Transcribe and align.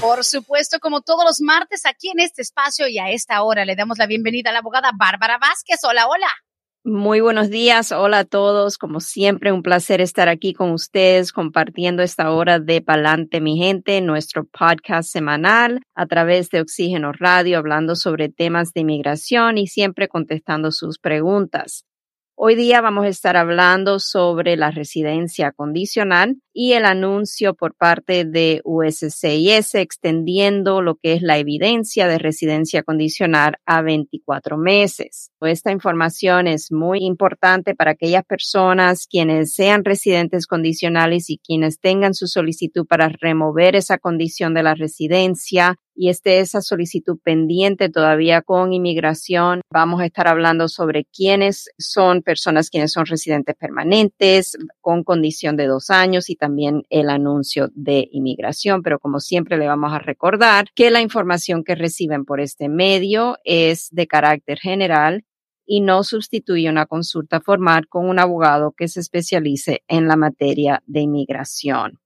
Por 0.00 0.24
supuesto, 0.24 0.78
como 0.78 1.00
todos 1.00 1.24
los 1.24 1.40
martes 1.40 1.86
aquí 1.86 2.10
en 2.10 2.20
este 2.20 2.42
espacio 2.42 2.86
y 2.86 2.98
a 2.98 3.10
esta 3.10 3.42
hora 3.42 3.64
le 3.64 3.76
damos 3.76 3.96
la 3.96 4.06
bienvenida 4.06 4.50
a 4.50 4.52
la 4.52 4.58
abogada 4.58 4.90
Bárbara 4.96 5.38
Vázquez. 5.38 5.78
Hola, 5.84 6.06
hola. 6.06 6.28
Muy 6.84 7.20
buenos 7.20 7.50
días, 7.50 7.90
hola 7.92 8.20
a 8.20 8.24
todos. 8.24 8.78
Como 8.78 9.00
siempre, 9.00 9.52
un 9.52 9.62
placer 9.62 10.00
estar 10.00 10.28
aquí 10.28 10.52
con 10.52 10.70
ustedes 10.70 11.32
compartiendo 11.32 12.02
esta 12.02 12.30
hora 12.30 12.60
de 12.60 12.80
Palante, 12.82 13.40
mi 13.40 13.56
gente, 13.56 14.00
nuestro 14.02 14.44
podcast 14.44 15.10
semanal 15.10 15.80
a 15.94 16.06
través 16.06 16.50
de 16.50 16.60
Oxígeno 16.60 17.12
Radio, 17.12 17.58
hablando 17.58 17.96
sobre 17.96 18.28
temas 18.28 18.72
de 18.72 18.82
inmigración 18.82 19.58
y 19.58 19.66
siempre 19.66 20.08
contestando 20.08 20.70
sus 20.70 20.98
preguntas. 20.98 21.84
Hoy 22.38 22.54
día 22.54 22.82
vamos 22.82 23.06
a 23.06 23.08
estar 23.08 23.34
hablando 23.34 23.98
sobre 23.98 24.58
la 24.58 24.70
residencia 24.70 25.52
condicional 25.52 26.36
y 26.52 26.72
el 26.72 26.84
anuncio 26.84 27.54
por 27.54 27.74
parte 27.74 28.26
de 28.26 28.60
USCIS 28.62 29.74
extendiendo 29.74 30.82
lo 30.82 30.96
que 30.96 31.14
es 31.14 31.22
la 31.22 31.38
evidencia 31.38 32.06
de 32.06 32.18
residencia 32.18 32.82
condicional 32.82 33.54
a 33.64 33.80
24 33.80 34.58
meses. 34.58 35.30
Esta 35.40 35.72
información 35.72 36.46
es 36.46 36.70
muy 36.70 37.06
importante 37.06 37.74
para 37.74 37.92
aquellas 37.92 38.26
personas 38.26 39.06
quienes 39.06 39.54
sean 39.54 39.82
residentes 39.82 40.46
condicionales 40.46 41.30
y 41.30 41.38
quienes 41.38 41.80
tengan 41.80 42.12
su 42.12 42.26
solicitud 42.26 42.86
para 42.86 43.08
remover 43.08 43.76
esa 43.76 43.96
condición 43.96 44.52
de 44.52 44.62
la 44.62 44.74
residencia 44.74 45.78
y 45.96 46.10
esté 46.10 46.40
esa 46.40 46.60
solicitud 46.60 47.18
pendiente 47.22 47.88
todavía 47.88 48.42
con 48.42 48.72
inmigración. 48.72 49.62
Vamos 49.70 50.00
a 50.00 50.06
estar 50.06 50.28
hablando 50.28 50.68
sobre 50.68 51.04
quiénes 51.04 51.70
son 51.78 52.22
personas 52.22 52.70
quienes 52.70 52.92
son 52.92 53.06
residentes 53.06 53.56
permanentes 53.56 54.56
con 54.80 55.02
condición 55.02 55.56
de 55.56 55.66
dos 55.66 55.90
años 55.90 56.30
y 56.30 56.36
también 56.36 56.82
el 56.90 57.10
anuncio 57.10 57.68
de 57.74 58.08
inmigración. 58.12 58.82
Pero 58.82 58.98
como 58.98 59.20
siempre 59.20 59.56
le 59.56 59.66
vamos 59.66 59.92
a 59.92 59.98
recordar 59.98 60.66
que 60.74 60.90
la 60.90 61.00
información 61.00 61.64
que 61.64 61.74
reciben 61.74 62.24
por 62.24 62.40
este 62.40 62.68
medio 62.68 63.38
es 63.44 63.88
de 63.90 64.06
carácter 64.06 64.58
general 64.58 65.24
y 65.66 65.80
no 65.80 66.04
sustituye 66.04 66.70
una 66.70 66.86
consulta 66.86 67.40
formal 67.40 67.88
con 67.88 68.08
un 68.08 68.18
abogado 68.18 68.72
que 68.72 68.88
se 68.88 69.00
especialice 69.00 69.82
en 69.88 70.06
la 70.06 70.16
materia 70.16 70.82
de 70.86 71.00
inmigración. 71.00 71.98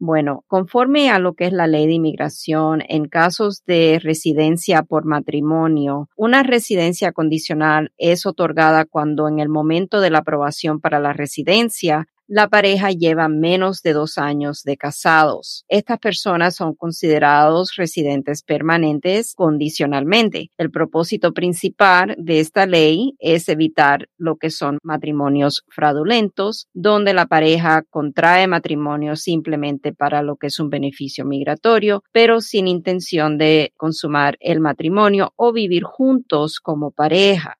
Bueno, 0.00 0.44
conforme 0.48 1.08
a 1.10 1.18
lo 1.20 1.34
que 1.34 1.46
es 1.46 1.52
la 1.52 1.68
ley 1.68 1.86
de 1.86 1.94
inmigración, 1.94 2.82
en 2.88 3.06
casos 3.06 3.64
de 3.64 4.00
residencia 4.02 4.82
por 4.82 5.04
matrimonio, 5.04 6.08
una 6.16 6.42
residencia 6.42 7.12
condicional 7.12 7.92
es 7.96 8.26
otorgada 8.26 8.86
cuando 8.86 9.28
en 9.28 9.38
el 9.38 9.48
momento 9.48 10.00
de 10.00 10.10
la 10.10 10.18
aprobación 10.18 10.80
para 10.80 10.98
la 10.98 11.12
residencia 11.12 12.08
la 12.26 12.48
pareja 12.48 12.90
lleva 12.90 13.28
menos 13.28 13.82
de 13.82 13.92
dos 13.92 14.18
años 14.18 14.62
de 14.62 14.76
casados. 14.76 15.64
Estas 15.68 15.98
personas 15.98 16.56
son 16.56 16.74
considerados 16.74 17.74
residentes 17.76 18.42
permanentes 18.42 19.34
condicionalmente. 19.34 20.50
El 20.56 20.70
propósito 20.70 21.32
principal 21.32 22.14
de 22.18 22.40
esta 22.40 22.66
ley 22.66 23.14
es 23.18 23.48
evitar 23.48 24.08
lo 24.16 24.36
que 24.36 24.50
son 24.50 24.78
matrimonios 24.82 25.64
fraudulentos, 25.68 26.68
donde 26.72 27.14
la 27.14 27.26
pareja 27.26 27.82
contrae 27.88 28.46
matrimonio 28.46 29.16
simplemente 29.16 29.92
para 29.92 30.22
lo 30.22 30.36
que 30.36 30.46
es 30.46 30.58
un 30.60 30.70
beneficio 30.70 31.24
migratorio, 31.24 32.02
pero 32.12 32.40
sin 32.40 32.68
intención 32.68 33.38
de 33.38 33.72
consumar 33.76 34.36
el 34.40 34.60
matrimonio 34.60 35.32
o 35.36 35.52
vivir 35.52 35.82
juntos 35.84 36.60
como 36.60 36.90
pareja. 36.90 37.58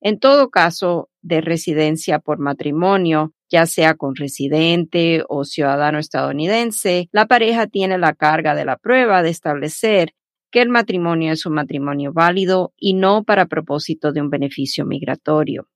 En 0.00 0.18
todo 0.18 0.50
caso 0.50 1.08
de 1.22 1.40
residencia 1.40 2.18
por 2.18 2.40
matrimonio, 2.40 3.32
ya 3.52 3.66
sea 3.66 3.94
con 3.94 4.16
residente 4.16 5.22
o 5.28 5.44
ciudadano 5.44 5.98
estadounidense, 5.98 7.08
la 7.12 7.26
pareja 7.26 7.66
tiene 7.66 7.98
la 7.98 8.14
carga 8.14 8.54
de 8.54 8.64
la 8.64 8.78
prueba 8.78 9.22
de 9.22 9.28
establecer 9.28 10.14
que 10.50 10.62
el 10.62 10.70
matrimonio 10.70 11.32
es 11.32 11.44
un 11.44 11.54
matrimonio 11.54 12.12
válido 12.12 12.72
y 12.78 12.94
no 12.94 13.24
para 13.24 13.46
propósito 13.46 14.12
de 14.12 14.22
un 14.22 14.30
beneficio 14.30 14.86
migratorio. 14.86 15.68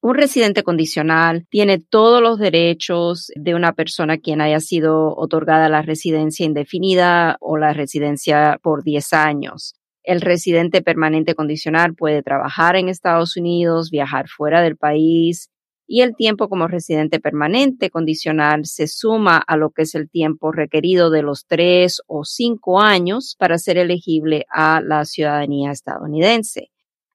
Un 0.00 0.14
residente 0.14 0.62
condicional 0.62 1.46
tiene 1.50 1.80
todos 1.80 2.22
los 2.22 2.38
derechos 2.38 3.32
de 3.34 3.56
una 3.56 3.72
persona 3.72 4.18
quien 4.18 4.40
haya 4.40 4.60
sido 4.60 5.12
otorgada 5.16 5.68
la 5.68 5.82
residencia 5.82 6.46
indefinida 6.46 7.36
o 7.40 7.58
la 7.58 7.72
residencia 7.72 8.60
por 8.62 8.84
10 8.84 9.12
años. 9.12 9.74
El 10.04 10.20
residente 10.20 10.82
permanente 10.82 11.34
condicional 11.34 11.96
puede 11.96 12.22
trabajar 12.22 12.76
en 12.76 12.88
Estados 12.88 13.36
Unidos, 13.36 13.90
viajar 13.90 14.28
fuera 14.28 14.62
del 14.62 14.76
país, 14.76 15.50
y 15.88 16.02
el 16.02 16.14
tiempo 16.14 16.48
como 16.48 16.68
residente 16.68 17.18
permanente 17.18 17.90
condicional 17.90 18.66
se 18.66 18.86
suma 18.86 19.38
a 19.38 19.56
lo 19.56 19.70
que 19.70 19.82
es 19.82 19.94
el 19.94 20.10
tiempo 20.10 20.52
requerido 20.52 21.10
de 21.10 21.22
los 21.22 21.46
tres 21.46 22.02
o 22.06 22.24
cinco 22.24 22.80
años 22.80 23.34
para 23.38 23.58
ser 23.58 23.78
elegible 23.78 24.44
a 24.50 24.82
la 24.82 25.06
ciudadanía 25.06 25.72
estadounidense. 25.72 26.70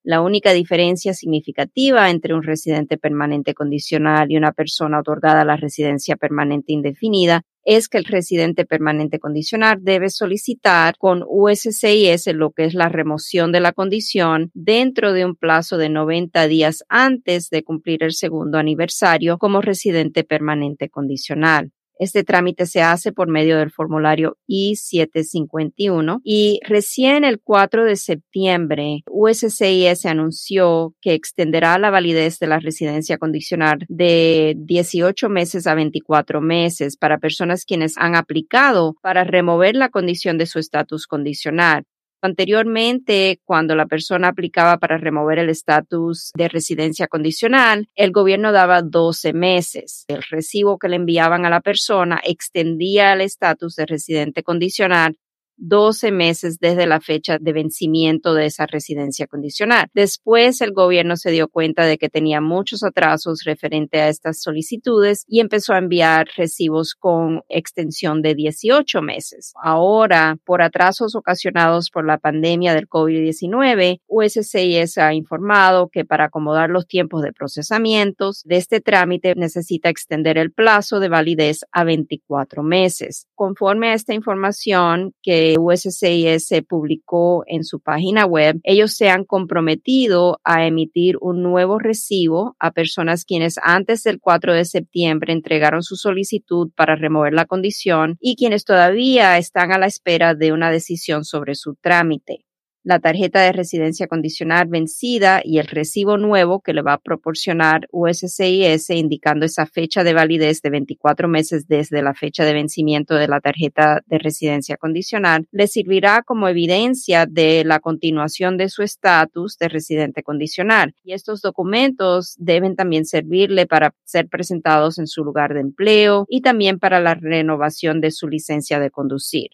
La 0.05 0.21
única 0.21 0.51
diferencia 0.51 1.13
significativa 1.13 2.09
entre 2.09 2.33
un 2.33 2.43
residente 2.43 2.97
permanente 2.97 3.53
condicional 3.53 4.29
y 4.29 4.35
una 4.35 4.51
persona 4.51 4.99
otorgada 4.99 5.45
la 5.45 5.55
residencia 5.55 6.17
permanente 6.17 6.73
indefinida 6.73 7.43
es 7.63 7.87
que 7.87 7.99
el 7.99 8.03
residente 8.03 8.65
permanente 8.65 9.17
condicional 9.19 9.77
debe 9.81 10.09
solicitar 10.09 10.97
con 10.97 11.23
USCIS 11.25 12.27
lo 12.33 12.51
que 12.51 12.65
es 12.65 12.73
la 12.73 12.89
remoción 12.89 13.53
de 13.53 13.61
la 13.61 13.71
condición 13.71 14.51
dentro 14.53 15.13
de 15.13 15.23
un 15.23 15.37
plazo 15.37 15.77
de 15.77 15.87
90 15.87 16.47
días 16.47 16.83
antes 16.89 17.49
de 17.49 17.63
cumplir 17.63 18.03
el 18.03 18.11
segundo 18.11 18.57
aniversario 18.57 19.37
como 19.37 19.61
residente 19.61 20.25
permanente 20.25 20.89
condicional. 20.89 21.71
Este 22.03 22.25
trámite 22.25 22.65
se 22.65 22.81
hace 22.81 23.13
por 23.13 23.29
medio 23.29 23.57
del 23.57 23.71
formulario 23.71 24.37
I-751 24.45 26.19
y 26.21 26.59
recién 26.67 27.23
el 27.23 27.39
4 27.39 27.85
de 27.85 27.95
septiembre 27.95 29.03
USCIS 29.09 30.05
anunció 30.05 30.95
que 30.99 31.13
extenderá 31.13 31.79
la 31.79 31.91
validez 31.91 32.39
de 32.39 32.47
la 32.47 32.59
residencia 32.59 33.17
condicional 33.17 33.85
de 33.87 34.53
18 34.57 35.29
meses 35.29 35.65
a 35.65 35.75
24 35.75 36.41
meses 36.41 36.97
para 36.97 37.19
personas 37.19 37.63
quienes 37.63 37.97
han 37.97 38.17
aplicado 38.17 38.95
para 39.01 39.23
remover 39.23 39.77
la 39.77 39.87
condición 39.87 40.37
de 40.37 40.45
su 40.45 40.59
estatus 40.59 41.07
condicional. 41.07 41.85
Anteriormente, 42.23 43.41
cuando 43.43 43.75
la 43.75 43.85
persona 43.85 44.29
aplicaba 44.29 44.77
para 44.77 44.97
remover 44.97 45.39
el 45.39 45.49
estatus 45.49 46.31
de 46.33 46.47
residencia 46.47 47.07
condicional, 47.07 47.89
el 47.95 48.13
gobierno 48.13 48.53
daba 48.53 48.81
12 48.81 49.33
meses. 49.33 50.05
El 50.07 50.23
recibo 50.23 50.77
que 50.77 50.87
le 50.87 50.95
enviaban 50.95 51.45
a 51.45 51.49
la 51.49 51.59
persona 51.59 52.21
extendía 52.23 53.11
el 53.11 53.19
estatus 53.19 53.75
de 53.75 53.85
residente 53.85 54.41
condicional 54.41 55.17
12 55.57 56.11
meses 56.11 56.59
desde 56.59 56.87
la 56.87 56.99
fecha 56.99 57.37
de 57.39 57.53
vencimiento 57.53 58.33
de 58.33 58.45
esa 58.45 58.65
residencia 58.65 59.27
condicional. 59.27 59.87
Después 59.93 60.61
el 60.61 60.71
gobierno 60.71 61.15
se 61.15 61.31
dio 61.31 61.47
cuenta 61.47 61.85
de 61.85 61.97
que 61.97 62.09
tenía 62.09 62.41
muchos 62.41 62.83
atrasos 62.83 63.43
referente 63.45 64.01
a 64.01 64.09
estas 64.09 64.41
solicitudes 64.41 65.25
y 65.27 65.39
empezó 65.39 65.73
a 65.73 65.77
enviar 65.77 66.27
recibos 66.35 66.95
con 66.95 67.41
extensión 67.49 68.21
de 68.21 68.35
18 68.35 69.01
meses. 69.01 69.53
Ahora, 69.61 70.37
por 70.45 70.61
atrasos 70.61 71.15
ocasionados 71.15 71.89
por 71.89 72.05
la 72.05 72.17
pandemia 72.17 72.73
del 72.73 72.87
COVID-19, 72.87 74.01
USCIS 74.07 74.97
ha 74.97 75.13
informado 75.13 75.89
que 75.89 76.05
para 76.05 76.25
acomodar 76.25 76.69
los 76.69 76.87
tiempos 76.87 77.21
de 77.21 77.33
procesamientos 77.33 78.43
de 78.45 78.57
este 78.57 78.81
trámite 78.81 79.35
necesita 79.35 79.89
extender 79.89 80.37
el 80.37 80.51
plazo 80.51 80.99
de 80.99 81.09
validez 81.09 81.61
a 81.71 81.83
24 81.83 82.63
meses. 82.63 83.27
Conforme 83.35 83.89
a 83.89 83.93
esta 83.93 84.13
información 84.13 85.13
que 85.21 85.42
USCIS 85.57 86.63
publicó 86.67 87.43
en 87.47 87.63
su 87.63 87.79
página 87.79 88.25
web, 88.25 88.59
ellos 88.63 88.93
se 88.93 89.09
han 89.09 89.25
comprometido 89.25 90.39
a 90.43 90.65
emitir 90.65 91.17
un 91.21 91.43
nuevo 91.43 91.79
recibo 91.79 92.55
a 92.59 92.71
personas 92.71 93.25
quienes 93.25 93.55
antes 93.61 94.03
del 94.03 94.19
4 94.19 94.53
de 94.53 94.65
septiembre 94.65 95.33
entregaron 95.33 95.83
su 95.83 95.95
solicitud 95.95 96.71
para 96.75 96.95
remover 96.95 97.33
la 97.33 97.45
condición 97.45 98.17
y 98.19 98.35
quienes 98.35 98.65
todavía 98.65 99.37
están 99.37 99.71
a 99.71 99.77
la 99.77 99.87
espera 99.87 100.35
de 100.35 100.51
una 100.51 100.71
decisión 100.71 101.25
sobre 101.25 101.55
su 101.55 101.75
trámite. 101.75 102.45
La 102.83 102.99
tarjeta 102.99 103.41
de 103.41 103.51
residencia 103.51 104.07
condicional 104.07 104.67
vencida 104.67 105.41
y 105.43 105.59
el 105.59 105.67
recibo 105.67 106.17
nuevo 106.17 106.61
que 106.61 106.73
le 106.73 106.81
va 106.81 106.93
a 106.93 106.97
proporcionar 106.97 107.87
USCIS 107.91 108.89
indicando 108.89 109.45
esa 109.45 109.65
fecha 109.65 110.03
de 110.03 110.13
validez 110.13 110.61
de 110.61 110.69
24 110.69 111.27
meses 111.27 111.67
desde 111.67 112.01
la 112.01 112.13
fecha 112.13 112.45
de 112.45 112.53
vencimiento 112.53 113.15
de 113.15 113.27
la 113.27 113.39
tarjeta 113.39 114.01
de 114.05 114.19
residencia 114.19 114.77
condicional, 114.77 115.47
le 115.51 115.67
servirá 115.67 116.23
como 116.23 116.47
evidencia 116.47 117.25
de 117.25 117.63
la 117.65 117.79
continuación 117.79 118.57
de 118.57 118.69
su 118.69 118.83
estatus 118.83 119.57
de 119.57 119.69
residente 119.69 120.23
condicional. 120.23 120.93
Y 121.03 121.13
estos 121.13 121.41
documentos 121.41 122.35
deben 122.37 122.75
también 122.75 123.05
servirle 123.05 123.65
para 123.65 123.95
ser 124.03 124.27
presentados 124.27 124.99
en 124.99 125.07
su 125.07 125.23
lugar 125.23 125.53
de 125.53 125.61
empleo 125.61 126.25
y 126.29 126.41
también 126.41 126.79
para 126.79 126.99
la 126.99 127.15
renovación 127.15 128.01
de 128.01 128.11
su 128.11 128.27
licencia 128.27 128.79
de 128.79 128.91
conducir. 128.91 129.51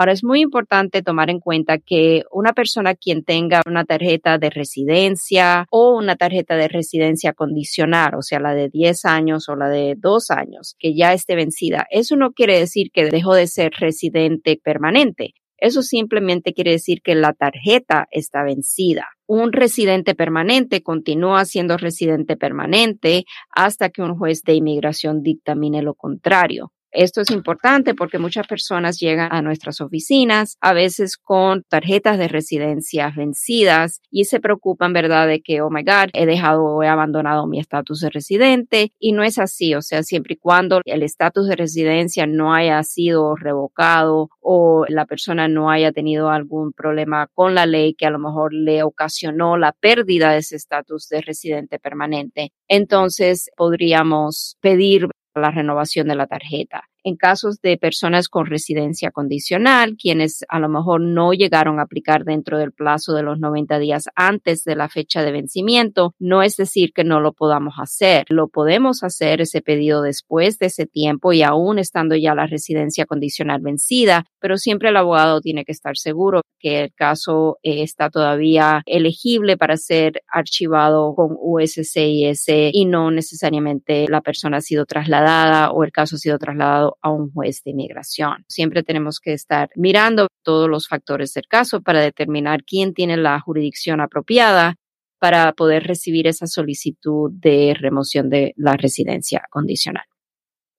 Ahora 0.00 0.12
es 0.12 0.24
muy 0.24 0.40
importante 0.40 1.02
tomar 1.02 1.28
en 1.28 1.40
cuenta 1.40 1.76
que 1.76 2.22
una 2.32 2.54
persona 2.54 2.94
quien 2.94 3.22
tenga 3.22 3.60
una 3.66 3.84
tarjeta 3.84 4.38
de 4.38 4.48
residencia 4.48 5.66
o 5.70 5.94
una 5.94 6.16
tarjeta 6.16 6.56
de 6.56 6.68
residencia 6.68 7.34
condicional, 7.34 8.14
o 8.14 8.22
sea, 8.22 8.40
la 8.40 8.54
de 8.54 8.70
10 8.70 9.04
años 9.04 9.50
o 9.50 9.56
la 9.56 9.68
de 9.68 9.96
2 9.98 10.30
años, 10.30 10.74
que 10.78 10.96
ya 10.96 11.12
esté 11.12 11.36
vencida, 11.36 11.86
eso 11.90 12.16
no 12.16 12.32
quiere 12.32 12.58
decir 12.58 12.90
que 12.94 13.10
dejó 13.10 13.34
de 13.34 13.46
ser 13.46 13.72
residente 13.78 14.58
permanente. 14.64 15.34
Eso 15.58 15.82
simplemente 15.82 16.54
quiere 16.54 16.70
decir 16.70 17.02
que 17.02 17.14
la 17.14 17.34
tarjeta 17.34 18.08
está 18.10 18.42
vencida. 18.42 19.06
Un 19.26 19.52
residente 19.52 20.14
permanente 20.14 20.82
continúa 20.82 21.44
siendo 21.44 21.76
residente 21.76 22.38
permanente 22.38 23.24
hasta 23.50 23.90
que 23.90 24.00
un 24.00 24.16
juez 24.16 24.44
de 24.44 24.54
inmigración 24.54 25.22
dictamine 25.22 25.82
lo 25.82 25.92
contrario. 25.92 26.72
Esto 26.92 27.20
es 27.20 27.30
importante 27.30 27.94
porque 27.94 28.18
muchas 28.18 28.46
personas 28.46 28.98
llegan 28.98 29.32
a 29.32 29.42
nuestras 29.42 29.80
oficinas 29.80 30.56
a 30.60 30.72
veces 30.72 31.16
con 31.16 31.62
tarjetas 31.68 32.18
de 32.18 32.28
residencia 32.28 33.12
vencidas 33.16 34.00
y 34.10 34.24
se 34.24 34.40
preocupan, 34.40 34.92
¿verdad?, 34.92 35.28
de 35.28 35.40
que, 35.40 35.60
oh 35.60 35.70
my 35.70 35.82
God, 35.82 36.10
he 36.12 36.26
dejado 36.26 36.64
o 36.64 36.82
he 36.82 36.88
abandonado 36.88 37.46
mi 37.46 37.60
estatus 37.60 38.00
de 38.00 38.10
residente 38.10 38.92
y 38.98 39.12
no 39.12 39.22
es 39.22 39.38
así. 39.38 39.74
O 39.74 39.82
sea, 39.82 40.02
siempre 40.02 40.34
y 40.34 40.36
cuando 40.38 40.80
el 40.84 41.02
estatus 41.02 41.46
de 41.48 41.56
residencia 41.56 42.26
no 42.26 42.54
haya 42.54 42.82
sido 42.82 43.36
revocado 43.36 44.30
o 44.40 44.84
la 44.88 45.06
persona 45.06 45.48
no 45.48 45.70
haya 45.70 45.92
tenido 45.92 46.30
algún 46.30 46.72
problema 46.72 47.28
con 47.34 47.54
la 47.54 47.66
ley 47.66 47.94
que 47.94 48.06
a 48.06 48.10
lo 48.10 48.18
mejor 48.18 48.52
le 48.52 48.82
ocasionó 48.82 49.56
la 49.56 49.72
pérdida 49.72 50.32
de 50.32 50.38
ese 50.38 50.56
estatus 50.56 51.08
de 51.08 51.20
residente 51.20 51.78
permanente, 51.78 52.52
entonces 52.68 53.50
podríamos 53.56 54.56
pedir 54.60 55.08
la 55.40 55.50
renovación 55.50 56.08
de 56.08 56.14
la 56.14 56.26
tarjeta 56.26 56.88
en 57.04 57.16
casos 57.16 57.60
de 57.60 57.76
personas 57.76 58.28
con 58.28 58.46
residencia 58.46 59.10
condicional, 59.10 59.96
quienes 59.96 60.44
a 60.48 60.58
lo 60.58 60.68
mejor 60.68 61.00
no 61.00 61.32
llegaron 61.32 61.78
a 61.78 61.82
aplicar 61.82 62.24
dentro 62.24 62.58
del 62.58 62.72
plazo 62.72 63.14
de 63.14 63.22
los 63.22 63.38
90 63.38 63.78
días 63.78 64.04
antes 64.14 64.64
de 64.64 64.76
la 64.76 64.88
fecha 64.88 65.22
de 65.22 65.32
vencimiento, 65.32 66.14
no 66.18 66.42
es 66.42 66.56
decir 66.56 66.92
que 66.92 67.04
no 67.04 67.20
lo 67.20 67.32
podamos 67.32 67.74
hacer. 67.78 68.24
Lo 68.28 68.48
podemos 68.48 69.02
hacer 69.02 69.40
ese 69.40 69.62
pedido 69.62 70.02
después 70.02 70.58
de 70.58 70.66
ese 70.66 70.86
tiempo 70.86 71.32
y 71.32 71.42
aún 71.42 71.78
estando 71.78 72.16
ya 72.16 72.34
la 72.34 72.46
residencia 72.46 73.06
condicional 73.06 73.60
vencida, 73.60 74.24
pero 74.38 74.56
siempre 74.56 74.90
el 74.90 74.96
abogado 74.96 75.40
tiene 75.40 75.64
que 75.64 75.72
estar 75.72 75.96
seguro 75.96 76.42
que 76.58 76.82
el 76.82 76.94
caso 76.94 77.58
eh, 77.62 77.82
está 77.82 78.10
todavía 78.10 78.82
elegible 78.86 79.56
para 79.56 79.76
ser 79.76 80.22
archivado 80.28 81.14
con 81.14 81.36
USCIS 81.38 82.44
y 82.72 82.84
no 82.84 83.10
necesariamente 83.10 84.06
la 84.08 84.20
persona 84.20 84.58
ha 84.58 84.60
sido 84.60 84.84
trasladada 84.86 85.70
o 85.72 85.84
el 85.84 85.92
caso 85.92 86.16
ha 86.16 86.18
sido 86.18 86.38
trasladado 86.38 86.89
a 87.02 87.10
un 87.10 87.32
juez 87.32 87.62
de 87.64 87.72
inmigración. 87.72 88.44
Siempre 88.48 88.82
tenemos 88.82 89.20
que 89.20 89.32
estar 89.32 89.70
mirando 89.76 90.28
todos 90.42 90.68
los 90.68 90.88
factores 90.88 91.32
del 91.34 91.46
caso 91.46 91.80
para 91.82 92.00
determinar 92.00 92.64
quién 92.64 92.94
tiene 92.94 93.16
la 93.16 93.40
jurisdicción 93.40 94.00
apropiada 94.00 94.76
para 95.18 95.52
poder 95.52 95.84
recibir 95.84 96.26
esa 96.26 96.46
solicitud 96.46 97.30
de 97.32 97.74
remoción 97.78 98.30
de 98.30 98.54
la 98.56 98.76
residencia 98.76 99.42
condicional. 99.50 100.04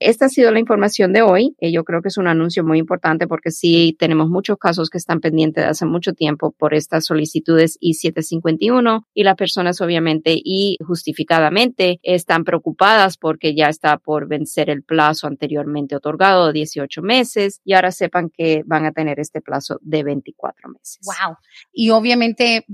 Esta 0.02 0.26
ha 0.26 0.30
sido 0.30 0.50
la 0.52 0.60
información 0.60 1.14
de 1.14 1.22
hoy. 1.22 1.56
Yo 1.62 1.84
creo 1.84 2.02
que 2.02 2.08
es 2.08 2.18
un 2.18 2.28
anuncio 2.28 2.64
muy 2.64 2.80
importante 2.80 3.28
porque 3.28 3.52
sí 3.52 3.96
tenemos 4.00 4.30
muchos 4.30 4.58
casos 4.58 4.90
que 4.90 4.98
están 4.98 5.20
pendientes 5.20 5.64
de 5.64 5.70
hace 5.70 5.86
mucho 5.86 6.14
tiempo 6.14 6.56
por 6.58 6.74
estas 6.74 7.06
solicitudes 7.06 7.78
I-751 7.80 9.06
y 9.14 9.24
las 9.24 9.36
personas 9.36 9.80
obviamente 9.80 10.34
y 10.44 10.78
justificadamente 10.84 12.00
están 12.02 12.46
preocupadas 12.46 13.18
porque 13.18 13.54
ya 13.54 13.68
está 13.68 13.98
por 13.98 14.28
vencer 14.28 14.72
el 14.72 14.82
plazo 14.82 15.28
anteriormente 15.28 15.96
otorgado 15.96 16.48
de 16.48 16.54
18 16.54 17.04
meses 17.04 17.62
y 17.64 17.74
ahora 17.74 17.92
sepan 17.92 18.32
que 18.36 18.64
van 18.66 18.86
a 18.86 18.94
tener 18.94 19.20
este 19.20 19.40
plazo 19.40 19.78
de 19.84 20.04
24 20.04 20.68
meses. 20.70 20.98
Wow. 21.06 21.36
Y 21.72 21.92
obviamente, 21.92 22.66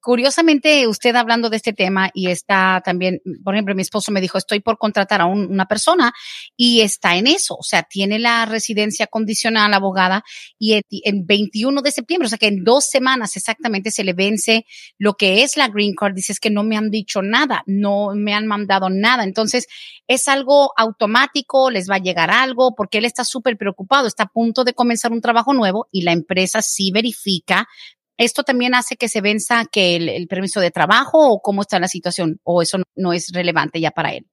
curiosamente, 0.00 0.86
usted 0.86 1.16
hablando 1.16 1.50
de 1.50 1.56
este 1.56 1.72
tema 1.72 2.10
y 2.14 2.28
está 2.28 2.80
también, 2.84 3.20
por 3.42 3.56
ejemplo, 3.56 3.74
mi 3.74 3.82
esposo 3.82 4.12
me 4.12 4.20
dijo, 4.20 4.38
estoy 4.38 4.60
por 4.60 4.78
contratar 4.78 5.20
a 5.20 5.26
una 5.26 5.66
persona 5.66 6.12
y 6.56 6.75
está 6.80 7.16
en 7.16 7.26
eso, 7.26 7.56
o 7.56 7.62
sea, 7.62 7.82
tiene 7.82 8.18
la 8.18 8.44
residencia 8.46 9.06
condicional 9.06 9.72
abogada 9.74 10.22
y 10.58 10.74
en, 10.74 11.26
21 11.26 11.82
de 11.82 11.90
septiembre, 11.90 12.26
o 12.26 12.28
sea 12.28 12.38
que 12.38 12.48
en 12.48 12.64
dos 12.64 12.86
semanas 12.86 13.36
exactamente 13.36 13.90
se 13.90 14.04
le 14.04 14.12
vence 14.12 14.64
lo 14.98 15.14
que 15.14 15.42
es 15.42 15.56
la 15.56 15.68
green 15.68 15.94
card. 15.94 16.14
Dice 16.14 16.34
que 16.40 16.50
no 16.50 16.62
me 16.62 16.76
han 16.76 16.90
dicho 16.90 17.22
nada, 17.22 17.62
no 17.66 18.14
me 18.14 18.34
han 18.34 18.46
mandado 18.46 18.90
nada. 18.90 19.24
Entonces 19.24 19.66
es 20.06 20.28
algo 20.28 20.72
automático, 20.76 21.70
les 21.70 21.90
va 21.90 21.96
a 21.96 22.02
llegar 22.02 22.30
algo 22.30 22.74
porque 22.76 22.98
él 22.98 23.04
está 23.04 23.24
súper 23.24 23.56
preocupado, 23.56 24.06
está 24.06 24.24
a 24.24 24.28
punto 24.28 24.64
de 24.64 24.74
comenzar 24.74 25.12
un 25.12 25.20
trabajo 25.20 25.54
nuevo 25.54 25.88
y 25.90 26.02
la 26.02 26.12
empresa 26.12 26.62
sí 26.62 26.90
verifica 26.92 27.66
¿Esto 28.18 28.44
también 28.44 28.74
hace 28.74 28.96
que 28.96 29.08
se 29.08 29.20
venza 29.20 29.66
que 29.70 29.96
el, 29.96 30.26
permiso 30.26 30.60
de 30.60 30.70
trabajo 30.70 31.18
o 31.30 31.40
cómo 31.42 31.62
está 31.62 31.78
la 31.78 31.88
situación 31.88 32.40
o 32.44 32.62
eso 32.62 32.78
no 32.94 33.12
es 33.12 33.30
relevante 33.32 33.80
ya 33.80 33.90
para 33.90 34.14
él? 34.14 34.26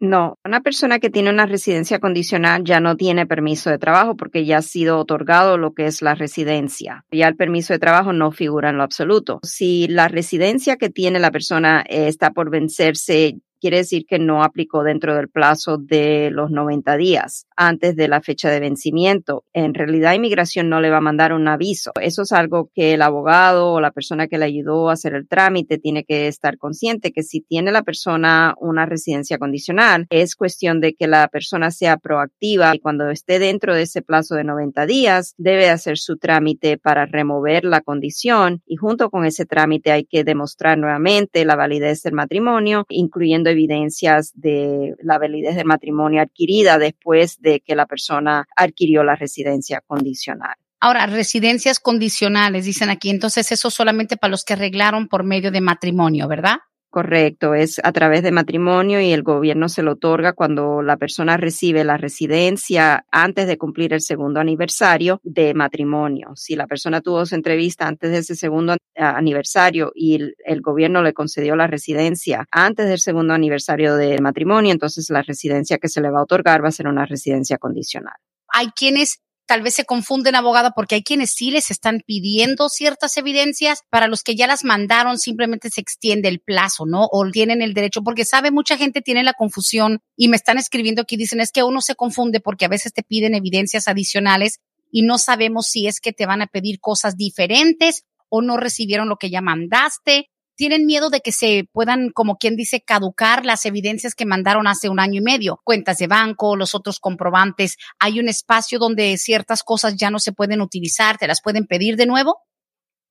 No, 0.00 0.38
una 0.44 0.60
persona 0.60 1.00
que 1.00 1.10
tiene 1.10 1.30
una 1.30 1.46
residencia 1.46 1.98
condicional 1.98 2.62
ya 2.62 2.78
no 2.78 2.96
tiene 2.96 3.26
permiso 3.26 3.68
de 3.70 3.78
trabajo 3.78 4.16
porque 4.16 4.44
ya 4.44 4.58
ha 4.58 4.62
sido 4.62 4.98
otorgado 4.98 5.58
lo 5.58 5.72
que 5.74 5.86
es 5.86 6.02
la 6.02 6.14
residencia. 6.14 7.04
Ya 7.10 7.26
el 7.26 7.34
permiso 7.34 7.72
de 7.72 7.80
trabajo 7.80 8.12
no 8.12 8.30
figura 8.30 8.70
en 8.70 8.76
lo 8.76 8.84
absoluto. 8.84 9.40
Si 9.42 9.88
la 9.88 10.06
residencia 10.06 10.76
que 10.76 10.88
tiene 10.88 11.18
la 11.18 11.32
persona 11.32 11.84
eh, 11.88 12.06
está 12.06 12.30
por 12.30 12.48
vencerse 12.48 13.38
quiere 13.60 13.78
decir 13.78 14.04
que 14.06 14.18
no 14.18 14.42
aplicó 14.42 14.82
dentro 14.82 15.14
del 15.14 15.28
plazo 15.28 15.78
de 15.78 16.30
los 16.30 16.50
90 16.50 16.96
días 16.96 17.46
antes 17.56 17.96
de 17.96 18.08
la 18.08 18.20
fecha 18.20 18.50
de 18.50 18.60
vencimiento. 18.60 19.44
En 19.52 19.74
realidad, 19.74 20.14
inmigración 20.14 20.68
no 20.68 20.80
le 20.80 20.90
va 20.90 20.98
a 20.98 21.02
mandar 21.02 21.32
un 21.32 21.48
aviso. 21.48 21.92
Eso 22.00 22.22
es 22.22 22.32
algo 22.32 22.70
que 22.74 22.94
el 22.94 23.02
abogado 23.02 23.72
o 23.72 23.80
la 23.80 23.90
persona 23.90 24.28
que 24.28 24.38
le 24.38 24.44
ayudó 24.44 24.88
a 24.88 24.92
hacer 24.92 25.14
el 25.14 25.26
trámite 25.26 25.78
tiene 25.78 26.04
que 26.04 26.28
estar 26.28 26.58
consciente 26.58 27.12
que 27.12 27.22
si 27.22 27.40
tiene 27.40 27.72
la 27.72 27.82
persona 27.82 28.54
una 28.60 28.86
residencia 28.86 29.38
condicional, 29.38 30.06
es 30.10 30.36
cuestión 30.36 30.80
de 30.80 30.94
que 30.94 31.06
la 31.06 31.28
persona 31.28 31.70
sea 31.70 31.96
proactiva 31.96 32.74
y 32.74 32.80
cuando 32.80 33.10
esté 33.10 33.38
dentro 33.38 33.74
de 33.74 33.82
ese 33.82 34.02
plazo 34.02 34.34
de 34.34 34.44
90 34.44 34.86
días, 34.86 35.34
debe 35.36 35.70
hacer 35.70 35.98
su 35.98 36.16
trámite 36.16 36.78
para 36.78 37.06
remover 37.06 37.64
la 37.64 37.80
condición 37.80 38.62
y 38.66 38.76
junto 38.76 39.10
con 39.10 39.24
ese 39.24 39.46
trámite 39.46 39.92
hay 39.92 40.04
que 40.04 40.24
demostrar 40.24 40.78
nuevamente 40.78 41.44
la 41.44 41.56
validez 41.56 42.02
del 42.02 42.14
matrimonio, 42.14 42.86
incluyendo 42.88 43.47
evidencias 43.48 44.32
de 44.34 44.94
la 45.02 45.18
validez 45.18 45.56
del 45.56 45.66
matrimonio 45.66 46.22
adquirida 46.22 46.78
después 46.78 47.40
de 47.40 47.60
que 47.60 47.74
la 47.74 47.86
persona 47.86 48.46
adquirió 48.56 49.02
la 49.04 49.16
residencia 49.16 49.82
condicional. 49.86 50.54
Ahora, 50.80 51.06
residencias 51.06 51.80
condicionales, 51.80 52.64
dicen 52.64 52.88
aquí, 52.88 53.10
entonces 53.10 53.50
eso 53.50 53.70
solamente 53.70 54.16
para 54.16 54.30
los 54.30 54.44
que 54.44 54.52
arreglaron 54.52 55.08
por 55.08 55.24
medio 55.24 55.50
de 55.50 55.60
matrimonio, 55.60 56.28
¿verdad? 56.28 56.58
Correcto, 56.90 57.54
es 57.54 57.78
a 57.84 57.92
través 57.92 58.22
de 58.22 58.30
matrimonio 58.30 58.98
y 59.02 59.12
el 59.12 59.22
gobierno 59.22 59.68
se 59.68 59.82
lo 59.82 59.92
otorga 59.92 60.32
cuando 60.32 60.80
la 60.80 60.96
persona 60.96 61.36
recibe 61.36 61.84
la 61.84 61.98
residencia 61.98 63.04
antes 63.10 63.46
de 63.46 63.58
cumplir 63.58 63.92
el 63.92 64.00
segundo 64.00 64.40
aniversario 64.40 65.20
de 65.22 65.52
matrimonio. 65.52 66.32
Si 66.34 66.56
la 66.56 66.66
persona 66.66 67.02
tuvo 67.02 67.26
su 67.26 67.34
entrevista 67.34 67.86
antes 67.86 68.10
de 68.10 68.18
ese 68.18 68.36
segundo 68.36 68.74
aniversario 68.96 69.92
y 69.94 70.32
el, 70.46 70.62
gobierno 70.62 71.02
le 71.02 71.12
concedió 71.12 71.56
la 71.56 71.66
residencia 71.66 72.46
antes 72.50 72.88
del 72.88 73.00
segundo 73.00 73.34
aniversario 73.34 73.94
de 73.94 74.18
matrimonio, 74.22 74.72
entonces 74.72 75.10
la 75.10 75.20
residencia 75.20 75.76
que 75.76 75.90
se 75.90 76.00
le 76.00 76.10
va 76.10 76.20
a 76.20 76.22
otorgar 76.22 76.64
va 76.64 76.68
a 76.68 76.72
ser 76.72 76.88
una 76.88 77.04
residencia 77.04 77.58
condicional. 77.58 78.16
Hay 78.48 78.68
quienes 78.68 79.20
tal 79.48 79.62
vez 79.62 79.74
se 79.74 79.86
confunden 79.86 80.34
abogada 80.34 80.72
porque 80.72 80.96
hay 80.96 81.02
quienes 81.02 81.30
sí 81.32 81.50
les 81.50 81.70
están 81.70 82.02
pidiendo 82.06 82.68
ciertas 82.68 83.16
evidencias, 83.16 83.80
para 83.88 84.06
los 84.06 84.22
que 84.22 84.36
ya 84.36 84.46
las 84.46 84.62
mandaron 84.62 85.18
simplemente 85.18 85.70
se 85.70 85.80
extiende 85.80 86.28
el 86.28 86.38
plazo, 86.38 86.84
¿no? 86.84 87.08
O 87.10 87.28
tienen 87.30 87.62
el 87.62 87.72
derecho, 87.72 88.02
porque 88.02 88.26
sabe 88.26 88.50
mucha 88.50 88.76
gente 88.76 89.00
tiene 89.00 89.22
la 89.24 89.32
confusión 89.32 90.00
y 90.16 90.28
me 90.28 90.36
están 90.36 90.58
escribiendo 90.58 91.00
aquí, 91.00 91.16
dicen 91.16 91.40
es 91.40 91.50
que 91.50 91.62
uno 91.62 91.80
se 91.80 91.94
confunde 91.94 92.40
porque 92.40 92.66
a 92.66 92.68
veces 92.68 92.92
te 92.92 93.02
piden 93.02 93.34
evidencias 93.34 93.88
adicionales 93.88 94.60
y 94.92 95.00
no 95.02 95.16
sabemos 95.16 95.66
si 95.66 95.86
es 95.86 96.00
que 96.00 96.12
te 96.12 96.26
van 96.26 96.42
a 96.42 96.46
pedir 96.46 96.78
cosas 96.78 97.16
diferentes 97.16 98.04
o 98.28 98.42
no 98.42 98.58
recibieron 98.58 99.08
lo 99.08 99.16
que 99.16 99.30
ya 99.30 99.40
mandaste 99.40 100.28
tienen 100.58 100.86
miedo 100.86 101.08
de 101.08 101.20
que 101.20 101.30
se 101.30 101.68
puedan, 101.72 102.10
como 102.10 102.36
quien 102.36 102.56
dice, 102.56 102.82
caducar 102.82 103.46
las 103.46 103.64
evidencias 103.64 104.16
que 104.16 104.26
mandaron 104.26 104.66
hace 104.66 104.88
un 104.88 104.98
año 104.98 105.20
y 105.20 105.24
medio, 105.24 105.60
cuentas 105.62 105.98
de 105.98 106.08
banco, 106.08 106.56
los 106.56 106.74
otros 106.74 106.98
comprobantes. 106.98 107.76
¿Hay 108.00 108.18
un 108.18 108.28
espacio 108.28 108.80
donde 108.80 109.16
ciertas 109.18 109.62
cosas 109.62 109.94
ya 109.96 110.10
no 110.10 110.18
se 110.18 110.32
pueden 110.32 110.60
utilizar? 110.60 111.16
¿Te 111.16 111.28
las 111.28 111.40
pueden 111.42 111.68
pedir 111.68 111.94
de 111.96 112.06
nuevo? 112.06 112.47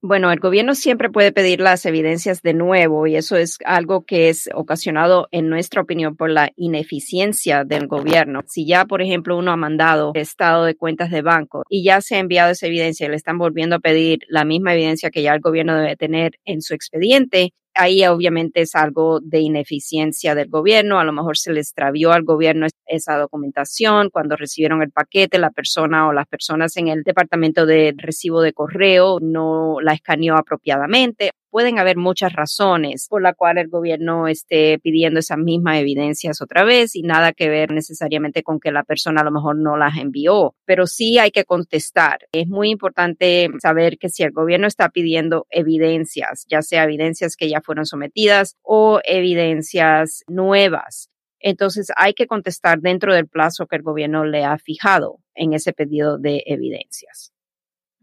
Bueno, 0.09 0.31
el 0.31 0.39
gobierno 0.39 0.73
siempre 0.73 1.09
puede 1.09 1.33
pedir 1.33 1.59
las 1.59 1.85
evidencias 1.85 2.41
de 2.41 2.53
nuevo 2.53 3.07
y 3.07 3.17
eso 3.17 3.35
es 3.35 3.57
algo 3.65 4.05
que 4.05 4.29
es 4.29 4.49
ocasionado, 4.53 5.27
en 5.31 5.49
nuestra 5.49 5.81
opinión, 5.81 6.15
por 6.15 6.29
la 6.29 6.49
ineficiencia 6.55 7.65
del 7.65 7.87
gobierno. 7.87 8.39
Si 8.47 8.65
ya, 8.65 8.85
por 8.85 9.01
ejemplo, 9.01 9.37
uno 9.37 9.51
ha 9.51 9.57
mandado 9.57 10.13
estado 10.15 10.63
de 10.63 10.75
cuentas 10.75 11.11
de 11.11 11.23
banco 11.23 11.63
y 11.67 11.83
ya 11.83 11.99
se 11.99 12.15
ha 12.15 12.19
enviado 12.19 12.51
esa 12.51 12.67
evidencia 12.67 13.05
y 13.05 13.09
le 13.09 13.17
están 13.17 13.37
volviendo 13.37 13.75
a 13.75 13.79
pedir 13.79 14.19
la 14.29 14.45
misma 14.45 14.73
evidencia 14.73 15.09
que 15.09 15.23
ya 15.23 15.33
el 15.33 15.41
gobierno 15.41 15.75
debe 15.75 15.97
tener 15.97 16.39
en 16.45 16.61
su 16.61 16.73
expediente, 16.73 17.51
ahí 17.77 18.05
obviamente 18.05 18.61
es 18.61 18.75
algo 18.75 19.19
de 19.21 19.39
ineficiencia 19.39 20.35
del 20.35 20.49
gobierno, 20.49 20.99
a 20.99 21.03
lo 21.03 21.13
mejor 21.13 21.37
se 21.37 21.53
le 21.53 21.59
extravió 21.59 22.11
al 22.11 22.23
gobierno 22.23 22.67
esa 22.85 23.17
documentación 23.17 24.09
cuando 24.09 24.35
recibieron 24.35 24.81
el 24.81 24.91
paquete, 24.91 25.39
la 25.39 25.51
persona 25.51 26.07
o 26.07 26.13
las 26.13 26.27
personas 26.27 26.75
en 26.77 26.87
el 26.87 27.03
departamento 27.03 27.65
de 27.65 27.93
recibo 27.95 28.41
de 28.41 28.53
correo 28.53 29.19
no 29.21 29.77
la 29.81 29.93
escaneó 29.93 30.35
apropiadamente 30.35 31.31
pueden 31.49 31.79
haber 31.79 31.97
muchas 31.97 32.33
razones 32.33 33.07
por 33.09 33.21
la 33.21 33.33
cual 33.33 33.57
el 33.57 33.69
gobierno 33.69 34.27
esté 34.27 34.79
pidiendo 34.79 35.19
esas 35.19 35.37
mismas 35.37 35.79
evidencias 35.79 36.41
otra 36.41 36.63
vez 36.63 36.95
y 36.95 37.01
nada 37.01 37.33
que 37.33 37.49
ver 37.49 37.71
necesariamente 37.71 38.43
con 38.43 38.59
que 38.59 38.71
la 38.71 38.83
persona 38.83 39.21
a 39.21 39.23
lo 39.23 39.31
mejor 39.31 39.57
no 39.57 39.77
las 39.77 39.97
envió, 39.97 40.55
pero 40.65 40.87
sí 40.87 41.19
hay 41.19 41.31
que 41.31 41.45
contestar. 41.45 42.19
Es 42.31 42.47
muy 42.47 42.69
importante 42.69 43.49
saber 43.61 43.97
que 43.97 44.09
si 44.09 44.23
el 44.23 44.31
gobierno 44.31 44.67
está 44.67 44.89
pidiendo 44.89 45.47
evidencias, 45.49 46.45
ya 46.49 46.61
sea 46.61 46.83
evidencias 46.83 47.35
que 47.35 47.49
ya 47.49 47.61
fueron 47.61 47.85
sometidas 47.85 48.55
o 48.61 48.99
evidencias 49.03 50.23
nuevas, 50.27 51.09
entonces 51.39 51.91
hay 51.95 52.13
que 52.13 52.27
contestar 52.27 52.79
dentro 52.79 53.13
del 53.13 53.27
plazo 53.27 53.67
que 53.67 53.75
el 53.75 53.83
gobierno 53.83 54.25
le 54.25 54.43
ha 54.43 54.57
fijado 54.57 55.19
en 55.35 55.53
ese 55.53 55.73
pedido 55.73 56.17
de 56.17 56.43
evidencias. 56.45 57.31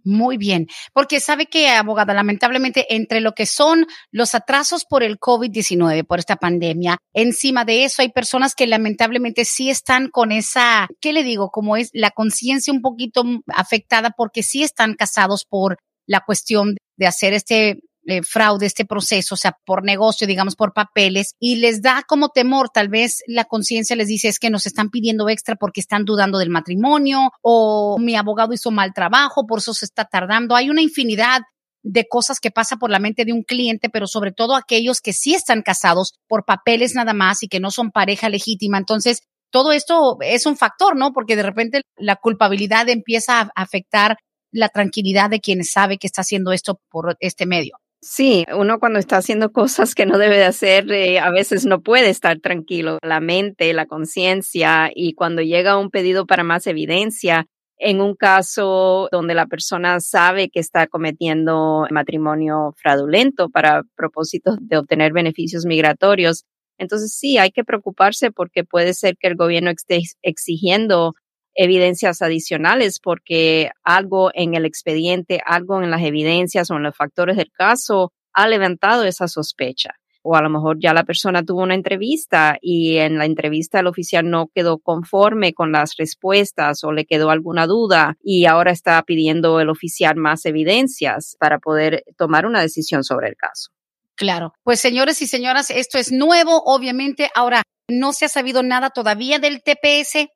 Muy 0.07 0.37
bien, 0.37 0.67
porque 0.93 1.19
sabe 1.19 1.47
que, 1.47 1.69
abogada, 1.71 2.13
lamentablemente 2.13 2.95
entre 2.95 3.23
lo 3.23 3.33
que 3.33 3.47
son 3.47 3.87
los 4.11 4.35
atrasos 4.35 4.85
por 4.85 5.03
el 5.03 5.19
COVID-19, 5.19 6.07
por 6.07 6.19
esta 6.19 6.37
pandemia, 6.37 6.99
encima 7.15 7.65
de 7.65 7.85
eso 7.85 8.03
hay 8.03 8.11
personas 8.11 8.55
que 8.55 8.67
lamentablemente 8.67 9.47
sí 9.47 9.71
están 9.71 10.11
con 10.11 10.31
esa, 10.31 10.89
¿qué 11.01 11.15
le 11.15 11.23
digo? 11.23 11.49
Como 11.51 11.79
es 11.79 11.89
la 11.95 12.11
conciencia 12.11 12.71
un 12.71 12.83
poquito 12.83 13.25
afectada 13.49 14.11
porque 14.11 14.43
sí 14.43 14.63
están 14.63 14.93
casados 14.93 15.47
por 15.49 15.79
la 16.07 16.21
cuestión 16.21 16.77
de 16.99 17.07
hacer 17.07 17.33
este 17.33 17.81
eh, 18.07 18.23
fraude, 18.23 18.67
este 18.67 18.85
proceso, 18.85 19.35
o 19.35 19.39
sea, 19.39 19.57
por 19.65 19.85
negocio, 19.85 20.27
digamos, 20.27 20.57
por 20.57 20.73
papeles, 20.73 21.35
y 21.39 21.57
les 21.57 21.83
da 21.83 22.03
como 22.07 22.29
temor, 22.29 22.69
tal 22.73 22.89
vez 22.89 23.23
la 23.27 23.45
conciencia 23.45 23.97
les 23.97 24.09
dice 24.09 24.29
es 24.29 24.39
que 24.39 24.51
nos 24.51 24.67
están 24.67 24.91
pidiendo 24.91 25.29
extra 25.29 25.57
porque 25.57 25.81
están 25.81 26.05
dudando 26.05 26.39
del 26.39 26.51
matrimonio 26.51 27.31
o 27.43 27.97
mi 27.99 28.17
abogado 28.17 28.53
hizo 28.53 28.71
mal 28.71 28.93
trabajo, 28.95 29.47
por 29.47 29.59
eso 29.59 29.75
se 29.75 29.85
está 29.85 30.05
tardando. 30.05 30.55
Hay 30.55 30.71
una 30.71 30.83
infinidad 30.83 31.41
de 31.83 32.07
cosas 32.09 32.41
que 32.41 32.51
pasa 32.51 32.77
por 32.77 32.91
la 32.91 32.99
mente 32.99 33.25
de 33.25 33.33
un 33.33 33.43
cliente, 33.43 33.91
pero 33.91 34.07
sobre 34.07 34.33
todo 34.33 34.57
aquellos 34.57 35.01
que 35.01 35.13
sí 35.13 35.35
están 35.35 35.63
casados 35.63 36.15
por 36.27 36.45
papeles 36.45 36.95
nada 36.95 37.13
más 37.13 37.43
y 37.43 37.49
que 37.49 37.61
no 37.61 37.71
son 37.71 37.91
pareja 37.91 38.29
legítima. 38.31 38.79
Entonces, 38.79 39.21
todo 39.51 39.71
esto 39.71 40.17
es 40.21 40.47
un 40.47 40.57
factor, 40.57 40.97
¿no? 40.97 41.13
Porque 41.13 41.37
de 41.37 41.43
repente 41.43 41.83
la 41.97 42.17
culpabilidad 42.17 42.89
empieza 42.89 43.41
a 43.41 43.51
afectar 43.55 44.17
la 44.51 44.69
tranquilidad 44.69 45.31
de 45.31 45.41
quien 45.41 45.63
sabe 45.63 45.99
que 45.99 46.07
está 46.07 46.23
haciendo 46.23 46.53
esto 46.53 46.81
por 46.91 47.17
este 47.21 47.45
medio. 47.45 47.77
Sí, 48.07 48.45
uno 48.55 48.79
cuando 48.81 48.99
está 48.99 49.17
haciendo 49.17 49.51
cosas 49.51 49.95
que 49.95 50.05
no 50.05 50.19
debe 50.19 50.37
de 50.37 50.45
hacer, 50.45 50.93
eh, 50.93 51.21
a 51.21 51.31
veces 51.31 51.65
no 51.65 51.81
puede 51.81 52.11
estar 52.11 52.39
tranquilo. 52.39 52.99
La 53.03 53.19
mente, 53.21 53.73
la 53.73 53.87
conciencia 53.87 54.91
y 54.95 55.15
cuando 55.15 55.41
llega 55.41 55.79
un 55.79 55.89
pedido 55.91 56.27
para 56.27 56.45
más 56.45 56.67
evidencia, 56.67 57.47
en 57.79 58.03
un 58.03 58.15
caso 58.15 59.09
donde 59.11 59.33
la 59.33 59.47
persona 59.47 60.01
sabe 60.01 60.51
que 60.51 60.61
está 60.61 60.87
cometiendo 60.87 61.87
matrimonio 61.91 62.75
fraudulento 62.77 63.49
para 63.49 63.85
propósitos 63.97 64.59
de 64.61 64.77
obtener 64.77 65.15
beneficios 65.15 65.65
migratorios, 65.65 66.45
entonces 66.77 67.17
sí, 67.17 67.39
hay 67.39 67.53
que 67.53 67.65
preocuparse 67.65 68.31
porque 68.31 68.65
puede 68.65 68.93
ser 68.93 69.17
que 69.19 69.29
el 69.29 69.37
gobierno 69.37 69.71
esté 69.71 70.01
exigiendo 70.21 71.15
evidencias 71.55 72.23
adicionales 72.23 73.01
porque 73.01 73.71
algo 73.83 74.31
en 74.35 74.55
el 74.55 74.65
expediente, 74.65 75.41
algo 75.45 75.83
en 75.83 75.91
las 75.91 76.03
evidencias 76.03 76.71
o 76.71 76.77
en 76.77 76.83
los 76.83 76.97
factores 76.97 77.37
del 77.37 77.51
caso 77.53 78.13
ha 78.33 78.49
levantado 78.49 79.05
esa 79.05 79.29
sospecha. 79.29 79.91
O 80.27 80.37
a 80.37 80.43
lo 80.43 80.49
mejor 80.49 80.79
ya 80.81 80.95
la 80.95 81.05
persona 81.05 81.43
tuvo 81.43 81.63
una 81.63 81.75
entrevista 81.75 82.57
y 82.63 82.97
en 82.97 83.19
la 83.19 83.27
entrevista 83.27 83.81
el 83.81 83.87
oficial 83.87 84.31
no 84.31 84.49
quedó 84.55 84.79
conforme 84.79 85.53
con 85.53 85.71
las 85.71 85.97
respuestas 85.99 86.83
o 86.83 86.93
le 86.93 87.05
quedó 87.05 87.29
alguna 87.29 87.67
duda 87.67 88.17
y 88.23 88.47
ahora 88.47 88.73
está 88.73 89.03
pidiendo 89.03 89.61
el 89.61 89.69
oficial 89.69 90.17
más 90.17 90.47
evidencias 90.47 91.37
para 91.39 91.59
poder 91.59 92.05
tomar 92.17 92.47
una 92.47 92.63
decisión 92.63 93.05
sobre 93.05 93.29
el 93.29 93.37
caso. 93.37 93.71
Claro. 94.17 94.55
Pues 94.63 94.81
señores 94.81 95.21
y 95.21 95.27
señoras, 95.27 95.71
esto 95.71 95.99
es 95.99 96.11
nuevo, 96.11 96.63
obviamente. 96.65 97.29
Ahora, 97.35 97.63
no 97.89 98.13
se 98.15 98.25
ha 98.25 98.29
sabido 98.29 98.63
nada 98.63 98.91
todavía 98.91 99.39
del 99.39 99.63
TPS. 99.63 100.29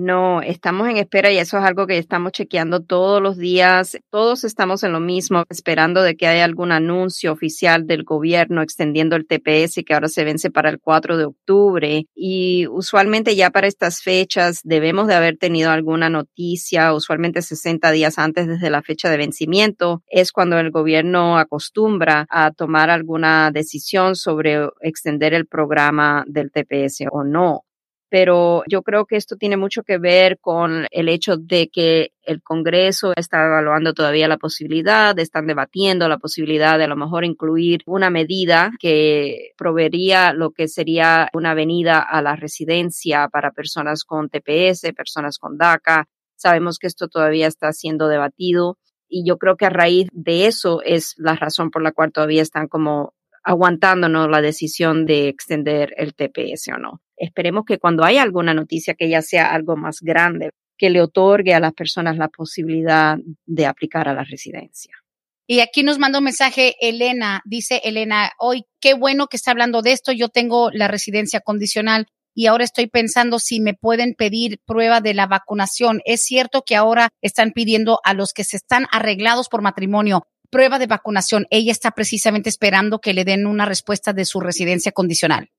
No, 0.00 0.42
estamos 0.42 0.88
en 0.88 0.96
espera 0.96 1.32
y 1.32 1.38
eso 1.38 1.58
es 1.58 1.64
algo 1.64 1.88
que 1.88 1.98
estamos 1.98 2.30
chequeando 2.30 2.84
todos 2.84 3.20
los 3.20 3.36
días. 3.36 3.98
Todos 4.10 4.44
estamos 4.44 4.84
en 4.84 4.92
lo 4.92 5.00
mismo, 5.00 5.42
esperando 5.48 6.02
de 6.04 6.16
que 6.16 6.28
haya 6.28 6.44
algún 6.44 6.70
anuncio 6.70 7.32
oficial 7.32 7.84
del 7.84 8.04
gobierno 8.04 8.62
extendiendo 8.62 9.16
el 9.16 9.26
TPS 9.26 9.82
que 9.84 9.94
ahora 9.94 10.06
se 10.06 10.22
vence 10.22 10.52
para 10.52 10.70
el 10.70 10.78
4 10.78 11.16
de 11.16 11.24
octubre. 11.24 12.06
Y 12.14 12.68
usualmente 12.68 13.34
ya 13.34 13.50
para 13.50 13.66
estas 13.66 14.00
fechas 14.00 14.60
debemos 14.62 15.08
de 15.08 15.16
haber 15.16 15.36
tenido 15.36 15.72
alguna 15.72 16.08
noticia, 16.08 16.94
usualmente 16.94 17.42
60 17.42 17.90
días 17.90 18.20
antes 18.20 18.46
desde 18.46 18.70
la 18.70 18.82
fecha 18.82 19.10
de 19.10 19.16
vencimiento. 19.16 20.04
Es 20.06 20.30
cuando 20.30 20.60
el 20.60 20.70
gobierno 20.70 21.38
acostumbra 21.38 22.24
a 22.30 22.52
tomar 22.52 22.90
alguna 22.90 23.50
decisión 23.50 24.14
sobre 24.14 24.64
extender 24.80 25.34
el 25.34 25.48
programa 25.48 26.22
del 26.28 26.52
TPS 26.52 27.02
o 27.10 27.24
no 27.24 27.64
pero 28.10 28.62
yo 28.66 28.82
creo 28.82 29.04
que 29.04 29.16
esto 29.16 29.36
tiene 29.36 29.56
mucho 29.56 29.82
que 29.82 29.98
ver 29.98 30.38
con 30.40 30.86
el 30.90 31.08
hecho 31.08 31.36
de 31.36 31.68
que 31.68 32.12
el 32.22 32.42
Congreso 32.42 33.12
está 33.16 33.44
evaluando 33.44 33.92
todavía 33.92 34.28
la 34.28 34.38
posibilidad, 34.38 35.18
están 35.18 35.46
debatiendo 35.46 36.08
la 36.08 36.18
posibilidad 36.18 36.78
de 36.78 36.84
a 36.84 36.88
lo 36.88 36.96
mejor 36.96 37.24
incluir 37.24 37.82
una 37.86 38.10
medida 38.10 38.70
que 38.78 39.52
proveería 39.56 40.32
lo 40.32 40.52
que 40.52 40.68
sería 40.68 41.28
una 41.34 41.54
venida 41.54 42.00
a 42.00 42.22
la 42.22 42.36
residencia 42.36 43.28
para 43.28 43.50
personas 43.50 44.04
con 44.04 44.30
TPS, 44.30 44.92
personas 44.96 45.38
con 45.38 45.58
DACA. 45.58 46.06
Sabemos 46.36 46.78
que 46.78 46.86
esto 46.86 47.08
todavía 47.08 47.46
está 47.46 47.72
siendo 47.72 48.08
debatido 48.08 48.78
y 49.08 49.26
yo 49.26 49.38
creo 49.38 49.56
que 49.56 49.66
a 49.66 49.70
raíz 49.70 50.08
de 50.12 50.46
eso 50.46 50.82
es 50.82 51.14
la 51.16 51.34
razón 51.34 51.70
por 51.70 51.82
la 51.82 51.92
cual 51.92 52.12
todavía 52.12 52.42
están 52.42 52.68
como 52.68 53.14
aguantándonos 53.42 54.28
la 54.28 54.40
decisión 54.40 55.06
de 55.06 55.28
extender 55.28 55.94
el 55.96 56.14
TPS 56.14 56.68
o 56.74 56.78
no. 56.78 57.00
Esperemos 57.16 57.64
que 57.64 57.78
cuando 57.78 58.04
haya 58.04 58.22
alguna 58.22 58.54
noticia 58.54 58.94
que 58.94 59.08
ya 59.08 59.22
sea 59.22 59.52
algo 59.52 59.76
más 59.76 60.00
grande, 60.00 60.50
que 60.76 60.90
le 60.90 61.02
otorgue 61.02 61.54
a 61.54 61.60
las 61.60 61.72
personas 61.72 62.16
la 62.16 62.28
posibilidad 62.28 63.18
de 63.46 63.66
aplicar 63.66 64.08
a 64.08 64.14
la 64.14 64.24
residencia. 64.24 64.94
Y 65.46 65.60
aquí 65.60 65.82
nos 65.82 65.98
manda 65.98 66.18
un 66.18 66.24
mensaje 66.24 66.76
Elena, 66.80 67.40
dice 67.44 67.80
Elena, 67.82 68.32
hoy 68.38 68.64
qué 68.80 68.94
bueno 68.94 69.28
que 69.28 69.38
está 69.38 69.50
hablando 69.50 69.82
de 69.82 69.92
esto, 69.92 70.12
yo 70.12 70.28
tengo 70.28 70.70
la 70.70 70.88
residencia 70.88 71.40
condicional 71.40 72.06
y 72.34 72.46
ahora 72.46 72.64
estoy 72.64 72.86
pensando 72.86 73.38
si 73.38 73.60
me 73.60 73.74
pueden 73.74 74.14
pedir 74.14 74.60
prueba 74.64 75.00
de 75.00 75.14
la 75.14 75.26
vacunación. 75.26 76.00
Es 76.04 76.22
cierto 76.22 76.62
que 76.64 76.76
ahora 76.76 77.08
están 77.22 77.52
pidiendo 77.52 77.98
a 78.04 78.14
los 78.14 78.32
que 78.32 78.44
se 78.44 78.58
están 78.58 78.86
arreglados 78.92 79.48
por 79.48 79.62
matrimonio 79.62 80.26
prueba 80.50 80.78
de 80.78 80.86
vacunación. 80.86 81.46
Ella 81.50 81.72
está 81.72 81.90
precisamente 81.92 82.48
esperando 82.48 83.00
que 83.00 83.14
le 83.14 83.24
den 83.24 83.46
una 83.46 83.66
respuesta 83.66 84.12
de 84.12 84.24
su 84.24 84.40
residencia 84.40 84.92
condicional. 84.92 85.50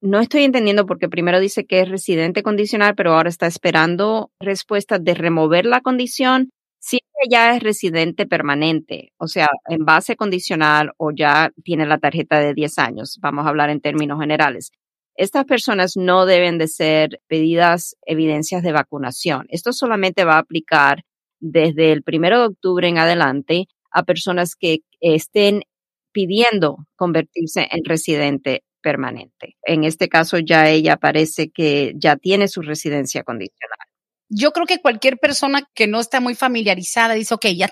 No 0.00 0.20
estoy 0.20 0.44
entendiendo 0.44 0.86
porque 0.86 1.08
primero 1.08 1.40
dice 1.40 1.66
que 1.66 1.80
es 1.80 1.88
residente 1.88 2.42
condicional, 2.44 2.94
pero 2.94 3.14
ahora 3.14 3.28
está 3.28 3.46
esperando 3.46 4.30
respuesta 4.38 4.98
de 4.98 5.14
remover 5.14 5.66
la 5.66 5.80
condición. 5.80 6.50
Si 6.80 6.98
ella 6.98 7.28
ya 7.28 7.56
es 7.56 7.62
residente 7.62 8.24
permanente, 8.24 9.12
o 9.18 9.26
sea, 9.26 9.48
en 9.68 9.84
base 9.84 10.14
condicional 10.14 10.92
o 10.98 11.10
ya 11.10 11.50
tiene 11.64 11.84
la 11.84 11.98
tarjeta 11.98 12.38
de 12.38 12.54
10 12.54 12.78
años, 12.78 13.18
vamos 13.20 13.44
a 13.44 13.48
hablar 13.48 13.70
en 13.70 13.80
términos 13.80 14.20
generales. 14.20 14.70
Estas 15.16 15.46
personas 15.46 15.96
no 15.96 16.26
deben 16.26 16.58
de 16.58 16.68
ser 16.68 17.20
pedidas 17.26 17.96
evidencias 18.06 18.62
de 18.62 18.70
vacunación. 18.70 19.46
Esto 19.48 19.72
solamente 19.72 20.24
va 20.24 20.36
a 20.36 20.38
aplicar 20.38 21.02
desde 21.40 21.90
el 21.90 22.04
primero 22.04 22.38
de 22.38 22.46
octubre 22.46 22.86
en 22.86 22.98
adelante 22.98 23.66
a 23.90 24.02
personas 24.02 24.54
que 24.54 24.78
estén 25.00 25.62
pidiendo 26.12 26.86
convertirse 26.96 27.68
en 27.70 27.84
residente 27.84 28.64
permanente. 28.80 29.56
En 29.62 29.84
este 29.84 30.08
caso 30.08 30.38
ya 30.38 30.68
ella 30.68 30.96
parece 30.96 31.50
que 31.50 31.92
ya 31.96 32.16
tiene 32.16 32.48
su 32.48 32.62
residencia 32.62 33.22
condicional. 33.22 33.78
Yo 34.30 34.52
creo 34.52 34.66
que 34.66 34.80
cualquier 34.80 35.18
persona 35.18 35.62
que 35.74 35.86
no 35.86 36.00
está 36.00 36.20
muy 36.20 36.34
familiarizada 36.34 37.14
dice, 37.14 37.34
ok, 37.34 37.46
ya 37.56 37.70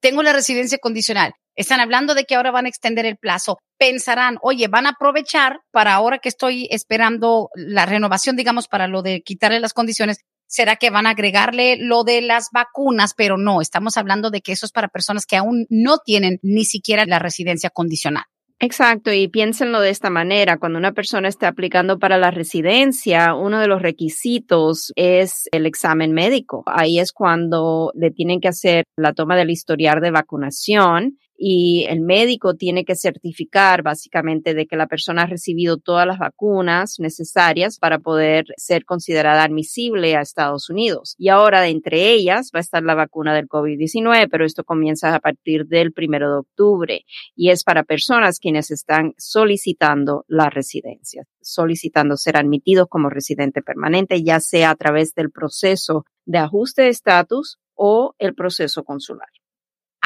tengo 0.00 0.22
la 0.22 0.32
residencia 0.32 0.78
condicional. 0.78 1.34
Están 1.56 1.80
hablando 1.80 2.14
de 2.14 2.24
que 2.24 2.36
ahora 2.36 2.50
van 2.50 2.66
a 2.66 2.68
extender 2.68 3.06
el 3.06 3.16
plazo. 3.16 3.58
Pensarán, 3.78 4.38
oye, 4.42 4.68
van 4.68 4.86
a 4.86 4.90
aprovechar 4.90 5.60
para 5.72 5.94
ahora 5.94 6.18
que 6.18 6.28
estoy 6.28 6.68
esperando 6.70 7.48
la 7.54 7.86
renovación, 7.86 8.36
digamos, 8.36 8.68
para 8.68 8.86
lo 8.86 9.02
de 9.02 9.22
quitarle 9.22 9.58
las 9.58 9.72
condiciones, 9.72 10.18
¿Será 10.46 10.76
que 10.76 10.90
van 10.90 11.06
a 11.06 11.10
agregarle 11.10 11.76
lo 11.78 12.04
de 12.04 12.22
las 12.22 12.48
vacunas? 12.52 13.14
Pero 13.14 13.36
no, 13.36 13.60
estamos 13.60 13.96
hablando 13.96 14.30
de 14.30 14.40
que 14.40 14.52
eso 14.52 14.66
es 14.66 14.72
para 14.72 14.88
personas 14.88 15.26
que 15.26 15.36
aún 15.36 15.66
no 15.68 15.98
tienen 15.98 16.38
ni 16.42 16.64
siquiera 16.64 17.04
la 17.06 17.18
residencia 17.18 17.70
condicional. 17.70 18.24
Exacto, 18.58 19.12
y 19.12 19.28
piénsenlo 19.28 19.80
de 19.80 19.90
esta 19.90 20.08
manera, 20.08 20.56
cuando 20.56 20.78
una 20.78 20.92
persona 20.92 21.28
está 21.28 21.48
aplicando 21.48 21.98
para 21.98 22.16
la 22.16 22.30
residencia, 22.30 23.34
uno 23.34 23.60
de 23.60 23.66
los 23.66 23.82
requisitos 23.82 24.94
es 24.96 25.46
el 25.52 25.66
examen 25.66 26.12
médico. 26.12 26.62
Ahí 26.64 26.98
es 26.98 27.12
cuando 27.12 27.92
le 27.94 28.10
tienen 28.10 28.40
que 28.40 28.48
hacer 28.48 28.84
la 28.96 29.12
toma 29.12 29.36
del 29.36 29.50
historial 29.50 30.00
de 30.00 30.10
vacunación 30.10 31.18
y 31.38 31.84
el 31.88 32.00
médico 32.00 32.54
tiene 32.54 32.84
que 32.84 32.96
certificar 32.96 33.82
básicamente 33.82 34.54
de 34.54 34.66
que 34.66 34.76
la 34.76 34.86
persona 34.86 35.22
ha 35.22 35.26
recibido 35.26 35.76
todas 35.76 36.06
las 36.06 36.18
vacunas 36.18 36.96
necesarias 36.98 37.78
para 37.78 37.98
poder 37.98 38.46
ser 38.56 38.84
considerada 38.84 39.44
admisible 39.44 40.16
a 40.16 40.22
Estados 40.22 40.70
Unidos. 40.70 41.14
Y 41.18 41.28
ahora 41.28 41.60
de 41.60 41.68
entre 41.68 42.12
ellas 42.12 42.50
va 42.54 42.60
a 42.60 42.60
estar 42.60 42.82
la 42.82 42.94
vacuna 42.94 43.34
del 43.34 43.48
COVID-19, 43.48 44.28
pero 44.30 44.44
esto 44.44 44.64
comienza 44.64 45.14
a 45.14 45.20
partir 45.20 45.66
del 45.66 45.92
primero 45.92 46.30
de 46.30 46.38
octubre 46.38 47.04
y 47.34 47.50
es 47.50 47.64
para 47.64 47.84
personas 47.84 48.38
quienes 48.38 48.70
están 48.70 49.14
solicitando 49.18 50.24
la 50.28 50.50
residencia, 50.50 51.24
solicitando 51.40 52.16
ser 52.16 52.36
admitidos 52.36 52.88
como 52.88 53.10
residente 53.10 53.62
permanente, 53.62 54.22
ya 54.22 54.40
sea 54.40 54.70
a 54.70 54.76
través 54.76 55.14
del 55.14 55.30
proceso 55.30 56.04
de 56.24 56.38
ajuste 56.38 56.82
de 56.82 56.88
estatus 56.88 57.58
o 57.74 58.14
el 58.18 58.34
proceso 58.34 58.84
consular. 58.84 59.28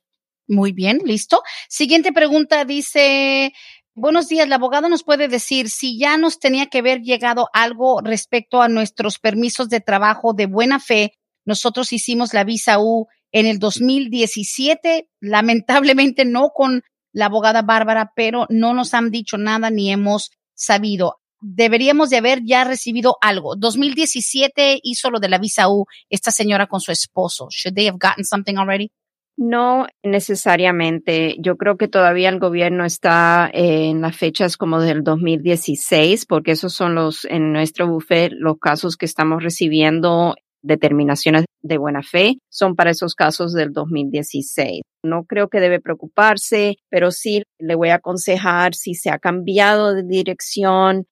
Muy 0.54 0.72
bien, 0.72 1.00
listo. 1.04 1.42
Siguiente 1.68 2.14
pregunta 2.14 2.64
dice, 2.64 3.54
Buenos 3.96 4.28
días, 4.28 4.48
la 4.48 4.56
abogada 4.56 4.90
nos 4.90 5.04
puede 5.04 5.28
decir 5.28 5.70
si 5.70 6.00
ya 6.00 6.18
nos 6.18 6.40
tenía 6.40 6.66
que 6.66 6.80
haber 6.80 7.02
llegado 7.02 7.48
algo 7.54 8.02
respecto 8.02 8.64
a 8.64 8.68
nuestros 8.68 9.20
permisos 9.20 9.70
de 9.70 9.82
trabajo 9.82 10.34
de 10.34 10.48
buena 10.48 10.80
fe. 10.80 11.14
Nosotros 11.46 11.94
hicimos 11.94 12.34
la 12.34 12.44
visa 12.44 12.80
U 12.80 13.06
en 13.32 13.46
el 13.46 13.60
2017, 13.60 15.10
lamentablemente 15.20 16.26
no 16.26 16.50
con 16.56 16.82
la 17.12 17.26
abogada 17.26 17.62
Bárbara, 17.62 18.14
pero 18.16 18.48
no 18.50 18.74
nos 18.74 18.96
han 18.96 19.12
dicho 19.12 19.38
nada 19.38 19.70
ni 19.70 19.92
hemos 19.92 20.32
sabido. 20.56 21.18
Deberíamos 21.40 22.10
de 22.10 22.18
haber 22.18 22.40
ya 22.44 22.64
recibido 22.64 23.18
algo. 23.22 23.56
2017 23.56 24.80
hizo 24.82 25.12
lo 25.12 25.20
de 25.20 25.30
la 25.30 25.38
visa 25.38 25.70
U 25.70 25.86
esta 26.10 26.32
señora 26.32 26.66
con 26.66 26.82
su 26.82 26.92
esposo. 26.92 27.48
Should 27.52 27.76
they 27.76 27.86
have 27.86 28.00
gotten 28.00 28.26
something 28.26 28.56
already? 28.58 28.92
No 29.36 29.88
necesariamente. 30.04 31.36
Yo 31.40 31.58
creo 31.58 31.78
que 31.78 31.88
todavía 31.88 32.30
el 32.30 32.40
gobierno 32.40 32.86
está 32.86 33.50
en 33.52 34.02
las 34.02 34.16
fechas 34.16 34.58
como 34.58 34.80
del 34.80 35.04
2016, 35.04 36.26
porque 36.26 36.52
esos 36.52 36.74
son 36.74 36.96
los, 36.96 37.26
en 37.26 37.52
nuestro 37.52 37.88
buffet, 37.88 38.32
los 38.34 38.60
casos 38.60 38.96
que 38.96 39.06
estamos 39.06 39.42
recibiendo 39.42 40.36
determinaciones 40.64 41.46
de 41.62 41.78
buena 41.78 42.02
fe 42.04 42.38
son 42.50 42.76
para 42.76 42.92
esos 42.92 43.16
casos 43.16 43.54
del 43.54 43.74
2016. 43.74 44.82
No 45.04 45.26
creo 45.26 45.50
que 45.50 45.60
debe 45.60 45.82
preocuparse, 45.82 46.78
pero 46.90 47.12
sí 47.12 47.44
le 47.60 47.76
voy 47.76 47.90
a 47.90 47.96
aconsejar 47.96 48.74
si 48.74 48.96
se 48.96 49.10
ha 49.10 49.20
cambiado 49.20 49.94
de 49.94 50.04
dirección, 50.04 51.06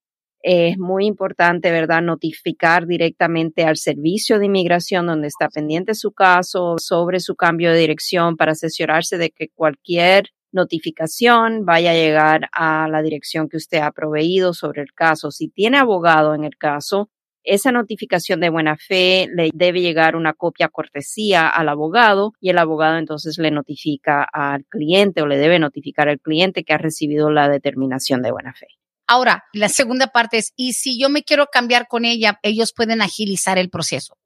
es 0.44 0.78
muy 0.78 1.06
importante, 1.06 1.72
¿verdad?, 1.72 2.02
notificar 2.02 2.88
directamente 2.88 3.64
al 3.64 3.78
servicio 3.78 4.40
de 4.40 4.46
inmigración 4.48 5.08
donde 5.08 5.28
está 5.28 5.50
pendiente 5.50 5.94
su 5.94 6.12
caso 6.12 6.76
sobre 6.78 7.20
su 7.20 7.36
cambio 7.36 7.72
de 7.72 7.80
dirección 7.80 8.38
para 8.38 8.54
asesorarse 8.54 9.18
de 9.18 9.30
que 9.32 9.50
cualquier 9.50 10.30
notificación 10.52 11.66
vaya 11.66 11.92
a 11.92 11.96
llegar 11.96 12.50
a 12.52 12.88
la 12.90 13.02
dirección 13.02 13.48
que 13.50 13.58
usted 13.58 13.80
ha 13.80 13.92
proveído 13.92 14.54
sobre 14.54 14.82
el 14.82 14.94
caso. 14.94 15.32
Si 15.32 15.48
tiene 15.48 15.78
abogado 15.78 16.36
en 16.36 16.44
el 16.44 16.58
caso, 16.58 17.10
esa 17.44 17.72
notificación 17.72 18.40
de 18.40 18.50
buena 18.50 18.78
fe 18.78 19.28
le 19.34 19.50
debe 19.54 19.82
llegar 19.82 20.16
una 20.16 20.34
copia 20.34 20.70
cortesía 20.70 21.48
al 21.48 21.70
abogado 21.70 22.34
y 22.40 22.50
el 22.50 22.60
abogado 22.60 22.98
entonces 22.98 23.38
le 23.40 23.50
notifica 23.50 24.24
al 24.24 24.66
cliente 24.66 25.22
o 25.22 25.28
le 25.28 25.38
debe 25.38 25.58
notificar 25.58 26.08
al 26.08 26.20
cliente 26.20 26.64
que 26.64 26.74
ha 26.74 26.78
recibido 26.78 27.32
la 27.32 27.50
determinación 27.50 28.22
de 28.22 28.32
buena 28.32 28.54
fe. 28.54 28.68
Ahora, 29.12 29.44
la 29.52 29.68
segunda 29.68 30.08
parte 30.08 30.38
es, 30.38 30.54
¿y 30.56 30.72
si 30.72 30.98
yo 30.98 31.10
me 31.10 31.24
quiero 31.24 31.48
cambiar 31.52 31.90
con 31.90 32.06
ella, 32.06 32.40
ellos 32.44 32.72
pueden 32.74 33.02
agilizar 33.02 33.58
el 33.58 33.70
proceso? 33.70 34.18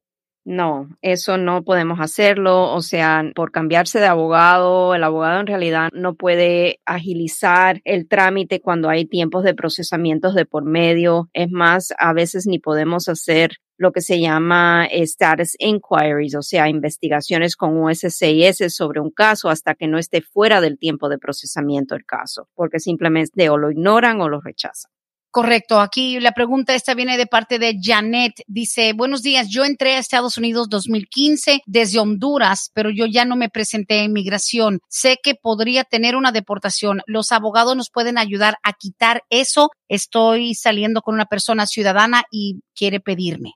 No, 0.45 0.89
eso 1.01 1.39
no 1.39 1.63
podemos 1.63 1.99
hacerlo. 1.99 2.71
O 2.71 2.81
sea, 2.81 3.23
por 3.34 3.51
cambiarse 3.51 3.99
de 3.99 4.05
abogado, 4.05 4.93
el 4.93 5.03
abogado 5.03 5.39
en 5.39 5.47
realidad 5.47 5.89
no 5.91 6.13
puede 6.13 6.79
agilizar 6.86 7.81
el 7.84 8.08
trámite 8.08 8.62
cuando 8.62 8.89
hay 8.89 9.05
tiempos 9.05 9.43
de 9.43 9.55
procesamientos 9.55 10.36
de 10.36 10.45
por 10.45 10.63
medio. 10.63 11.29
Es 11.34 11.49
más, 11.49 11.93
a 11.97 12.13
veces 12.13 12.45
ni 12.45 12.60
podemos 12.60 13.10
hacer 13.10 13.58
lo 13.77 13.91
que 13.91 14.01
se 14.01 14.21
llama 14.21 14.86
status 14.86 15.55
inquiries, 15.58 16.36
o 16.36 16.43
sea, 16.43 16.69
investigaciones 16.69 17.55
con 17.55 17.77
USCIS 17.77 18.73
sobre 18.73 19.01
un 19.01 19.10
caso 19.10 19.49
hasta 19.49 19.73
que 19.73 19.88
no 19.88 19.97
esté 19.97 20.21
fuera 20.21 20.62
del 20.62 20.77
tiempo 20.77 21.10
de 21.10 21.17
procesamiento 21.17 21.95
del 21.95 22.05
caso, 22.05 22.47
porque 22.53 22.79
simplemente 22.79 23.49
o 23.49 23.58
lo 23.58 23.71
ignoran 23.71 24.21
o 24.21 24.29
lo 24.29 24.39
rechazan. 24.39 24.94
Correcto. 25.36 25.82
Aquí 25.82 26.17
la 26.21 26.32
pregunta 26.32 26.76
esta 26.76 26.93
viene 26.93 27.17
de 27.17 27.28
parte 27.28 27.60
de 27.60 27.78
Janet. 27.78 28.36
Dice, 28.48 28.93
buenos 28.93 29.21
días, 29.21 29.50
yo 29.50 29.65
entré 29.65 29.95
a 29.95 30.00
Estados 30.00 30.38
Unidos 30.38 30.69
2015 30.69 31.60
desde 31.65 32.00
Honduras, 32.00 32.71
pero 32.74 32.89
yo 32.89 33.06
ya 33.06 33.26
no 33.26 33.36
me 33.36 33.50
presenté 33.50 34.00
a 34.00 34.04
inmigración. 34.06 34.80
Sé 34.88 35.19
que 35.21 35.36
podría 35.36 35.84
tener 35.84 36.15
una 36.15 36.32
deportación. 36.32 37.02
Los 37.06 37.34
abogados 37.34 37.76
nos 37.76 37.89
pueden 37.89 38.17
ayudar 38.17 38.60
a 38.63 38.71
quitar 38.71 39.24
eso. 39.30 39.71
Estoy 39.89 40.56
saliendo 40.56 41.02
con 41.02 41.15
una 41.15 41.26
persona 41.26 41.67
ciudadana 41.67 42.24
y 42.32 42.62
quiere 42.74 43.02
pedirme 43.02 43.56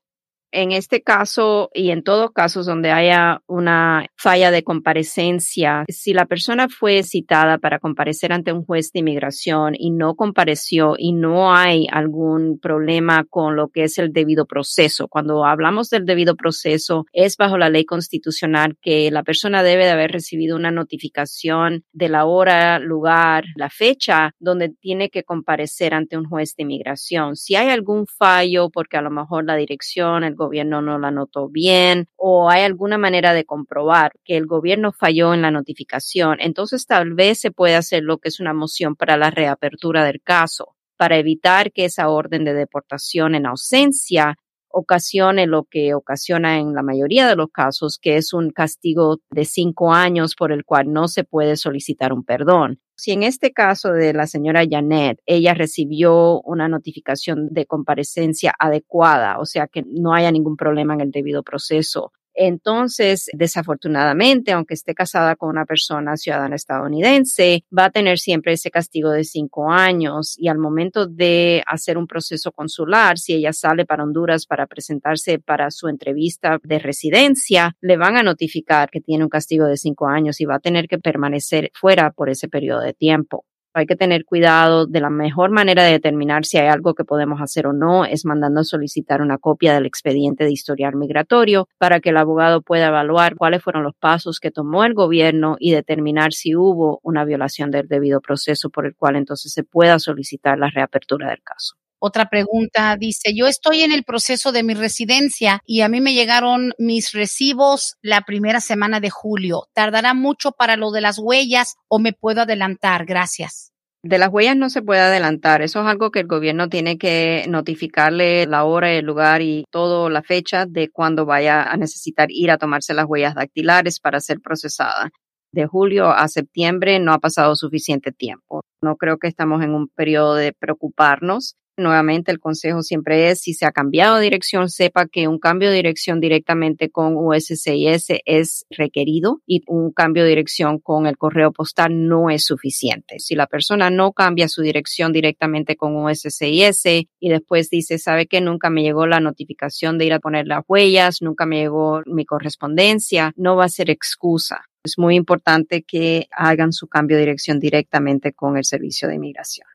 en 0.52 0.72
este 0.72 1.02
caso 1.02 1.70
y 1.74 1.92
en 1.92 2.04
todos 2.04 2.32
casos 2.32 2.66
donde 2.66 2.92
haya 2.92 3.42
una 3.48 4.08
falla 4.16 4.52
de 4.52 4.64
comparecencia, 4.64 5.86
si 5.90 6.14
la 6.14 6.26
persona 6.26 6.68
fue 6.70 7.04
citada 7.04 7.58
para 7.58 7.80
comparecer 7.80 8.34
ante 8.34 8.54
un 8.54 8.66
juez 8.66 8.92
de 8.92 9.00
inmigración 9.00 9.76
y 9.78 9.92
no 9.92 10.16
compareció 10.16 10.96
y 10.98 11.14
no 11.14 11.54
hay 11.54 11.88
algún 11.92 12.60
problema 12.60 13.26
con 13.30 13.56
lo 13.56 13.70
que 13.70 13.84
es 13.84 13.98
el 13.98 14.12
debido 14.12 14.46
proceso, 14.46 15.08
cuando 15.08 15.46
hablamos 15.46 15.90
del 15.90 16.06
debido 16.06 16.36
proceso 16.36 17.06
es 17.14 17.38
bajo 17.38 17.58
la 17.58 17.70
ley 17.70 17.86
constitucional 17.86 18.78
que 18.82 19.12
la 19.12 19.24
persona 19.24 19.64
debe 19.64 19.86
de 19.86 19.92
haber 19.92 20.12
recibido 20.12 20.56
una 20.56 20.72
notificación 20.72 21.84
de 21.92 22.10
la 22.10 22.26
hora, 22.26 22.80
lugar, 22.80 23.46
la 23.56 23.70
fecha 23.70 24.34
donde 24.40 24.70
tiene 24.70 25.10
que 25.10 25.24
comparecer 25.24 25.94
ante 25.94 26.18
un 26.18 26.26
juez 26.26 26.56
de 26.56 26.64
inmigración. 26.64 27.36
Si 27.36 27.56
hay 27.56 27.70
algún 27.70 28.06
fallo 28.08 28.70
porque 28.70 28.98
a 28.98 29.02
lo 29.02 29.12
mejor 29.12 29.46
la 29.46 29.56
dirección, 29.56 30.24
el 30.24 30.36
gobierno 30.40 30.82
no 30.82 30.98
la 30.98 31.12
notó 31.12 31.50
bien 31.50 32.08
o 32.16 32.50
hay 32.50 32.64
alguna 32.64 32.98
manera 32.98 33.36
de 33.36 33.46
comprobar 33.46 34.14
que 34.24 34.38
el 34.38 34.48
gobierno 34.48 34.92
falló 34.92 35.36
en 35.36 35.44
la 35.44 35.52
notificación, 35.52 36.38
entonces 36.40 36.88
tal 36.88 37.14
vez 37.14 37.40
se 37.40 37.52
puede 37.52 37.76
hacer 37.76 38.02
lo 38.02 38.18
que 38.18 38.30
es 38.30 38.40
una 38.40 38.54
moción 38.54 38.96
para 38.96 39.18
la 39.18 39.30
reapertura 39.30 40.04
del 40.04 40.22
caso 40.24 40.76
para 40.98 41.18
evitar 41.18 41.72
que 41.72 41.86
esa 41.86 42.10
orden 42.10 42.44
de 42.44 42.54
deportación 42.54 43.34
en 43.34 43.46
ausencia 43.46 44.36
ocasione 44.72 45.48
lo 45.48 45.64
que 45.64 45.94
ocasiona 45.94 46.60
en 46.60 46.74
la 46.74 46.84
mayoría 46.84 47.28
de 47.28 47.36
los 47.36 47.50
casos, 47.52 48.00
que 48.02 48.18
es 48.18 48.34
un 48.34 48.52
castigo 48.52 49.18
de 49.32 49.46
cinco 49.46 49.94
años 49.94 50.36
por 50.36 50.52
el 50.52 50.64
cual 50.66 50.92
no 50.92 51.08
se 51.08 51.24
puede 51.24 51.56
solicitar 51.56 52.14
un 52.14 52.24
perdón. 52.24 52.80
Si 52.96 53.12
en 53.12 53.24
este 53.24 53.54
caso 53.54 53.94
de 53.94 54.14
la 54.14 54.28
señora 54.28 54.66
Janet, 54.70 55.20
ella 55.26 55.54
recibió 55.54 56.42
una 56.42 56.68
notificación 56.68 57.48
de 57.50 57.66
comparecencia 57.66 58.54
adecuada, 58.60 59.40
o 59.40 59.46
sea 59.46 59.68
que 59.68 59.84
no 59.88 60.14
haya 60.14 60.32
ningún 60.32 60.58
problema 60.58 60.96
en 60.96 61.02
el 61.02 61.12
debido 61.12 61.42
proceso, 61.42 62.12
entonces, 62.42 63.30
desafortunadamente, 63.34 64.54
aunque 64.54 64.74
esté 64.74 64.96
casada 64.96 65.36
con 65.36 65.50
una 65.50 65.66
persona 65.66 66.16
ciudadana 66.16 66.56
estadounidense, 66.56 67.66
va 67.78 67.86
a 67.86 67.90
tener 67.90 68.18
siempre 68.18 68.54
ese 68.54 68.72
castigo 68.72 69.12
de 69.12 69.26
cinco 69.26 69.70
años 69.70 70.36
y 70.38 70.48
al 70.48 70.58
momento 70.58 71.06
de 71.06 71.62
hacer 71.68 71.98
un 71.98 72.08
proceso 72.08 72.54
consular, 72.54 73.18
si 73.18 73.34
ella 73.34 73.52
sale 73.52 73.86
para 73.86 74.06
Honduras 74.06 74.46
para 74.46 74.68
presentarse 74.68 75.40
para 75.40 75.70
su 75.70 75.90
entrevista 75.90 76.60
de 76.64 76.80
residencia, 76.80 77.76
le 77.82 77.98
van 77.98 78.16
a 78.16 78.24
notificar 78.24 78.90
que 78.90 79.02
tiene 79.02 79.26
un 79.26 79.30
castigo 79.30 79.66
de 79.66 79.76
cinco 79.76 80.08
años 80.08 80.40
y 80.40 80.46
va 80.46 80.56
a 80.56 80.60
tener 80.60 80.88
que 80.88 80.98
permanecer 80.98 81.72
fuera 81.74 82.12
por 82.12 82.30
ese 82.30 82.48
periodo 82.48 82.80
de 82.80 82.94
tiempo. 82.94 83.44
Hay 83.74 83.86
que 83.86 83.96
tener 83.96 84.26
cuidado 84.26 84.88
de 84.88 85.00
la 85.00 85.12
mejor 85.12 85.52
manera 85.52 85.84
de 85.84 85.92
determinar 85.92 86.44
si 86.44 86.58
hay 86.58 86.68
algo 86.68 86.96
que 86.96 87.06
podemos 87.06 87.40
hacer 87.40 87.68
o 87.68 87.74
no 87.74 88.04
es 88.04 88.26
mandando 88.26 88.62
a 88.62 88.64
solicitar 88.64 89.22
una 89.22 89.38
copia 89.38 89.74
del 89.74 89.86
expediente 89.86 90.44
de 90.44 90.52
historial 90.52 90.96
migratorio 90.96 91.68
para 91.78 92.00
que 92.00 92.10
el 92.10 92.18
abogado 92.18 92.62
pueda 92.62 92.88
evaluar 92.88 93.36
cuáles 93.36 93.64
fueron 93.64 93.84
los 93.84 93.96
pasos 93.96 94.40
que 94.40 94.50
tomó 94.50 94.86
el 94.86 94.96
gobierno 94.96 95.56
y 95.60 95.72
determinar 95.72 96.34
si 96.34 96.56
hubo 96.56 97.00
una 97.04 97.26
violación 97.26 97.70
del 97.70 97.88
debido 97.88 98.22
proceso 98.22 98.70
por 98.72 98.88
el 98.88 98.96
cual 98.96 99.16
entonces 99.16 99.54
se 99.54 99.64
pueda 99.64 100.00
solicitar 100.00 100.58
la 100.58 100.70
reapertura 100.70 101.30
del 101.30 101.44
caso. 101.44 101.76
Otra 102.02 102.30
pregunta 102.30 102.96
dice, 102.98 103.34
yo 103.36 103.48
estoy 103.48 103.82
en 103.82 103.92
el 103.92 104.04
proceso 104.04 104.52
de 104.52 104.64
mi 104.64 104.74
residencia 104.74 105.62
y 105.66 105.82
a 105.82 105.90
mí 105.90 106.00
me 106.00 106.14
llegaron 106.14 106.74
mis 106.78 107.12
recibos 107.12 107.98
la 108.02 108.22
primera 108.22 108.62
semana 108.62 109.02
de 109.02 109.10
julio. 109.10 109.68
¿Tardará 109.74 110.14
mucho 110.14 110.52
para 110.54 110.78
lo 110.78 110.92
de 110.92 111.02
las 111.02 111.20
huellas 111.20 111.76
o 111.90 112.00
me 112.00 112.14
puedo 112.14 112.42
adelantar? 112.42 113.06
Gracias. 113.06 113.74
De 114.02 114.18
las 114.18 114.30
huellas 114.30 114.56
no 114.56 114.70
se 114.70 114.82
puede 114.82 115.02
adelantar. 115.02 115.62
Eso 115.62 115.82
es 115.82 115.88
algo 115.88 116.10
que 116.10 116.22
el 116.22 116.28
gobierno 116.28 116.70
tiene 116.70 116.98
que 116.98 117.44
notificarle 117.50 118.46
la 118.46 118.64
hora, 118.64 118.94
el 118.94 119.06
lugar 119.06 119.42
y 119.42 119.66
toda 119.72 120.10
la 120.10 120.24
fecha 120.24 120.66
de 120.66 120.90
cuando 120.90 121.26
vaya 121.26 121.64
a 121.64 121.76
necesitar 121.76 122.30
ir 122.32 122.50
a 122.50 122.58
tomarse 122.58 122.94
las 122.94 123.08
huellas 123.08 123.36
dactilares 123.36 124.00
para 124.00 124.22
ser 124.22 124.40
procesada. 124.40 125.10
De 125.52 125.66
julio 125.66 126.12
a 126.12 126.30
septiembre 126.30 127.00
no 127.00 127.12
ha 127.12 127.20
pasado 127.20 127.58
suficiente 127.58 128.14
tiempo. 128.14 128.62
No 128.82 128.96
creo 128.96 129.18
que 129.18 129.28
estamos 129.28 129.64
en 129.64 129.74
un 129.74 129.90
periodo 129.90 130.36
de 130.36 130.54
preocuparnos. 130.54 131.56
Nuevamente, 131.80 132.32
el 132.32 132.40
consejo 132.40 132.84
siempre 132.84 133.30
es, 133.30 133.40
si 133.40 133.54
se 133.54 133.66
ha 133.66 133.72
cambiado 133.72 134.18
de 134.18 134.24
dirección, 134.24 134.70
sepa 134.70 135.08
que 135.08 135.30
un 135.30 135.40
cambio 135.40 135.70
de 135.70 135.78
dirección 135.78 136.20
directamente 136.20 136.90
con 136.90 137.16
USCIS 137.16 138.20
es 138.26 138.66
requerido 138.70 139.40
y 139.48 139.62
un 139.68 139.94
cambio 139.94 140.24
de 140.24 140.30
dirección 140.30 140.80
con 140.80 141.08
el 141.08 141.18
correo 141.18 141.54
postal 141.54 142.06
no 142.08 142.30
es 142.30 142.44
suficiente. 142.44 143.20
Si 143.20 143.34
la 143.34 143.48
persona 143.48 143.90
no 143.90 144.12
cambia 144.12 144.50
su 144.50 144.62
dirección 144.62 145.14
directamente 145.14 145.78
con 145.78 145.96
USCIS 145.96 146.86
y 146.86 147.30
después 147.30 147.70
dice, 147.70 147.98
sabe 147.98 148.28
que 148.28 148.42
nunca 148.42 148.70
me 148.70 148.84
llegó 148.84 149.08
la 149.08 149.22
notificación 149.22 149.98
de 149.98 150.06
ir 150.06 150.14
a 150.14 150.20
poner 150.20 150.48
las 150.48 150.66
huellas, 150.68 151.22
nunca 151.22 151.46
me 151.46 151.62
llegó 151.62 152.02
mi 152.06 152.26
correspondencia, 152.26 153.32
no 153.38 153.56
va 153.56 153.66
a 153.66 153.70
ser 153.70 153.90
excusa. 153.90 154.66
Es 154.84 154.98
muy 154.98 155.16
importante 155.16 155.84
que 155.84 156.28
hagan 156.32 156.74
su 156.74 156.88
cambio 156.88 157.16
de 157.16 157.22
dirección 157.22 157.60
directamente 157.60 158.34
con 158.34 158.58
el 158.58 158.66
servicio 158.66 159.08
de 159.08 159.16
inmigración. 159.16 159.68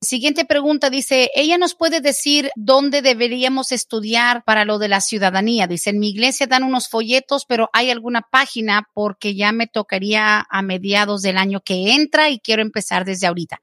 Siguiente 0.00 0.44
pregunta 0.44 0.90
dice, 0.90 1.28
ella 1.34 1.58
nos 1.58 1.74
puede 1.74 2.00
decir 2.00 2.50
dónde 2.54 3.02
deberíamos 3.02 3.72
estudiar 3.72 4.44
para 4.44 4.64
lo 4.64 4.78
de 4.78 4.86
la 4.86 5.00
ciudadanía. 5.00 5.66
Dice, 5.66 5.90
en 5.90 5.98
mi 5.98 6.10
iglesia 6.10 6.46
dan 6.46 6.62
unos 6.62 6.88
folletos, 6.88 7.44
pero 7.48 7.68
hay 7.72 7.90
alguna 7.90 8.22
página 8.22 8.84
porque 8.94 9.34
ya 9.34 9.50
me 9.50 9.66
tocaría 9.66 10.46
a 10.48 10.62
mediados 10.62 11.22
del 11.22 11.36
año 11.36 11.62
que 11.64 11.94
entra 11.94 12.30
y 12.30 12.38
quiero 12.38 12.62
empezar 12.62 13.04
desde 13.04 13.26
ahorita. 13.26 13.58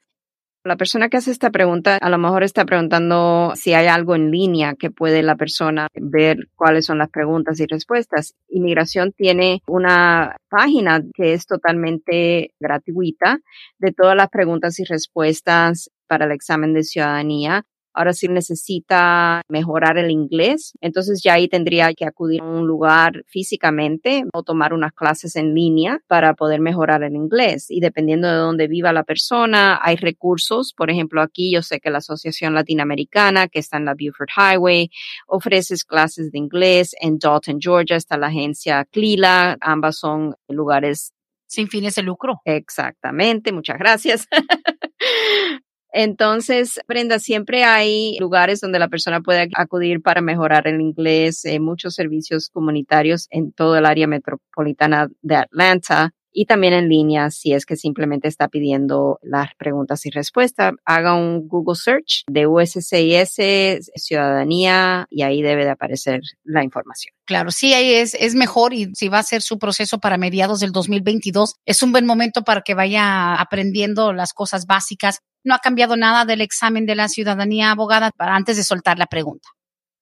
La 0.65 0.78
persona 0.78 1.10
que 1.10 1.17
hace 1.17 1.30
esta 1.30 1.52
pregunta 1.52 2.00
a 2.02 2.10
lo 2.10 2.17
mejor 2.17 2.43
está 2.43 2.65
preguntando 2.65 3.54
si 3.56 3.76
hay 3.76 3.86
algo 3.86 4.15
en 4.15 4.32
línea 4.32 4.74
que 4.74 4.89
puede 4.89 5.21
la 5.21 5.36
persona 5.36 5.88
ver 5.93 6.50
cuáles 6.56 6.88
son 6.88 6.98
las 6.98 7.12
preguntas 7.12 7.60
y 7.60 7.67
respuestas. 7.67 8.34
Inmigración 8.50 9.13
tiene 9.13 9.62
una 9.67 10.38
página 10.50 11.04
que 11.13 11.34
es 11.34 11.45
totalmente 11.45 12.56
gratuita 12.60 13.41
de 13.78 13.91
todas 13.93 14.17
las 14.17 14.30
preguntas 14.30 14.80
y 14.80 14.86
respuestas 14.86 15.91
para 16.08 16.26
el 16.26 16.32
examen 16.32 16.74
de 16.74 16.84
ciudadanía. 16.84 17.65
Ahora 17.96 18.12
sí 18.12 18.28
necesita 18.28 19.41
mejorar 19.48 19.98
el 19.98 20.12
inglés, 20.12 20.74
entonces 20.82 21.22
ya 21.24 21.36
ahí 21.36 21.48
tendría 21.48 21.94
que 21.94 22.04
acudir 22.06 22.41
a 22.41 22.46
un 22.46 22.68
lugar 22.68 23.24
físicamente 23.26 24.26
o 24.34 24.44
tomar 24.44 24.74
unas 24.74 24.91
clases 24.91 25.38
en 25.38 25.54
línea 25.56 26.02
para 26.08 26.34
poder 26.34 26.60
mejorar 26.60 27.04
el 27.04 27.15
inglés. 27.15 27.68
Y 27.70 27.80
dependiendo 27.80 28.28
de 28.28 28.36
dónde 28.36 28.68
viva 28.68 28.91
la 28.91 29.06
persona, 29.06 29.80
hay 29.82 29.96
recursos. 29.96 30.74
Por 30.76 30.91
ejemplo, 30.91 31.22
aquí 31.22 31.54
yo 31.54 31.62
sé 31.62 31.80
que 31.80 31.89
la 31.89 32.00
Asociación 32.00 32.54
Latinoamericana, 32.54 33.48
que 33.48 33.60
está 33.60 33.78
en 33.78 33.86
la 33.86 33.94
Buford 33.94 34.30
Highway, 34.36 34.89
ofrece 35.28 35.76
clases 35.88 36.32
de 36.34 36.38
inglés. 36.38 36.96
En 37.00 37.18
Dalton, 37.18 37.60
Georgia, 37.62 37.96
está 37.96 38.18
la 38.18 38.28
agencia 38.28 38.84
CLILA. 38.91 39.58
Ambas 39.62 40.00
son 40.00 40.36
lugares 40.50 41.13
sin 41.48 41.70
fines 41.70 41.96
de 41.96 42.04
lucro. 42.04 42.41
Exactamente, 42.44 43.54
muchas 43.54 43.78
gracias. 43.78 44.28
Entonces, 45.97 46.81
Brenda, 46.89 47.19
siempre 47.19 47.63
hay 47.63 48.17
lugares 48.19 48.60
donde 48.60 48.79
la 48.79 48.89
persona 48.89 49.21
puede 49.21 49.47
acudir 49.55 50.01
para 50.01 50.19
mejorar 50.19 50.67
el 50.67 50.81
inglés, 50.81 51.45
eh, 51.45 51.62
muchos 51.62 51.95
servicios 51.95 52.49
comunitarios 52.49 53.27
en 53.31 53.53
todo 53.53 53.77
el 53.77 53.86
área 53.86 54.05
metropolitana 54.05 55.08
de 55.21 55.38
Atlanta 55.38 56.12
y 56.36 56.45
también 56.45 56.74
en 56.74 56.89
línea 56.89 57.32
si 57.32 57.54
es 57.54 57.65
que 57.65 57.78
simplemente 57.78 58.28
está 58.28 58.50
pidiendo 58.50 59.19
las 59.24 59.56
preguntas 59.56 60.06
y 60.06 60.10
respuestas. 60.10 60.74
Haga 60.84 61.15
un 61.15 61.48
Google 61.48 61.76
Search 61.76 62.24
de 62.28 62.45
USCIS 62.45 63.89
Ciudadanía 63.95 65.08
y 65.10 65.24
ahí 65.24 65.41
debe 65.41 65.63
de 65.63 65.71
aparecer 65.71 66.19
la 66.43 66.63
información. 66.63 67.15
Claro, 67.26 67.52
sí, 67.52 67.74
ahí 67.74 67.93
es, 67.93 68.13
es 68.15 68.36
mejor 68.36 68.74
y 68.74 68.93
si 68.95 69.08
va 69.08 69.19
a 69.19 69.24
ser 69.24 69.41
su 69.41 69.58
proceso 69.58 70.00
para 70.00 70.17
mediados 70.17 70.60
del 70.60 70.74
2022, 70.74 71.56
es 71.65 71.82
un 71.82 71.93
buen 71.93 72.06
momento 72.06 72.43
para 72.43 72.62
que 72.62 72.74
vaya 72.74 73.36
aprendiendo 73.36 74.12
las 74.12 74.34
cosas 74.34 74.65
básicas. 74.65 75.19
No 75.45 75.56
ha 75.56 75.60
cambiado 75.60 75.95
nada 75.95 76.26
del 76.26 76.41
examen 76.41 76.86
de 76.86 76.95
la 76.95 77.08
ciudadanía 77.08 77.71
abogada 77.71 78.12
para 78.12 78.36
antes 78.36 78.58
de 78.58 78.63
soltar 78.63 79.00
la 79.00 79.06
pregunta. 79.06 79.48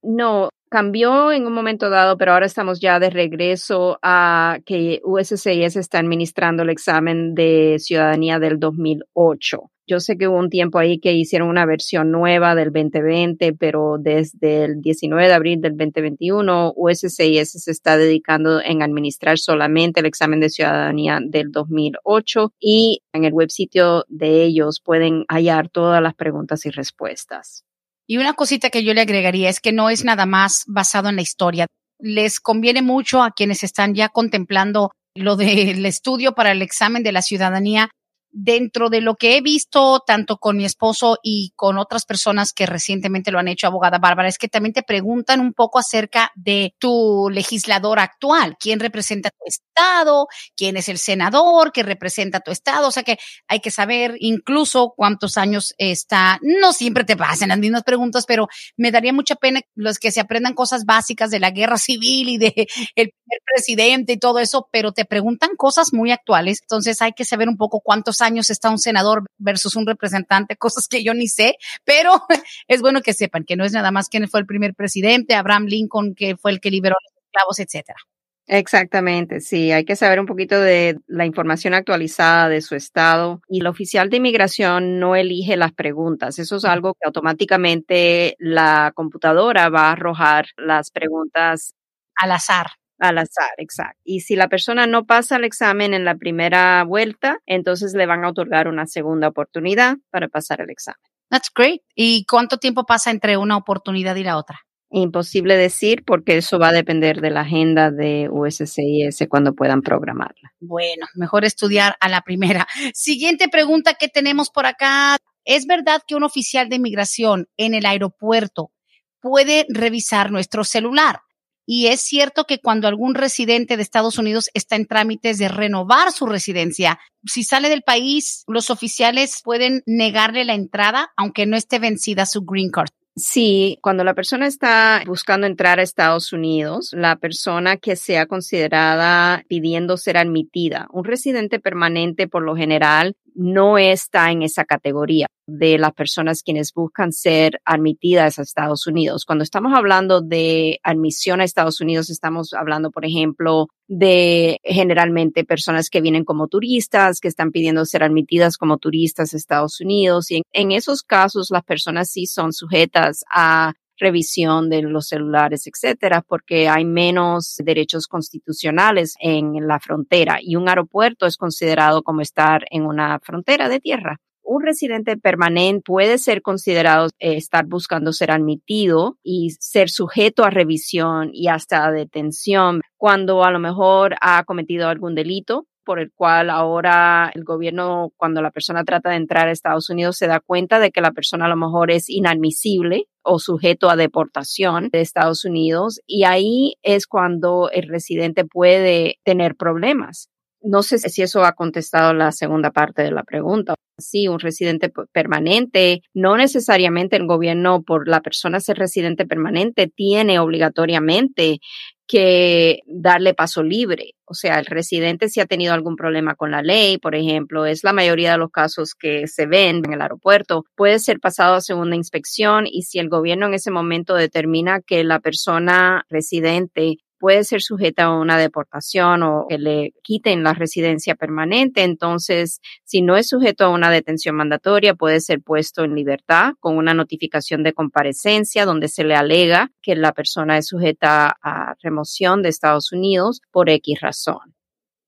No, 0.02 0.50
cambió 0.74 1.32
en 1.32 1.46
un 1.46 1.54
momento 1.54 1.92
dado, 1.92 2.18
pero 2.18 2.34
ahora 2.34 2.48
estamos 2.48 2.80
ya 2.80 3.00
de 3.00 3.12
regreso 3.12 4.00
a 4.02 4.58
que 4.66 5.02
USCIS 5.04 5.76
está 5.76 6.00
administrando 6.00 6.64
el 6.64 6.72
examen 6.72 7.36
de 7.36 7.76
ciudadanía 7.78 8.40
del 8.40 8.60
2008. 8.60 9.70
Yo 9.86 10.00
sé 10.00 10.18
que 10.18 10.28
hubo 10.28 10.40
un 10.40 10.50
tiempo 10.50 10.80
ahí 10.80 10.98
que 10.98 11.14
hicieron 11.14 11.50
una 11.50 11.68
versión 11.68 12.10
nueva 12.10 12.56
del 12.56 12.72
2020, 12.72 13.54
pero 13.54 13.98
desde 14.00 14.64
el 14.64 14.82
19 14.82 15.28
de 15.28 15.34
abril 15.36 15.62
del 15.62 15.78
2021, 15.78 16.74
USCIS 16.76 17.52
se 17.52 17.70
está 17.70 17.96
dedicando 17.96 18.60
en 18.60 18.82
administrar 18.82 19.38
solamente 19.38 20.00
el 20.00 20.08
examen 20.08 20.40
de 20.40 20.50
ciudadanía 20.50 21.20
del 21.24 21.52
2008 21.52 22.52
y 22.60 23.04
en 23.14 23.26
el 23.26 23.34
web 23.34 23.52
sitio 23.52 24.06
de 24.08 24.44
ellos 24.44 24.82
pueden 24.84 25.24
hallar 25.30 25.70
todas 25.70 26.02
las 26.02 26.16
preguntas 26.16 26.66
y 26.66 26.72
respuestas. 26.72 27.64
Y 28.08 28.18
una 28.18 28.34
cosita 28.34 28.70
que 28.70 28.84
yo 28.84 28.94
le 28.94 29.02
agregaría 29.02 29.50
es 29.50 29.60
que 29.60 29.72
no 29.72 29.90
es 29.90 30.04
nada 30.04 30.26
más 30.26 30.64
basado 30.68 31.10
en 31.10 31.16
la 31.16 31.22
historia. 31.22 31.68
Les 32.00 32.40
conviene 32.40 32.82
mucho 32.82 33.24
a 33.24 33.32
quienes 33.32 33.64
están 33.64 33.96
ya 33.96 34.10
contemplando 34.10 34.92
lo 35.16 35.36
del 35.36 35.86
estudio 35.86 36.34
para 36.34 36.52
el 36.52 36.62
examen 36.62 37.04
de 37.04 37.12
la 37.12 37.22
ciudadanía 37.22 37.90
dentro 38.34 38.90
de 38.90 39.02
lo 39.02 39.16
que 39.16 39.38
he 39.38 39.42
visto 39.42 40.02
tanto 40.06 40.38
con 40.38 40.58
mi 40.58 40.66
esposo 40.66 41.18
y 41.22 41.54
con 41.56 41.78
otras 41.78 42.06
personas 42.06 42.52
que 42.52 42.66
recientemente 42.66 43.32
lo 43.32 43.40
han 43.40 43.48
hecho, 43.48 43.68
abogada 43.68 44.00
Bárbara, 44.00 44.28
es 44.28 44.38
que 44.38 44.48
también 44.48 44.74
te 44.74 44.84
preguntan 44.84 45.40
un 45.40 45.54
poco 45.54 45.80
acerca 45.80 46.32
de 46.36 46.76
tu 46.80 47.30
legislador 47.32 48.00
actual, 48.00 48.58
quién 48.60 48.80
representa 48.80 49.30
tu 49.30 49.46
estado, 49.46 50.28
quién 50.58 50.78
es 50.78 50.90
el 50.90 50.98
senador 50.98 51.72
que 51.72 51.84
representa 51.84 52.40
tu 52.40 52.52
estado, 52.52 52.88
o 52.88 52.92
sea 52.92 53.04
que 53.04 53.18
hay 53.48 53.60
que 53.60 53.72
saber 53.72 54.16
incluso 54.20 54.94
cuántos 54.98 55.38
años 55.38 55.76
está, 55.78 56.40
no 56.42 56.74
siempre 56.74 57.04
te 57.04 57.16
pasan 57.16 57.50
las 57.50 57.60
mismas 57.60 57.84
preguntas, 57.84 58.26
pero 58.28 58.48
me 58.78 58.92
daría 58.92 59.14
mucha 59.14 59.36
pena 59.36 59.62
los 59.76 60.00
que 60.00 60.12
se 60.12 60.20
aprendan 60.20 60.56
cosas 60.56 60.86
básicas 60.86 61.30
de 61.30 61.40
la 61.40 61.52
guerra 61.52 61.78
civil 61.78 62.30
y 62.30 62.38
de 62.38 62.54
el 62.96 63.12
primer 63.12 63.42
presidente 63.54 64.14
y 64.14 64.18
todo 64.18 64.40
eso, 64.40 64.68
pero 64.72 64.92
te 64.92 65.06
preguntan 65.06 65.52
cosas 65.56 65.94
muy 65.94 66.12
actuales, 66.12 66.60
entonces 66.62 67.02
hay 67.02 67.14
que 67.14 67.26
saber 67.26 67.48
un 67.48 67.58
poco 67.58 67.80
cuántos 67.80 68.23
años 68.24 68.50
está 68.50 68.70
un 68.70 68.80
senador 68.80 69.26
versus 69.38 69.76
un 69.76 69.86
representante, 69.86 70.56
cosas 70.58 70.88
que 70.88 71.04
yo 71.04 71.14
ni 71.14 71.28
sé, 71.28 71.56
pero 71.84 72.24
es 72.68 72.82
bueno 72.82 73.02
que 73.02 73.14
sepan 73.14 73.44
que 73.44 73.56
no 73.56 73.66
es 73.66 73.72
nada 73.74 73.92
más 73.92 74.10
quién 74.10 74.28
fue 74.28 74.40
el 74.40 74.46
primer 74.46 74.74
presidente, 74.74 75.36
Abraham 75.36 75.66
Lincoln, 75.66 76.16
que 76.16 76.36
fue 76.38 76.52
el 76.52 76.60
que 76.60 76.72
liberó 76.72 76.96
a 76.96 77.04
los 77.04 77.24
esclavos, 77.24 77.60
etcétera. 77.60 78.00
Exactamente, 78.46 79.40
sí, 79.40 79.72
hay 79.72 79.86
que 79.86 79.96
saber 79.96 80.20
un 80.20 80.26
poquito 80.26 80.60
de 80.60 81.00
la 81.08 81.26
información 81.26 81.74
actualizada 81.74 82.50
de 82.50 82.62
su 82.62 82.76
estado 82.76 83.42
y 83.48 83.62
el 83.62 83.68
oficial 83.68 84.10
de 84.10 84.18
inmigración 84.18 85.00
no 85.00 85.16
elige 85.16 85.56
las 85.56 85.72
preguntas. 85.72 86.40
Eso 86.40 86.58
es 86.58 86.66
algo 86.66 86.94
que 86.94 87.08
automáticamente 87.08 88.36
la 88.40 88.92
computadora 88.96 89.70
va 89.70 89.88
a 89.88 89.92
arrojar 89.94 90.48
las 90.58 90.92
preguntas 90.92 91.76
al 92.16 92.34
azar. 92.34 92.68
Al 93.00 93.18
azar, 93.18 93.52
exacto. 93.58 94.00
Y 94.04 94.22
si 94.22 94.36
la 94.36 94.48
persona 94.48 94.88
no 94.88 95.06
pasa 95.06 95.36
el 95.38 95.44
examen 95.44 95.94
en 95.94 96.06
la 96.06 96.16
primera 96.16 96.84
vuelta, 96.84 97.40
entonces 97.46 97.94
le 97.94 98.06
van 98.06 98.24
a 98.24 98.30
otorgar 98.30 98.68
una 98.68 98.86
segunda 98.86 99.28
oportunidad 99.28 99.98
para 100.10 100.28
pasar 100.28 100.62
el 100.62 100.70
examen. 100.70 101.02
That's 101.30 101.50
great. 101.54 101.82
¿Y 101.96 102.26
cuánto 102.26 102.58
tiempo 102.58 102.86
pasa 102.86 103.10
entre 103.10 103.38
una 103.38 103.58
oportunidad 103.58 104.16
y 104.16 104.24
la 104.24 104.38
otra? 104.38 104.60
Imposible 104.96 105.58
decir 105.58 106.04
porque 106.06 106.38
eso 106.38 106.60
va 106.60 106.68
a 106.68 106.72
depender 106.72 107.20
de 107.20 107.32
la 107.32 107.42
agenda 107.42 107.90
de 107.90 108.30
USCIS 108.30 109.26
cuando 109.28 109.56
puedan 109.56 109.82
programarla. 109.82 110.54
Bueno, 110.60 111.08
mejor 111.16 111.46
estudiar 111.46 111.96
a 112.00 112.10
la 112.10 112.22
primera. 112.22 112.68
Siguiente 112.94 113.50
pregunta 113.50 113.96
que 113.96 114.08
tenemos 114.08 114.52
por 114.52 114.68
acá. 114.68 115.18
¿Es 115.46 115.66
verdad 115.66 116.02
que 116.08 116.14
un 116.14 116.24
oficial 116.24 116.70
de 116.70 116.76
inmigración 116.76 117.48
en 117.58 117.74
el 117.74 117.88
aeropuerto 117.88 118.72
puede 119.20 119.66
revisar 119.70 120.32
nuestro 120.32 120.64
celular? 120.64 121.22
Y 121.66 121.88
es 121.88 122.02
cierto 122.02 122.46
que 122.46 122.60
cuando 122.60 122.88
algún 122.88 123.16
residente 123.16 123.78
de 123.78 123.84
Estados 123.84 124.18
Unidos 124.18 124.50
está 124.54 124.76
en 124.76 124.86
trámites 124.86 125.38
de 125.38 125.48
renovar 125.48 126.12
su 126.12 126.26
residencia, 126.26 127.00
si 127.26 127.44
sale 127.44 127.70
del 127.70 127.84
país, 127.84 128.44
los 128.48 128.70
oficiales 128.70 129.42
pueden 129.44 129.82
negarle 129.86 130.44
la 130.44 130.56
entrada 130.56 131.12
aunque 131.16 131.46
no 131.46 131.56
esté 131.56 131.80
vencida 131.80 132.26
su 132.26 132.42
green 132.42 132.70
card. 132.70 132.90
Sí, 133.16 133.78
cuando 133.84 134.04
la 134.04 134.16
persona 134.16 134.48
está 134.48 135.04
buscando 135.06 135.46
entrar 135.46 135.80
a 135.80 135.84
Estados 135.84 136.34
Unidos, 136.34 136.90
la 136.94 137.16
persona 137.16 137.78
que 137.78 137.96
sea 137.96 138.26
considerada 138.26 139.44
pidiendo 139.48 139.98
ser 139.98 140.18
admitida, 140.18 140.88
un 140.92 141.04
residente 141.04 141.60
permanente 141.60 142.28
por 142.28 142.42
lo 142.42 142.56
general 142.56 143.16
no 143.36 143.78
está 143.78 144.32
en 144.32 144.42
esa 144.42 144.66
categoría 144.66 145.28
de 145.46 145.78
las 145.78 145.94
personas 145.94 146.42
quienes 146.42 146.72
buscan 146.74 147.12
ser 147.12 147.60
admitidas 147.66 148.40
a 148.40 148.44
Estados 148.44 148.88
Unidos. 148.88 149.26
Cuando 149.26 149.44
estamos 149.44 149.74
hablando 149.76 150.22
de 150.22 150.80
admisión 150.84 151.42
a 151.42 151.44
Estados 151.44 151.82
Unidos, 151.82 152.10
estamos 152.10 152.54
hablando, 152.54 152.92
por 152.92 153.06
ejemplo, 153.06 153.68
de 153.88 154.60
generalmente 154.64 155.44
personas 155.44 155.90
que 155.90 156.02
vienen 156.02 156.24
como 156.24 156.48
turistas, 156.48 157.20
que 157.20 157.28
están 157.28 157.52
pidiendo 157.52 157.86
ser 157.86 158.04
admitidas 158.04 158.58
como 158.58 158.78
turistas 158.78 159.34
a 159.34 159.38
Estados 159.38 159.82
Unidos. 159.82 160.32
Y 160.32 160.44
en, 160.52 160.72
esos 160.72 161.02
casos, 161.02 161.50
las 161.52 161.64
personas 161.64 162.10
sí 162.10 162.26
son 162.26 162.54
sujetas 162.54 163.24
a 163.34 163.74
revisión 164.04 164.70
de 164.70 164.82
los 164.82 165.08
celulares, 165.08 165.66
etcétera, 165.68 166.22
porque 166.22 166.70
hay 166.70 166.86
menos 166.86 167.56
derechos 167.64 168.08
constitucionales 168.08 169.16
en 169.20 169.68
la 169.68 169.80
frontera 169.80 170.40
y 170.42 170.56
un 170.56 170.68
aeropuerto 170.70 171.26
es 171.26 171.38
considerado 171.38 172.04
como 172.04 172.22
estar 172.22 172.66
en 172.70 172.86
una 172.86 173.20
frontera 173.20 173.70
de 173.70 173.80
tierra. 173.80 174.20
Un 174.46 174.62
residente 174.62 175.16
permanente 175.16 175.84
puede 175.86 176.18
ser 176.18 176.42
considerado 176.42 177.08
eh, 177.20 177.38
estar 177.38 177.66
buscando 177.66 178.12
ser 178.12 178.30
admitido 178.30 179.18
y 179.24 179.52
ser 179.60 179.90
sujeto 179.90 180.44
a 180.44 180.50
revisión 180.50 181.30
y 181.32 181.48
hasta 181.48 181.90
detención 181.92 182.82
cuando 182.98 183.44
a 183.46 183.52
lo 183.52 183.60
mejor 183.60 184.16
ha 184.20 184.44
cometido 184.44 184.90
algún 184.90 185.16
delito 185.16 185.66
por 185.84 186.00
el 186.00 186.12
cual 186.14 186.50
ahora 186.50 187.32
el 187.34 187.44
gobierno, 187.44 188.12
cuando 188.18 188.42
la 188.42 188.52
persona 188.52 188.84
trata 188.84 189.10
de 189.10 189.18
entrar 189.18 189.48
a 189.48 189.52
Estados 189.52 189.90
Unidos, 189.90 190.18
se 190.18 190.28
da 190.28 190.40
cuenta 190.40 190.80
de 190.80 190.92
que 190.92 191.02
la 191.02 191.12
persona 191.12 191.46
a 191.46 191.50
lo 191.50 191.58
mejor 191.58 191.92
es 191.92 192.10
inadmisible 192.10 193.08
o 193.24 193.40
sujeto 193.40 193.90
a 193.90 193.96
deportación 193.96 194.90
de 194.90 195.02
Estados 195.02 195.46
Unidos 195.46 196.00
y 196.06 196.24
ahí 196.24 196.76
es 196.84 197.08
cuando 197.08 197.70
el 197.72 197.88
residente 197.88 198.46
puede 198.46 199.20
tener 199.24 199.56
problemas. 199.56 200.30
No 200.66 200.82
sé 200.82 200.98
si 200.98 201.22
eso 201.22 201.44
ha 201.44 201.52
contestado 201.52 202.14
la 202.14 202.32
segunda 202.32 202.72
parte 202.72 203.02
de 203.02 203.12
la 203.12 203.24
pregunta. 203.24 203.76
Sí, 203.98 204.30
un 204.30 204.40
residente 204.40 204.90
permanente, 205.12 206.02
no 206.14 206.38
necesariamente 206.38 207.18
el 207.18 207.28
gobierno 207.28 207.84
por 207.84 208.08
la 208.08 208.22
persona 208.22 208.62
ser 208.62 208.78
residente 208.78 209.26
permanente 209.26 209.88
tiene 209.94 210.40
obligatoriamente 210.40 211.60
que 212.08 212.80
darle 212.86 213.34
paso 213.34 213.64
libre. 213.64 214.16
O 214.26 214.34
sea, 214.34 214.60
el 214.60 214.66
residente 214.66 215.30
si 215.30 215.40
ha 215.40 215.46
tenido 215.46 215.74
algún 215.74 215.96
problema 215.96 216.36
con 216.36 216.52
la 216.52 216.62
ley, 216.62 216.98
por 216.98 217.16
ejemplo, 217.16 217.66
es 217.66 217.84
la 217.84 217.94
mayoría 217.94 218.34
de 218.34 218.38
los 218.38 218.52
casos 218.52 218.94
que 218.94 219.28
se 219.28 219.46
ven 219.46 219.82
en 219.86 219.94
el 219.94 220.02
aeropuerto, 220.02 220.66
puede 220.76 221.00
ser 221.00 221.20
pasado 221.20 221.56
a 221.56 221.62
segunda 221.62 221.96
inspección 221.96 222.66
y 222.68 222.84
si 222.84 223.00
el 223.00 223.10
gobierno 223.10 223.48
en 223.48 223.54
ese 223.54 223.72
momento 223.72 224.16
determina 224.16 224.82
que 224.82 225.04
la 225.04 225.20
persona 225.20 226.06
residente 226.10 226.98
puede 227.24 227.46
ser 227.46 227.62
sujeta 227.62 228.04
a 228.04 228.20
una 228.20 228.38
deportación 228.38 229.24
o 229.24 229.46
que 229.48 229.58
le 229.58 229.94
quiten 230.04 230.44
la 230.44 230.54
residencia 230.54 231.16
permanente. 231.16 231.84
Entonces, 231.84 232.60
si 232.84 233.02
no 233.02 233.16
es 233.16 233.30
sujeto 233.30 233.64
a 233.64 233.70
una 233.70 233.90
detención 233.90 234.36
mandatoria, 234.36 234.94
puede 234.94 235.22
ser 235.22 235.42
puesto 235.42 235.86
en 235.86 235.96
libertad 235.96 236.52
con 236.60 236.76
una 236.76 236.94
notificación 236.94 237.64
de 237.64 237.72
comparecencia 237.72 238.66
donde 238.66 238.90
se 238.90 239.06
le 239.06 239.16
alega 239.16 239.72
que 239.82 239.96
la 239.96 240.12
persona 240.12 240.58
es 240.58 240.68
sujeta 240.68 241.38
a 241.42 241.76
remoción 241.82 242.42
de 242.42 242.50
Estados 242.50 242.92
Unidos 242.92 243.40
por 243.52 243.70
X 243.70 244.02
razón. 244.02 244.54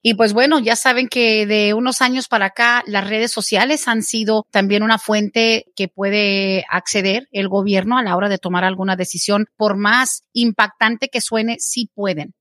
Y 0.08 0.14
pues 0.14 0.34
bueno, 0.34 0.60
ya 0.60 0.76
saben 0.76 1.08
que 1.08 1.48
de 1.48 1.74
unos 1.74 2.00
años 2.00 2.28
para 2.28 2.46
acá 2.46 2.84
las 2.86 3.10
redes 3.10 3.32
sociales 3.32 3.88
han 3.88 4.04
sido 4.04 4.46
también 4.52 4.84
una 4.84 5.00
fuente 5.00 5.66
que 5.76 5.88
puede 5.88 6.64
acceder 6.70 7.28
el 7.32 7.48
gobierno 7.48 7.98
a 7.98 8.04
la 8.04 8.16
hora 8.16 8.30
de 8.30 8.38
tomar 8.38 8.64
alguna 8.64 8.96
decisión, 8.96 9.48
por 9.58 9.78
más 9.78 10.22
impactante 10.32 11.10
que 11.10 11.22
suene, 11.22 11.56
sí 11.58 11.90
pueden. 11.96 12.36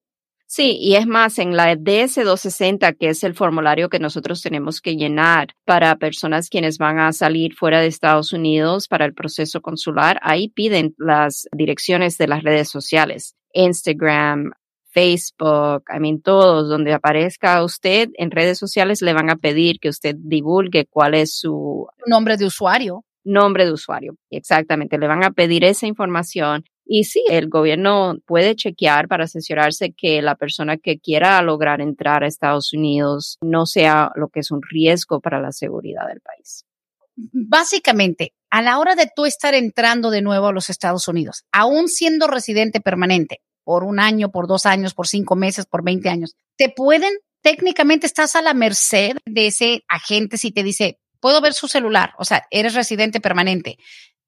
Sí, 0.47 0.77
y 0.79 0.97
es 0.97 1.07
más, 1.07 1.39
en 1.39 1.57
la 1.57 1.75
DS-260, 1.75 2.99
que 2.99 3.09
es 3.09 3.25
el 3.25 3.33
formulario 3.33 3.89
que 3.89 3.99
nosotros 3.99 4.43
tenemos 4.43 4.83
que 4.83 4.97
llenar 4.97 5.55
para 5.65 5.97
personas 5.97 6.51
quienes 6.51 6.77
van 6.77 6.99
a 6.99 7.15
salir 7.15 7.55
fuera 7.55 7.81
de 7.81 7.87
Estados 7.87 8.35
Unidos 8.35 8.89
para 8.89 9.07
el 9.07 9.15
proceso 9.15 9.63
consular, 9.63 10.21
ahí 10.21 10.51
piden 10.51 10.95
las 10.99 11.49
direcciones 11.51 12.19
de 12.19 12.29
las 12.29 12.43
redes 12.43 12.69
sociales. 12.69 13.37
Instagram, 13.55 14.51
Facebook, 14.95 15.85
I 15.95 15.99
mean, 15.99 16.23
todos 16.23 16.69
donde 16.69 16.95
aparezca 16.95 17.63
usted 17.65 18.11
en 18.15 18.31
redes 18.31 18.59
sociales 18.59 19.03
le 19.03 19.13
van 19.13 19.29
a 19.29 19.37
pedir 19.37 19.81
que 19.81 19.89
usted 19.89 20.15
divulgue 20.17 20.87
cuál 20.87 21.15
es 21.15 21.37
su 21.37 21.87
nombre 22.07 22.37
de 22.37 22.47
usuario. 22.47 23.05
Nombre 23.25 23.65
de 23.65 23.73
usuario, 23.73 24.17
exactamente. 24.31 24.99
Le 24.99 25.09
van 25.09 25.25
a 25.25 25.33
pedir 25.33 25.65
esa 25.65 25.87
información 25.87 26.65
y 26.87 27.05
sí, 27.05 27.25
el 27.31 27.49
gobierno 27.49 28.17
puede 28.27 28.55
chequear 28.55 29.09
para 29.09 29.25
asesorarse 29.25 29.95
que 29.97 30.21
la 30.21 30.35
persona 30.35 30.77
que 30.77 30.99
quiera 30.99 31.41
lograr 31.43 31.81
entrar 31.81 32.23
a 32.23 32.27
Estados 32.27 32.73
Unidos 32.75 33.39
no 33.41 33.65
sea 33.65 34.11
lo 34.17 34.29
que 34.29 34.41
es 34.41 34.51
un 34.51 34.61
riesgo 34.63 35.21
para 35.21 35.41
la 35.41 35.53
seguridad 35.53 36.07
del 36.07 36.21
país. 36.21 36.67
Básicamente, 37.17 38.35
a 38.51 38.61
la 38.61 38.79
hora 38.79 38.97
de 38.97 39.09
tú 39.15 39.25
estar 39.25 39.55
entrando 39.55 40.11
de 40.11 40.21
nuevo 40.21 40.49
a 40.49 40.53
los 40.53 40.69
Estados 40.69 41.09
Unidos, 41.09 41.45
aún 41.53 41.89
siendo 41.89 42.27
residente 42.27 42.81
permanente, 42.81 43.41
por 43.65 43.85
un 43.85 43.99
año, 43.99 44.31
por 44.31 44.47
dos 44.47 44.67
años, 44.67 44.95
por 44.95 45.07
cinco 45.07 45.37
meses, 45.37 45.67
por 45.67 45.83
20 45.83 46.09
años. 46.09 46.37
Te 46.57 46.69
pueden, 46.69 47.13
técnicamente 47.43 48.07
estás 48.07 48.37
a 48.37 48.43
la 48.43 48.55
merced 48.55 49.17
de 49.25 49.47
ese 49.47 49.85
agente 49.89 50.37
si 50.37 50.53
te 50.53 50.63
dice, 50.63 50.99
puedo 51.21 51.41
ver 51.41 51.55
su 51.55 51.69
celular, 51.69 52.13
o 52.19 52.25
sea, 52.25 52.47
eres 52.51 52.75
residente 52.75 53.21
permanente. 53.21 53.79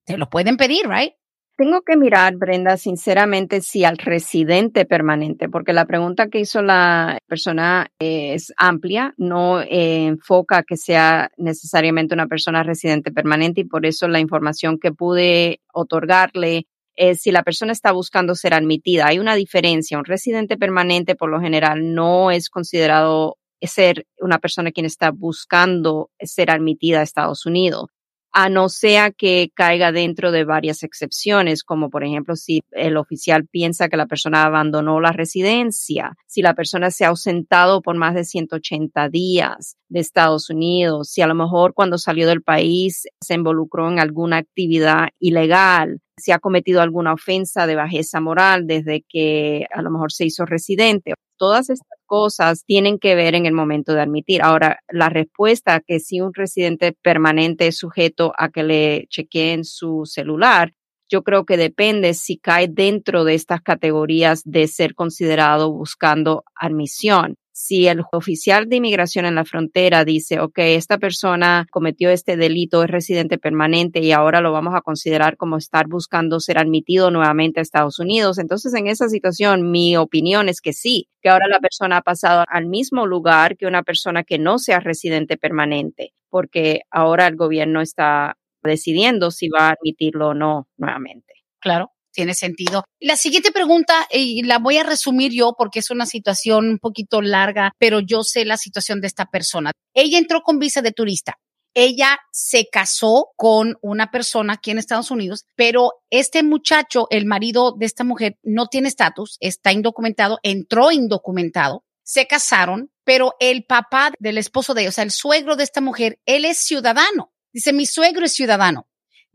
Te 0.04 0.16
lo 0.16 0.28
pueden 0.30 0.56
pedir, 0.56 0.88
¿right? 0.88 1.12
Tengo 1.58 1.80
que 1.80 1.96
mirar, 1.96 2.36
Brenda, 2.36 2.76
sinceramente, 2.76 3.62
si 3.62 3.82
al 3.82 3.96
residente 3.96 4.84
permanente, 4.84 5.48
porque 5.48 5.72
la 5.72 5.86
pregunta 5.86 6.28
que 6.28 6.40
hizo 6.40 6.60
la 6.60 7.18
persona 7.26 7.90
es 7.98 8.52
amplia, 8.58 9.14
no 9.16 9.62
eh, 9.62 10.04
enfoca 10.04 10.64
que 10.64 10.76
sea 10.76 11.30
necesariamente 11.38 12.12
una 12.12 12.26
persona 12.26 12.62
residente 12.62 13.10
permanente 13.10 13.62
y 13.62 13.64
por 13.64 13.86
eso 13.86 14.06
la 14.06 14.20
información 14.20 14.78
que 14.78 14.92
pude 14.92 15.62
otorgarle 15.72 16.66
es 16.96 17.20
si 17.22 17.30
la 17.30 17.42
persona 17.42 17.72
está 17.72 17.92
buscando 17.92 18.34
ser 18.34 18.54
admitida. 18.54 19.06
Hay 19.06 19.18
una 19.18 19.34
diferencia. 19.34 19.98
Un 19.98 20.04
residente 20.04 20.56
permanente 20.56 21.14
por 21.14 21.30
lo 21.30 21.40
general 21.40 21.94
no 21.94 22.30
es 22.30 22.50
considerado 22.50 23.38
ser 23.62 24.06
una 24.18 24.38
persona 24.38 24.72
quien 24.72 24.86
está 24.86 25.10
buscando 25.10 26.10
ser 26.20 26.50
admitida 26.50 27.00
a 27.00 27.02
Estados 27.02 27.46
Unidos 27.46 27.90
a 28.38 28.50
no 28.50 28.68
sea 28.68 29.12
que 29.12 29.50
caiga 29.54 29.92
dentro 29.92 30.30
de 30.30 30.44
varias 30.44 30.82
excepciones, 30.82 31.64
como 31.64 31.88
por 31.88 32.04
ejemplo 32.04 32.36
si 32.36 32.60
el 32.72 32.98
oficial 32.98 33.46
piensa 33.46 33.88
que 33.88 33.96
la 33.96 34.04
persona 34.04 34.44
abandonó 34.44 35.00
la 35.00 35.12
residencia, 35.12 36.14
si 36.26 36.42
la 36.42 36.52
persona 36.52 36.90
se 36.90 37.06
ha 37.06 37.08
ausentado 37.08 37.80
por 37.80 37.96
más 37.96 38.14
de 38.14 38.26
180 38.26 39.08
días 39.08 39.78
de 39.88 40.00
Estados 40.00 40.50
Unidos, 40.50 41.08
si 41.10 41.22
a 41.22 41.26
lo 41.26 41.34
mejor 41.34 41.72
cuando 41.72 41.96
salió 41.96 42.28
del 42.28 42.42
país 42.42 43.04
se 43.22 43.32
involucró 43.32 43.88
en 43.88 44.00
alguna 44.00 44.36
actividad 44.36 45.08
ilegal, 45.18 46.02
si 46.18 46.30
ha 46.32 46.38
cometido 46.38 46.82
alguna 46.82 47.14
ofensa 47.14 47.66
de 47.66 47.76
bajeza 47.76 48.20
moral 48.20 48.66
desde 48.66 49.02
que 49.08 49.64
a 49.72 49.80
lo 49.80 49.90
mejor 49.90 50.12
se 50.12 50.26
hizo 50.26 50.44
residente. 50.44 51.14
Todas 51.38 51.70
estas 51.70 51.95
cosas 52.06 52.64
tienen 52.64 52.98
que 52.98 53.14
ver 53.14 53.34
en 53.34 53.44
el 53.46 53.52
momento 53.52 53.92
de 53.92 54.00
admitir. 54.00 54.42
Ahora, 54.42 54.80
la 54.88 55.08
respuesta 55.08 55.82
que 55.86 56.00
si 56.00 56.20
un 56.20 56.32
residente 56.32 56.96
permanente 57.02 57.66
es 57.66 57.76
sujeto 57.76 58.32
a 58.38 58.48
que 58.48 58.62
le 58.62 59.06
chequeen 59.08 59.64
su 59.64 60.02
celular, 60.04 60.72
yo 61.08 61.22
creo 61.22 61.44
que 61.44 61.56
depende 61.56 62.14
si 62.14 62.38
cae 62.38 62.68
dentro 62.68 63.24
de 63.24 63.34
estas 63.34 63.60
categorías 63.60 64.42
de 64.44 64.66
ser 64.66 64.94
considerado 64.94 65.72
buscando 65.72 66.44
admisión 66.54 67.36
si 67.58 67.88
el 67.88 68.02
oficial 68.12 68.68
de 68.68 68.76
inmigración 68.76 69.24
en 69.24 69.34
la 69.34 69.46
frontera 69.46 70.04
dice, 70.04 70.40
ok, 70.40 70.58
esta 70.58 70.98
persona 70.98 71.66
cometió 71.70 72.10
este 72.10 72.36
delito, 72.36 72.84
es 72.84 72.90
residente 72.90 73.38
permanente 73.38 74.00
y 74.00 74.12
ahora 74.12 74.42
lo 74.42 74.52
vamos 74.52 74.74
a 74.74 74.82
considerar 74.82 75.38
como 75.38 75.56
estar 75.56 75.88
buscando 75.88 76.38
ser 76.38 76.58
admitido 76.58 77.10
nuevamente 77.10 77.58
a 77.58 77.62
Estados 77.62 77.98
Unidos, 77.98 78.38
entonces 78.38 78.74
en 78.74 78.88
esa 78.88 79.08
situación 79.08 79.70
mi 79.70 79.96
opinión 79.96 80.50
es 80.50 80.60
que 80.60 80.74
sí, 80.74 81.08
que 81.22 81.30
ahora 81.30 81.48
la 81.48 81.60
persona 81.60 81.96
ha 81.96 82.02
pasado 82.02 82.44
al 82.46 82.66
mismo 82.66 83.06
lugar 83.06 83.56
que 83.56 83.66
una 83.66 83.82
persona 83.82 84.22
que 84.22 84.38
no 84.38 84.58
sea 84.58 84.80
residente 84.80 85.38
permanente, 85.38 86.12
porque 86.28 86.82
ahora 86.90 87.26
el 87.26 87.36
gobierno 87.36 87.80
está 87.80 88.36
decidiendo 88.62 89.30
si 89.30 89.48
va 89.48 89.68
a 89.68 89.70
admitirlo 89.70 90.28
o 90.28 90.34
no 90.34 90.68
nuevamente. 90.76 91.32
Claro 91.58 91.95
tiene 92.16 92.34
sentido. 92.34 92.84
La 92.98 93.16
siguiente 93.16 93.52
pregunta, 93.52 94.06
y 94.10 94.42
la 94.42 94.58
voy 94.58 94.78
a 94.78 94.82
resumir 94.82 95.32
yo 95.32 95.52
porque 95.56 95.80
es 95.80 95.90
una 95.90 96.06
situación 96.06 96.70
un 96.70 96.78
poquito 96.78 97.20
larga, 97.20 97.72
pero 97.78 98.00
yo 98.00 98.22
sé 98.24 98.44
la 98.44 98.56
situación 98.56 99.00
de 99.00 99.06
esta 99.06 99.26
persona. 99.26 99.70
Ella 99.94 100.18
entró 100.18 100.40
con 100.40 100.58
visa 100.58 100.82
de 100.82 100.92
turista. 100.92 101.34
Ella 101.74 102.18
se 102.32 102.68
casó 102.72 103.32
con 103.36 103.76
una 103.82 104.10
persona 104.10 104.54
aquí 104.54 104.70
en 104.70 104.78
Estados 104.78 105.10
Unidos, 105.10 105.44
pero 105.56 105.90
este 106.08 106.42
muchacho, 106.42 107.06
el 107.10 107.26
marido 107.26 107.74
de 107.78 107.84
esta 107.84 108.02
mujer, 108.02 108.38
no 108.42 108.66
tiene 108.68 108.88
estatus, 108.88 109.36
está 109.40 109.72
indocumentado, 109.72 110.38
entró 110.42 110.90
indocumentado, 110.90 111.84
se 112.02 112.26
casaron, 112.26 112.90
pero 113.04 113.34
el 113.40 113.66
papá 113.66 114.10
del 114.18 114.38
esposo 114.38 114.72
de 114.72 114.82
ella, 114.82 114.88
o 114.88 114.92
sea, 114.92 115.04
el 115.04 115.10
suegro 115.10 115.54
de 115.54 115.64
esta 115.64 115.82
mujer, 115.82 116.18
él 116.24 116.46
es 116.46 116.56
ciudadano. 116.56 117.30
Dice, 117.52 117.74
mi 117.74 117.84
suegro 117.84 118.24
es 118.24 118.32
ciudadano. 118.32 118.86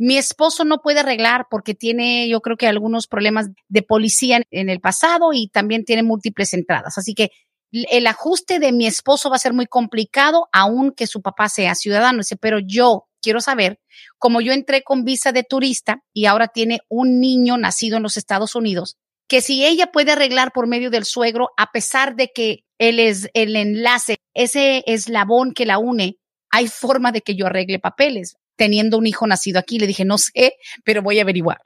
Mi 0.04 0.18
esposo 0.18 0.66
no 0.66 0.80
puede 0.82 1.02
arreglar 1.02 1.46
porque 1.48 1.76
tiene, 1.76 2.28
yo 2.28 2.42
creo 2.42 2.58
que 2.58 2.66
algunos 2.66 3.06
problemas 3.06 3.50
de 3.68 3.84
policía 3.84 4.42
en 4.50 4.70
el 4.70 4.80
pasado 4.80 5.30
y 5.32 5.48
también 5.50 5.86
tiene 5.86 6.02
múltiples 6.02 6.56
entradas. 6.56 6.98
Así 6.98 7.14
que 7.14 7.30
el 7.72 8.08
ajuste 8.08 8.58
de 8.58 8.72
mi 8.72 8.88
esposo 8.88 9.30
va 9.30 9.36
a 9.36 9.40
ser 9.40 9.54
muy 9.54 9.68
complicado, 9.68 10.50
aunque 10.52 11.06
su 11.06 11.22
papá 11.22 11.50
sea 11.50 11.76
ciudadano. 11.76 12.18
Dice, 12.18 12.36
pero 12.36 12.58
yo 12.58 13.10
quiero 13.22 13.42
saber, 13.42 13.80
como 14.18 14.42
yo 14.42 14.54
entré 14.54 14.82
con 14.82 15.04
visa 15.04 15.34
de 15.34 15.44
turista 15.44 16.02
y 16.14 16.26
ahora 16.26 16.48
tiene 16.48 16.80
un 16.90 17.20
niño 17.20 17.60
nacido 17.60 17.98
en 17.98 18.04
los 18.04 18.18
Estados 18.18 18.56
Unidos, 18.56 18.98
que 19.28 19.42
si 19.42 19.64
ella 19.64 19.92
puede 19.92 20.14
arreglar 20.14 20.52
por 20.52 20.66
medio 20.66 20.90
del 20.90 21.06
suegro, 21.06 21.50
a 21.58 21.68
pesar 21.72 22.16
de 22.16 22.32
que 22.34 22.64
él 22.80 22.98
es 22.98 23.30
el 23.36 23.56
enlace, 23.56 24.18
ese 24.34 24.84
eslabón 24.88 25.54
que 25.54 25.68
la 25.68 25.78
une, 25.78 26.18
hay 26.50 26.68
forma 26.68 27.12
de 27.12 27.22
que 27.22 27.36
yo 27.36 27.46
arregle 27.46 27.78
papeles 27.78 28.36
teniendo 28.62 29.00
un 29.00 29.08
hijo 29.08 29.26
nacido 29.26 29.58
aquí. 29.58 29.80
Le 29.80 29.88
dije, 29.88 30.06
no 30.06 30.20
sé, 30.20 30.54
pero 30.86 31.02
voy 31.02 31.18
a 31.18 31.24
averiguar. 31.24 31.58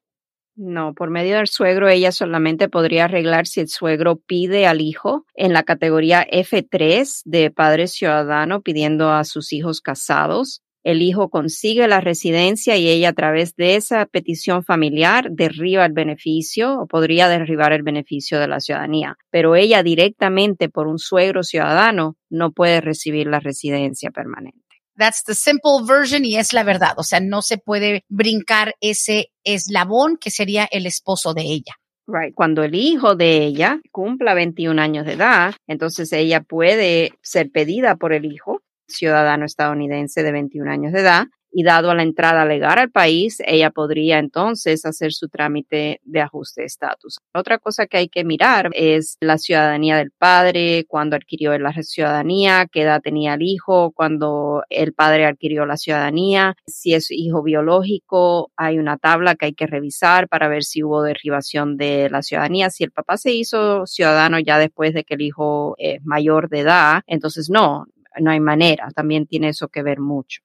No, 0.56 0.94
por 0.94 1.10
medio 1.10 1.36
del 1.36 1.48
suegro 1.48 1.90
ella 1.90 2.14
solamente 2.14 2.70
podría 2.70 3.04
arreglar 3.04 3.48
si 3.48 3.60
el 3.60 3.68
suegro 3.68 4.16
pide 4.16 4.66
al 4.66 4.80
hijo 4.80 5.26
en 5.34 5.52
la 5.52 5.64
categoría 5.64 6.26
F3 6.26 7.24
de 7.26 7.52
padre 7.52 7.88
ciudadano 7.88 8.62
pidiendo 8.62 9.12
a 9.12 9.26
sus 9.26 9.52
hijos 9.52 9.82
casados. 9.82 10.62
El 10.86 11.02
hijo 11.02 11.30
consigue 11.30 11.86
la 11.90 12.00
residencia 12.00 12.78
y 12.78 12.88
ella 12.88 13.10
a 13.10 13.14
través 13.14 13.58
de 13.58 13.76
esa 13.76 14.06
petición 14.06 14.64
familiar 14.64 15.30
derriba 15.32 15.86
el 15.86 15.92
beneficio 15.92 16.80
o 16.80 16.88
podría 16.88 17.28
derribar 17.28 17.74
el 17.74 17.84
beneficio 17.84 18.40
de 18.40 18.48
la 18.48 18.62
ciudadanía. 18.62 19.18
Pero 19.32 19.58
ella 19.58 19.84
directamente 19.84 20.70
por 20.70 20.88
un 20.88 21.00
suegro 21.00 21.44
ciudadano 21.44 22.16
no 22.30 22.54
puede 22.54 22.80
recibir 22.80 23.28
la 23.28 23.42
residencia 23.42 24.12
permanente. 24.12 24.65
That's 24.98 25.24
the 25.24 25.36
simple 25.36 25.84
version 25.86 26.26
y 26.26 26.38
es 26.38 26.54
la 26.54 26.64
verdad. 26.64 26.94
O 26.98 27.04
sea, 27.04 27.20
no 27.20 27.42
se 27.42 27.58
puede 27.58 28.04
brincar 28.10 28.76
ese 28.82 29.32
eslabón 29.44 30.18
que 30.18 30.32
sería 30.32 30.68
el 30.72 30.86
esposo 30.86 31.34
de 31.34 31.42
ella. 31.44 31.74
Right. 32.08 32.36
Cuando 32.36 32.64
el 32.64 32.76
hijo 32.76 33.16
de 33.16 33.44
ella 33.46 33.80
cumpla 33.92 34.36
21 34.36 34.80
años 34.80 35.06
de 35.06 35.14
edad, 35.14 35.56
entonces 35.68 36.14
ella 36.14 36.42
puede 36.42 37.14
ser 37.22 37.50
pedida 37.52 37.96
por 37.96 38.14
el 38.14 38.26
hijo, 38.26 38.62
ciudadano 38.88 39.46
estadounidense 39.46 40.22
de 40.22 40.32
21 40.32 40.72
años 40.72 40.94
de 40.94 41.00
edad, 41.00 41.26
y 41.58 41.64
dado 41.64 41.90
a 41.90 41.96
la 41.96 42.04
entrada 42.04 42.44
legal 42.44 42.78
al 42.78 42.92
país, 42.92 43.42
ella 43.46 43.70
podría 43.70 44.20
entonces 44.20 44.86
hacer 44.86 45.14
su 45.14 45.30
trámite 45.30 46.02
de 46.04 46.20
ajuste 46.20 46.62
de 46.62 46.68
estatus. 46.68 47.18
Otra 47.34 47.60
cosa 47.60 47.88
que 47.88 47.96
hay 47.96 48.10
que 48.10 48.26
mirar 48.26 48.72
es 48.74 49.16
la 49.22 49.38
ciudadanía 49.38 49.96
del 49.96 50.12
padre, 50.12 50.84
cuando 50.86 51.16
adquirió 51.16 51.58
la 51.58 51.72
ciudadanía, 51.82 52.68
qué 52.70 52.82
edad 52.82 53.02
tenía 53.02 53.36
el 53.36 53.44
hijo, 53.44 53.94
cuando 53.96 54.64
el 54.70 54.92
padre 54.92 55.28
adquirió 55.28 55.66
la 55.66 55.78
ciudadanía, 55.78 56.56
si 56.68 56.94
es 56.94 57.10
hijo 57.10 57.42
biológico, 57.42 58.52
hay 58.58 58.78
una 58.78 58.98
tabla 58.98 59.36
que 59.36 59.46
hay 59.46 59.54
que 59.54 59.66
revisar 59.66 60.28
para 60.28 60.50
ver 60.50 60.66
si 60.66 60.84
hubo 60.84 61.04
derribación 61.04 61.78
de 61.78 62.10
la 62.10 62.22
ciudadanía. 62.22 62.70
Si 62.70 62.84
el 62.84 62.92
papá 62.92 63.16
se 63.16 63.32
hizo 63.32 63.86
ciudadano 63.86 64.40
ya 64.40 64.60
después 64.60 64.94
de 64.94 65.06
que 65.06 65.14
el 65.14 65.22
hijo 65.22 65.76
es 65.78 66.04
mayor 66.04 66.50
de 66.50 66.60
edad, 66.60 67.02
entonces 67.08 67.50
no, 67.50 67.86
no 68.20 68.32
hay 68.32 68.42
manera, 68.42 68.90
también 68.94 69.26
tiene 69.26 69.48
eso 69.50 69.70
que 69.70 69.84
ver 69.84 70.02
mucho. 70.02 70.42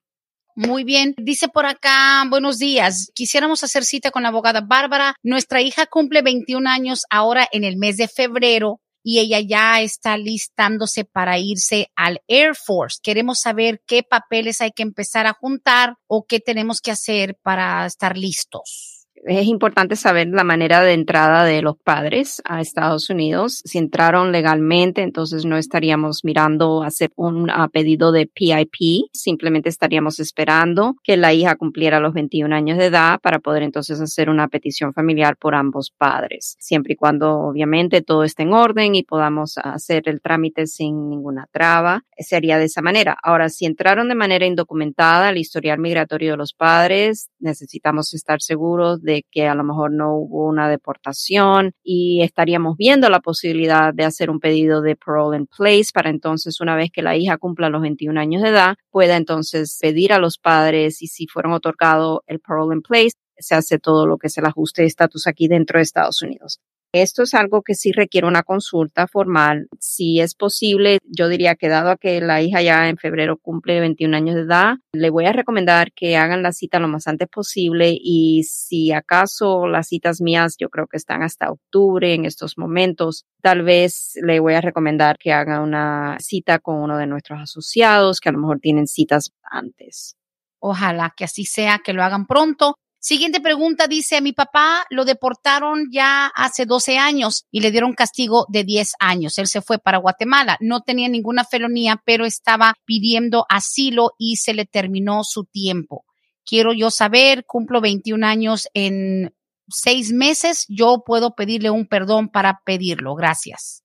Muy 0.57 0.85
bien. 0.85 1.15
Dice 1.17 1.49
por 1.49 1.67
acá, 1.67 2.25
buenos 2.29 2.59
días. 2.59 3.11
Quisiéramos 3.15 3.65
hacer 3.65 3.85
cita 3.85 4.11
con 4.11 4.23
la 4.23 4.29
abogada 4.29 4.61
Bárbara. 4.61 5.15
Nuestra 5.23 5.63
hija 5.63 5.87
cumple 5.87 6.23
21 6.23 6.69
años 6.69 7.03
ahora 7.11 7.49
en 7.53 7.65
el 7.65 7.77
mes 7.77 7.97
de 7.97 8.09
febrero 8.09 8.81
y 9.03 9.21
ella 9.21 9.41
ya 9.41 9.81
está 9.81 10.19
listándose 10.19 11.05
para 11.05 11.39
irse 11.39 11.91
al 11.97 12.21
Air 12.29 12.55
Force. 12.55 12.99
Queremos 13.03 13.41
saber 13.41 13.83
qué 13.87 14.03
papeles 14.03 14.61
hay 14.61 14.73
que 14.73 14.83
empezar 14.83 15.27
a 15.27 15.33
juntar 15.33 15.97
o 16.07 16.27
qué 16.27 16.41
tenemos 16.41 16.81
que 16.81 16.91
hacer 16.91 17.37
para 17.43 17.87
estar 17.87 18.17
listos 18.19 19.00
es 19.25 19.47
importante 19.47 19.97
saber 19.97 20.29
la 20.29 20.45
manera 20.45 20.81
de 20.83 20.93
entrada 20.93 21.45
de 21.45 21.63
los 21.63 21.77
padres 21.77 22.41
a 22.45 22.61
Estados 22.61 23.11
Unidos. 23.11 23.63
Si 23.65 23.79
entraron 23.79 24.33
legalmente, 24.33 25.03
entonces 25.03 25.45
no 25.45 25.57
estaríamos 25.57 26.25
mirando 26.25 26.83
hacer 26.83 27.11
un 27.17 27.51
pedido 27.73 28.13
de 28.13 28.27
PIP, 28.27 29.09
simplemente 29.13 29.69
estaríamos 29.69 30.21
esperando 30.21 30.97
que 31.03 31.17
la 31.17 31.33
hija 31.33 31.57
cumpliera 31.57 32.01
los 32.01 32.15
21 32.15 32.55
años 32.55 32.79
de 32.79 32.87
edad 32.87 33.21
para 33.21 33.39
poder 33.39 33.63
entonces 33.63 34.01
hacer 34.01 34.31
una 34.31 34.49
petición 34.49 34.93
familiar 34.93 35.37
por 35.37 35.55
ambos 35.55 35.91
padres, 35.91 36.57
siempre 36.59 36.95
y 36.95 36.97
cuando 36.97 37.39
obviamente 37.39 38.03
todo 38.03 38.25
esté 38.25 38.45
en 38.45 38.55
orden 38.55 38.95
y 38.95 39.03
podamos 39.03 39.59
hacer 39.59 40.05
el 40.07 40.21
trámite 40.21 40.67
sin 40.67 41.09
ninguna 41.11 41.47
traba. 41.51 42.05
Sería 42.19 42.59
de 42.59 42.67
esa 42.67 42.83
manera. 42.83 43.17
Ahora, 43.23 43.49
si 43.49 43.67
entraron 43.67 44.09
de 44.09 44.15
manera 44.15 44.47
indocumentada 44.47 45.29
al 45.29 45.39
historial 45.39 45.79
migratorio 45.79 46.33
de 46.33 46.37
los 46.37 46.53
padres, 46.53 47.31
necesitamos 47.39 48.13
estar 48.15 48.41
seguros 48.41 49.03
de 49.03 49.10
de 49.11 49.27
que 49.31 49.49
a 49.49 49.55
lo 49.55 49.65
mejor 49.65 49.93
no 49.93 50.15
hubo 50.15 50.49
una 50.49 50.69
deportación 50.69 51.73
y 51.83 52.23
estaríamos 52.23 52.77
viendo 52.77 53.09
la 53.09 53.21
posibilidad 53.21 53.93
de 53.93 54.05
hacer 54.05 54.31
un 54.31 54.41
pedido 54.41 54.81
de 54.81 54.97
parole 54.97 55.37
in 55.37 55.47
place 55.47 55.89
para 55.93 56.11
entonces 56.11 56.61
una 56.61 56.77
vez 56.77 56.91
que 56.93 57.03
la 57.03 57.17
hija 57.17 57.39
cumpla 57.39 57.69
los 57.69 57.83
21 57.83 58.19
años 58.21 58.43
de 58.43 58.51
edad 58.51 58.77
pueda 58.91 59.17
entonces 59.17 59.79
pedir 59.81 60.13
a 60.13 60.19
los 60.19 60.39
padres 60.39 61.03
y 61.03 61.09
si 61.09 61.27
fueron 61.27 61.53
otorgado 61.53 62.23
el 62.27 62.41
parole 62.41 62.77
in 62.77 62.83
place 62.83 63.17
se 63.37 63.55
hace 63.55 63.79
todo 63.79 64.07
lo 64.07 64.19
que 64.19 64.29
es 64.29 64.39
el 64.39 64.47
ajuste 64.47 64.83
de 64.83 64.89
estatus 64.89 65.27
aquí 65.27 65.49
dentro 65.49 65.79
de 65.79 65.83
Estados 65.83 66.23
Unidos. 66.23 66.61
Esto 66.93 67.23
es 67.23 67.35
algo 67.35 67.63
que 67.63 67.75
sí 67.75 67.93
requiere 67.93 68.27
una 68.27 68.43
consulta 68.43 69.07
formal. 69.07 69.69
Si 69.79 70.21
es 70.21 70.35
posible, 70.35 70.99
yo 71.05 71.29
diría 71.29 71.55
que 71.55 71.69
dado 71.69 71.91
a 71.91 71.97
que 71.97 72.21
la 72.21 72.43
hija 72.43 72.63
ya 72.63 72.89
en 72.89 72.97
febrero 72.97 73.37
cumple 73.37 73.79
21 73.79 74.17
años 74.17 74.35
de 74.35 74.43
edad, 74.43 74.75
le 74.93 75.11
voy 75.11 75.27
a 75.27 75.33
recomendar 75.33 75.93
que 75.93 76.17
hagan 76.17 76.43
la 76.43 76.51
cita 76.51 76.81
lo 76.81 76.89
más 76.89 77.07
antes 77.07 77.29
posible 77.29 77.97
y 77.97 78.43
si 78.43 78.91
acaso 78.91 79.69
las 79.69 79.87
citas 79.87 80.21
mías 80.21 80.57
yo 80.59 80.69
creo 80.69 80.89
que 80.89 80.97
están 80.97 81.23
hasta 81.23 81.51
octubre 81.51 82.13
en 82.13 82.25
estos 82.25 82.59
momentos, 82.59 83.25
tal 83.41 83.63
vez 83.63 84.15
le 84.27 84.41
voy 84.41 84.55
a 84.55 84.61
recomendar 84.61 85.17
que 85.17 85.33
haga 85.33 85.61
una 85.61 86.17
cita 86.19 86.59
con 86.59 86.77
uno 86.77 86.97
de 86.97 87.07
nuestros 87.07 87.41
asociados 87.41 88.19
que 88.19 88.31
a 88.31 88.33
lo 88.33 88.39
mejor 88.39 88.59
tienen 88.59 88.89
citas 88.89 89.31
antes. 89.45 90.17
Ojalá 90.59 91.15
que 91.17 91.25
así 91.25 91.45
sea, 91.45 91.81
que 91.85 91.93
lo 91.93 92.03
hagan 92.03 92.27
pronto 92.27 92.75
Siguiente 93.03 93.41
pregunta 93.41 93.87
dice, 93.87 94.19
a 94.19 94.21
mi 94.21 94.35
papá 94.35 94.85
lo 94.91 95.07
deportaron 95.07 95.89
ya 95.91 96.27
hace 96.27 96.67
12 96.67 96.99
años 96.99 97.47
y 97.51 97.61
le 97.61 97.71
dieron 97.71 97.95
castigo 97.95 98.45
de 98.51 98.63
10 98.63 98.93
años. 98.99 99.39
Él 99.39 99.47
se 99.47 99.63
fue 99.63 99.79
para 99.79 99.97
Guatemala. 99.97 100.59
No 100.61 100.83
tenía 100.83 101.09
ninguna 101.09 101.45
felonía, 101.45 102.03
pero 102.05 102.27
estaba 102.27 102.75
pidiendo 102.85 103.47
asilo 103.49 104.13
y 104.19 104.37
se 104.37 104.53
le 104.53 104.67
terminó 104.67 105.25
su 105.25 105.47
tiempo. 105.47 106.05
Quiero 106.45 106.75
yo 106.75 106.91
saber, 106.91 107.47
cumplo 107.47 107.81
21 107.81 108.27
años 108.27 108.69
en 108.75 109.35
seis 109.71 110.13
meses, 110.13 110.67
yo 110.69 111.03
puedo 111.07 111.35
pedirle 111.35 111.71
un 111.71 111.87
perdón 111.87 112.29
para 112.29 112.61
pedirlo. 112.67 113.15
Gracias. 113.15 113.83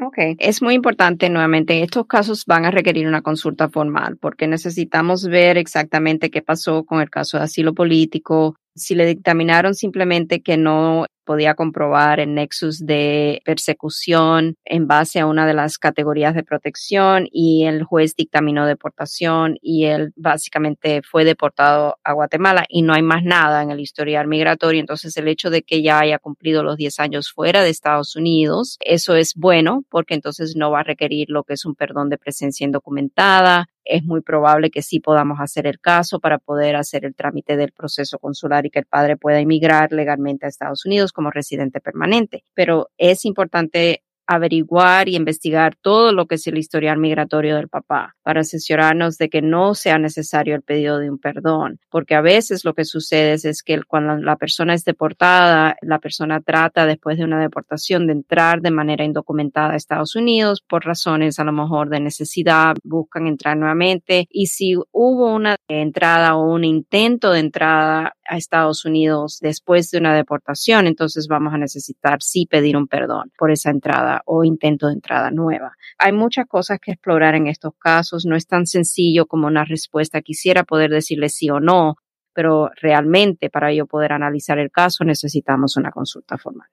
Ok, 0.00 0.16
es 0.38 0.62
muy 0.62 0.74
importante 0.74 1.28
nuevamente, 1.28 1.82
estos 1.82 2.06
casos 2.06 2.44
van 2.46 2.64
a 2.64 2.70
requerir 2.70 3.08
una 3.08 3.20
consulta 3.20 3.68
formal 3.68 4.16
porque 4.16 4.46
necesitamos 4.46 5.26
ver 5.26 5.58
exactamente 5.58 6.30
qué 6.30 6.40
pasó 6.40 6.84
con 6.84 7.00
el 7.00 7.10
caso 7.10 7.36
de 7.36 7.42
asilo 7.42 7.74
político, 7.74 8.54
si 8.76 8.94
le 8.94 9.06
dictaminaron 9.06 9.74
simplemente 9.74 10.40
que 10.40 10.56
no 10.56 11.06
podía 11.28 11.52
comprobar 11.52 12.20
el 12.20 12.32
nexus 12.32 12.86
de 12.86 13.42
persecución 13.44 14.56
en 14.64 14.86
base 14.86 15.20
a 15.20 15.26
una 15.26 15.46
de 15.46 15.52
las 15.52 15.76
categorías 15.76 16.34
de 16.34 16.42
protección 16.42 17.28
y 17.30 17.66
el 17.66 17.84
juez 17.84 18.16
dictaminó 18.16 18.64
deportación 18.64 19.58
y 19.60 19.84
él 19.84 20.14
básicamente 20.16 21.02
fue 21.02 21.26
deportado 21.26 21.98
a 22.02 22.14
Guatemala 22.14 22.64
y 22.66 22.80
no 22.80 22.94
hay 22.94 23.02
más 23.02 23.24
nada 23.24 23.62
en 23.62 23.70
el 23.70 23.78
historial 23.78 24.26
migratorio. 24.26 24.80
Entonces 24.80 25.14
el 25.18 25.28
hecho 25.28 25.50
de 25.50 25.60
que 25.60 25.82
ya 25.82 25.98
haya 25.98 26.18
cumplido 26.18 26.62
los 26.62 26.78
10 26.78 26.98
años 26.98 27.30
fuera 27.30 27.62
de 27.62 27.68
Estados 27.68 28.16
Unidos, 28.16 28.78
eso 28.80 29.14
es 29.14 29.34
bueno 29.34 29.84
porque 29.90 30.14
entonces 30.14 30.56
no 30.56 30.70
va 30.70 30.80
a 30.80 30.84
requerir 30.84 31.28
lo 31.28 31.44
que 31.44 31.52
es 31.52 31.66
un 31.66 31.74
perdón 31.74 32.08
de 32.08 32.16
presencia 32.16 32.64
indocumentada, 32.64 33.68
es 33.84 34.04
muy 34.04 34.20
probable 34.20 34.70
que 34.70 34.82
sí 34.82 35.00
podamos 35.00 35.38
hacer 35.40 35.66
el 35.66 35.80
caso 35.80 36.20
para 36.20 36.38
poder 36.38 36.76
hacer 36.76 37.04
el 37.04 37.14
trámite 37.14 37.56
del 37.56 37.72
proceso 37.72 38.18
consular 38.18 38.66
y 38.66 38.70
que 38.70 38.80
el 38.80 38.86
padre 38.86 39.16
pueda 39.16 39.40
emigrar 39.40 39.92
legalmente 39.92 40.46
a 40.46 40.48
Estados 40.48 40.84
Unidos 40.84 41.12
como 41.12 41.30
residente 41.30 41.80
permanente. 41.80 42.44
Pero 42.54 42.90
es 42.98 43.24
importante 43.24 44.02
averiguar 44.28 45.08
y 45.08 45.16
investigar 45.16 45.74
todo 45.80 46.12
lo 46.12 46.26
que 46.26 46.34
es 46.34 46.46
el 46.46 46.58
historial 46.58 46.98
migratorio 46.98 47.56
del 47.56 47.68
papá 47.68 48.14
para 48.22 48.42
asesorarnos 48.42 49.16
de 49.16 49.30
que 49.30 49.40
no 49.40 49.74
sea 49.74 49.98
necesario 49.98 50.54
el 50.54 50.60
pedido 50.60 50.98
de 50.98 51.10
un 51.10 51.18
perdón, 51.18 51.80
porque 51.90 52.14
a 52.14 52.20
veces 52.20 52.62
lo 52.64 52.74
que 52.74 52.84
sucede 52.84 53.32
es, 53.32 53.62
que 53.62 53.80
cuando 53.84 54.18
la 54.18 54.36
persona 54.36 54.74
es 54.74 54.84
deportada, 54.84 55.76
la 55.80 55.98
persona 55.98 56.40
trata 56.42 56.84
después 56.84 57.16
de 57.16 57.24
una 57.24 57.40
deportación 57.40 58.06
de 58.06 58.12
entrar 58.12 58.60
de 58.60 58.70
manera 58.70 59.02
indocumentada 59.02 59.72
a 59.72 59.76
Estados 59.76 60.14
Unidos 60.14 60.62
por 60.68 60.84
razones 60.84 61.38
a 61.38 61.44
lo 61.44 61.52
mejor 61.52 61.88
de 61.88 62.00
necesidad, 62.00 62.76
buscan 62.84 63.26
entrar 63.26 63.56
nuevamente 63.56 64.26
y 64.30 64.46
si 64.46 64.74
hubo 64.92 65.34
una 65.34 65.56
entrada 65.68 66.36
o 66.36 66.52
un 66.52 66.64
intento 66.64 67.32
de 67.32 67.40
entrada 67.40 68.12
a 68.28 68.36
Estados 68.36 68.84
Unidos 68.84 69.38
después 69.40 69.90
de 69.90 69.98
una 69.98 70.14
deportación, 70.14 70.86
entonces 70.86 71.28
vamos 71.28 71.54
a 71.54 71.58
necesitar 71.58 72.22
sí 72.22 72.46
pedir 72.46 72.76
un 72.76 72.86
perdón 72.86 73.32
por 73.38 73.50
esa 73.50 73.70
entrada 73.70 74.17
o 74.26 74.44
intento 74.44 74.88
de 74.88 74.94
entrada 74.94 75.30
nueva. 75.30 75.72
Hay 75.98 76.12
muchas 76.12 76.46
cosas 76.46 76.78
que 76.80 76.92
explorar 76.92 77.34
en 77.34 77.46
estos 77.46 77.72
casos. 77.78 78.24
No 78.26 78.36
es 78.36 78.46
tan 78.46 78.66
sencillo 78.66 79.26
como 79.26 79.46
una 79.46 79.64
respuesta. 79.64 80.22
Quisiera 80.22 80.64
poder 80.64 80.90
decirle 80.90 81.28
sí 81.28 81.50
o 81.50 81.60
no, 81.60 81.96
pero 82.34 82.70
realmente 82.80 83.50
para 83.50 83.72
yo 83.72 83.86
poder 83.86 84.12
analizar 84.12 84.58
el 84.58 84.70
caso 84.70 85.04
necesitamos 85.04 85.76
una 85.76 85.90
consulta 85.90 86.38
formal. 86.38 86.68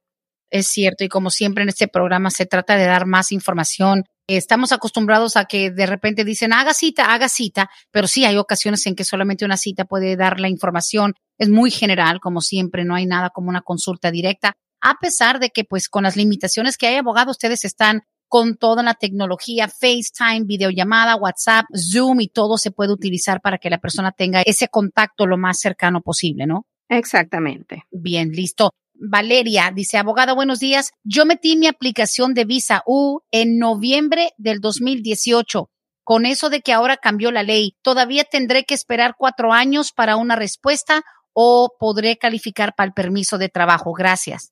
Es 0.52 0.68
cierto, 0.68 1.04
y 1.04 1.10
como 1.10 1.32
siempre 1.32 1.64
en 1.64 1.70
este 1.70 1.88
programa 1.88 2.30
se 2.30 2.46
trata 2.46 2.78
de 2.78 2.86
dar 2.86 3.06
más 3.06 3.32
información. 3.32 4.04
Estamos 4.28 4.72
acostumbrados 4.72 5.38
a 5.38 5.46
que 5.46 5.72
de 5.72 5.86
repente 5.86 6.24
dicen 6.24 6.54
haga 6.54 6.74
cita, 6.74 7.14
haga 7.14 7.30
cita, 7.30 7.70
pero 7.92 8.08
sí 8.08 8.26
hay 8.26 8.38
ocasiones 8.38 8.86
en 8.88 8.96
que 8.96 9.04
solamente 9.04 9.46
una 9.46 9.58
cita 9.58 9.86
puede 9.86 10.16
dar 10.16 10.40
la 10.40 10.50
información. 10.50 11.14
Es 11.38 11.50
muy 11.50 11.72
general, 11.72 12.20
como 12.20 12.42
siempre, 12.42 12.86
no 12.86 12.96
hay 12.96 13.06
nada 13.06 13.32
como 13.32 13.50
una 13.50 13.62
consulta 13.62 14.12
directa 14.12 14.56
a 14.86 15.00
pesar 15.02 15.40
de 15.40 15.50
que 15.50 15.64
pues 15.64 15.90
con 15.90 16.04
las 16.04 16.16
limitaciones 16.16 16.78
que 16.78 16.86
hay 16.86 16.96
abogado, 16.98 17.32
ustedes 17.32 17.66
están 17.66 18.04
con 18.28 18.56
toda 18.56 18.84
la 18.84 18.94
tecnología, 18.94 19.68
FaceTime, 19.68 20.46
videollamada, 20.46 21.16
WhatsApp, 21.16 21.66
Zoom 21.76 22.22
y 22.22 22.28
todo 22.28 22.60
se 22.60 22.70
puede 22.70 22.94
utilizar 22.94 23.42
para 23.42 23.58
que 23.58 23.72
la 23.72 23.80
persona 23.80 24.12
tenga 24.12 24.44
ese 24.44 24.68
contacto 24.68 25.26
lo 25.26 25.38
más 25.38 25.60
cercano 25.60 26.02
posible, 26.02 26.46
¿no? 26.46 26.68
Exactamente. 26.88 27.86
Bien, 27.90 28.30
listo. 28.32 28.70
Valeria 28.94 29.72
dice, 29.74 29.98
abogada, 29.98 30.34
buenos 30.34 30.60
días. 30.60 30.92
Yo 31.04 31.26
metí 31.26 31.58
mi 31.58 31.66
aplicación 31.66 32.36
de 32.36 32.46
visa 32.46 32.84
U 32.86 33.22
en 33.32 33.58
noviembre 33.58 34.34
del 34.38 34.60
2018. 34.60 35.68
Con 36.04 36.28
eso 36.28 36.52
de 36.52 36.62
que 36.62 36.74
ahora 36.74 36.98
cambió 36.98 37.32
la 37.32 37.42
ley, 37.42 37.76
¿todavía 37.82 38.24
tendré 38.24 38.66
que 38.66 38.76
esperar 38.76 39.16
cuatro 39.18 39.52
años 39.52 39.92
para 39.92 40.16
una 40.16 40.36
respuesta 40.36 41.02
o 41.34 41.72
podré 41.80 42.18
calificar 42.18 42.76
para 42.76 42.86
el 42.88 42.94
permiso 42.94 43.40
de 43.40 43.50
trabajo? 43.50 43.92
Gracias. 43.92 44.52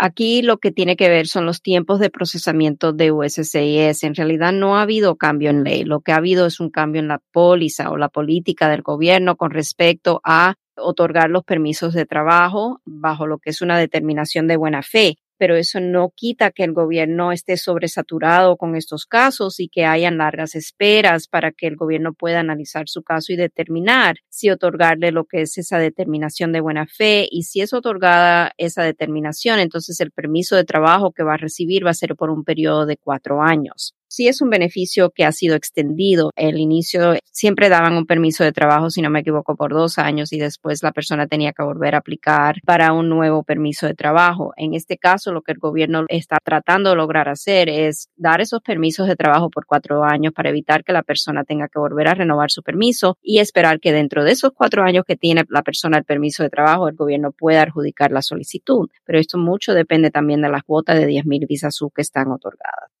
Aquí 0.00 0.42
lo 0.42 0.58
que 0.58 0.70
tiene 0.70 0.94
que 0.94 1.08
ver 1.08 1.26
son 1.26 1.44
los 1.44 1.60
tiempos 1.60 1.98
de 1.98 2.08
procesamiento 2.08 2.92
de 2.92 3.10
USCIS. 3.10 4.04
En 4.04 4.14
realidad 4.14 4.52
no 4.52 4.76
ha 4.76 4.82
habido 4.82 5.16
cambio 5.16 5.50
en 5.50 5.64
ley. 5.64 5.82
Lo 5.82 6.00
que 6.00 6.12
ha 6.12 6.16
habido 6.18 6.46
es 6.46 6.60
un 6.60 6.70
cambio 6.70 7.00
en 7.00 7.08
la 7.08 7.20
póliza 7.32 7.90
o 7.90 7.96
la 7.96 8.08
política 8.08 8.68
del 8.68 8.82
gobierno 8.82 9.36
con 9.36 9.50
respecto 9.50 10.20
a 10.22 10.54
otorgar 10.76 11.30
los 11.30 11.42
permisos 11.42 11.94
de 11.94 12.06
trabajo 12.06 12.80
bajo 12.84 13.26
lo 13.26 13.38
que 13.38 13.50
es 13.50 13.60
una 13.60 13.76
determinación 13.76 14.46
de 14.46 14.56
buena 14.56 14.82
fe 14.84 15.16
pero 15.38 15.56
eso 15.56 15.80
no 15.80 16.12
quita 16.14 16.50
que 16.50 16.64
el 16.64 16.72
gobierno 16.72 17.32
esté 17.32 17.56
sobresaturado 17.56 18.56
con 18.56 18.76
estos 18.76 19.06
casos 19.06 19.60
y 19.60 19.68
que 19.68 19.86
hayan 19.86 20.18
largas 20.18 20.54
esperas 20.54 21.28
para 21.28 21.52
que 21.52 21.66
el 21.66 21.76
gobierno 21.76 22.12
pueda 22.12 22.40
analizar 22.40 22.88
su 22.88 23.02
caso 23.02 23.32
y 23.32 23.36
determinar 23.36 24.16
si 24.28 24.50
otorgarle 24.50 25.12
lo 25.12 25.24
que 25.24 25.42
es 25.42 25.56
esa 25.58 25.78
determinación 25.78 26.52
de 26.52 26.60
buena 26.60 26.86
fe 26.86 27.26
y 27.30 27.44
si 27.44 27.60
es 27.60 27.72
otorgada 27.72 28.52
esa 28.58 28.82
determinación, 28.82 29.60
entonces 29.60 30.00
el 30.00 30.10
permiso 30.10 30.56
de 30.56 30.64
trabajo 30.64 31.12
que 31.12 31.22
va 31.22 31.34
a 31.34 31.38
recibir 31.38 31.86
va 31.86 31.90
a 31.90 31.94
ser 31.94 32.16
por 32.16 32.30
un 32.30 32.44
periodo 32.44 32.84
de 32.84 32.96
cuatro 32.96 33.42
años 33.42 33.97
sí 34.08 34.26
es 34.26 34.40
un 34.40 34.50
beneficio 34.50 35.10
que 35.10 35.24
ha 35.24 35.32
sido 35.32 35.54
extendido. 35.54 36.30
El 36.34 36.58
inicio 36.58 37.14
siempre 37.30 37.68
daban 37.68 37.96
un 37.96 38.06
permiso 38.06 38.42
de 38.42 38.52
trabajo, 38.52 38.90
si 38.90 39.02
no 39.02 39.10
me 39.10 39.20
equivoco, 39.20 39.56
por 39.56 39.72
dos 39.72 39.98
años 39.98 40.32
y 40.32 40.38
después 40.38 40.82
la 40.82 40.92
persona 40.92 41.26
tenía 41.26 41.52
que 41.52 41.62
volver 41.62 41.94
a 41.94 41.98
aplicar 41.98 42.56
para 42.64 42.92
un 42.92 43.08
nuevo 43.08 43.42
permiso 43.44 43.86
de 43.86 43.94
trabajo. 43.94 44.52
En 44.56 44.74
este 44.74 44.98
caso, 44.98 45.32
lo 45.32 45.42
que 45.42 45.52
el 45.52 45.58
gobierno 45.58 46.04
está 46.08 46.38
tratando 46.42 46.90
de 46.90 46.96
lograr 46.96 47.28
hacer 47.28 47.68
es 47.68 48.08
dar 48.16 48.40
esos 48.40 48.60
permisos 48.62 49.06
de 49.06 49.16
trabajo 49.16 49.50
por 49.50 49.66
cuatro 49.66 50.02
años 50.04 50.32
para 50.32 50.50
evitar 50.50 50.82
que 50.82 50.92
la 50.92 51.02
persona 51.02 51.44
tenga 51.44 51.68
que 51.68 51.78
volver 51.78 52.08
a 52.08 52.14
renovar 52.14 52.50
su 52.50 52.62
permiso 52.62 53.16
y 53.22 53.38
esperar 53.38 53.80
que 53.80 53.92
dentro 53.92 54.24
de 54.24 54.32
esos 54.32 54.52
cuatro 54.54 54.82
años 54.82 55.04
que 55.06 55.16
tiene 55.16 55.44
la 55.48 55.62
persona 55.62 55.98
el 55.98 56.04
permiso 56.04 56.42
de 56.42 56.50
trabajo, 56.50 56.88
el 56.88 56.96
gobierno 56.96 57.32
pueda 57.32 57.62
adjudicar 57.62 58.10
la 58.10 58.22
solicitud. 58.22 58.88
Pero 59.04 59.18
esto 59.18 59.38
mucho 59.38 59.74
depende 59.74 60.10
también 60.10 60.40
de 60.42 60.48
las 60.48 60.62
cuotas 60.62 60.98
de 60.98 61.06
10.000 61.06 61.46
visas 61.46 61.78
que 61.94 62.02
están 62.02 62.32
otorgadas 62.32 62.97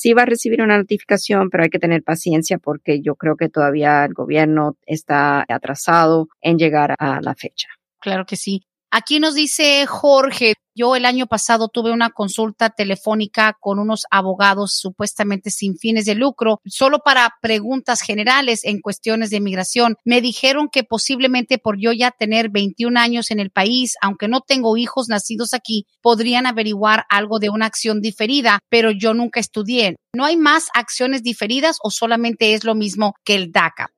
sí 0.00 0.14
va 0.14 0.22
a 0.22 0.26
recibir 0.26 0.62
una 0.62 0.78
notificación, 0.78 1.50
pero 1.50 1.64
hay 1.64 1.68
que 1.68 1.78
tener 1.78 2.02
paciencia 2.02 2.56
porque 2.56 3.02
yo 3.02 3.16
creo 3.16 3.36
que 3.36 3.50
todavía 3.50 4.06
el 4.06 4.14
gobierno 4.14 4.78
está 4.86 5.44
atrasado 5.46 6.28
en 6.40 6.56
llegar 6.56 6.94
a 6.98 7.20
la 7.20 7.34
fecha. 7.34 7.68
Claro 8.00 8.24
que 8.24 8.36
sí. 8.36 8.62
Aquí 8.92 9.20
nos 9.20 9.36
dice 9.36 9.86
Jorge, 9.86 10.54
yo 10.74 10.96
el 10.96 11.04
año 11.04 11.28
pasado 11.28 11.68
tuve 11.68 11.92
una 11.92 12.10
consulta 12.10 12.70
telefónica 12.70 13.56
con 13.60 13.78
unos 13.78 14.04
abogados 14.10 14.72
supuestamente 14.72 15.50
sin 15.52 15.78
fines 15.78 16.06
de 16.06 16.16
lucro, 16.16 16.60
solo 16.66 16.98
para 16.98 17.34
preguntas 17.40 18.00
generales 18.00 18.64
en 18.64 18.80
cuestiones 18.80 19.30
de 19.30 19.36
inmigración. 19.36 19.94
Me 20.04 20.20
dijeron 20.20 20.68
que 20.68 20.82
posiblemente 20.82 21.58
por 21.58 21.78
yo 21.78 21.92
ya 21.92 22.10
tener 22.10 22.50
21 22.50 22.98
años 22.98 23.30
en 23.30 23.38
el 23.38 23.50
país, 23.50 23.94
aunque 24.02 24.26
no 24.26 24.40
tengo 24.40 24.76
hijos 24.76 25.08
nacidos 25.08 25.54
aquí, 25.54 25.86
podrían 26.02 26.46
averiguar 26.46 27.04
algo 27.10 27.38
de 27.38 27.50
una 27.50 27.66
acción 27.66 28.00
diferida, 28.00 28.58
pero 28.68 28.90
yo 28.90 29.14
nunca 29.14 29.38
estudié. 29.38 29.94
¿No 30.12 30.24
hay 30.24 30.36
más 30.36 30.66
acciones 30.74 31.22
diferidas 31.22 31.76
o 31.84 31.92
solamente 31.92 32.54
es 32.54 32.64
lo 32.64 32.74
mismo 32.74 33.14
que 33.24 33.36
el 33.36 33.52
DACA? 33.52 33.92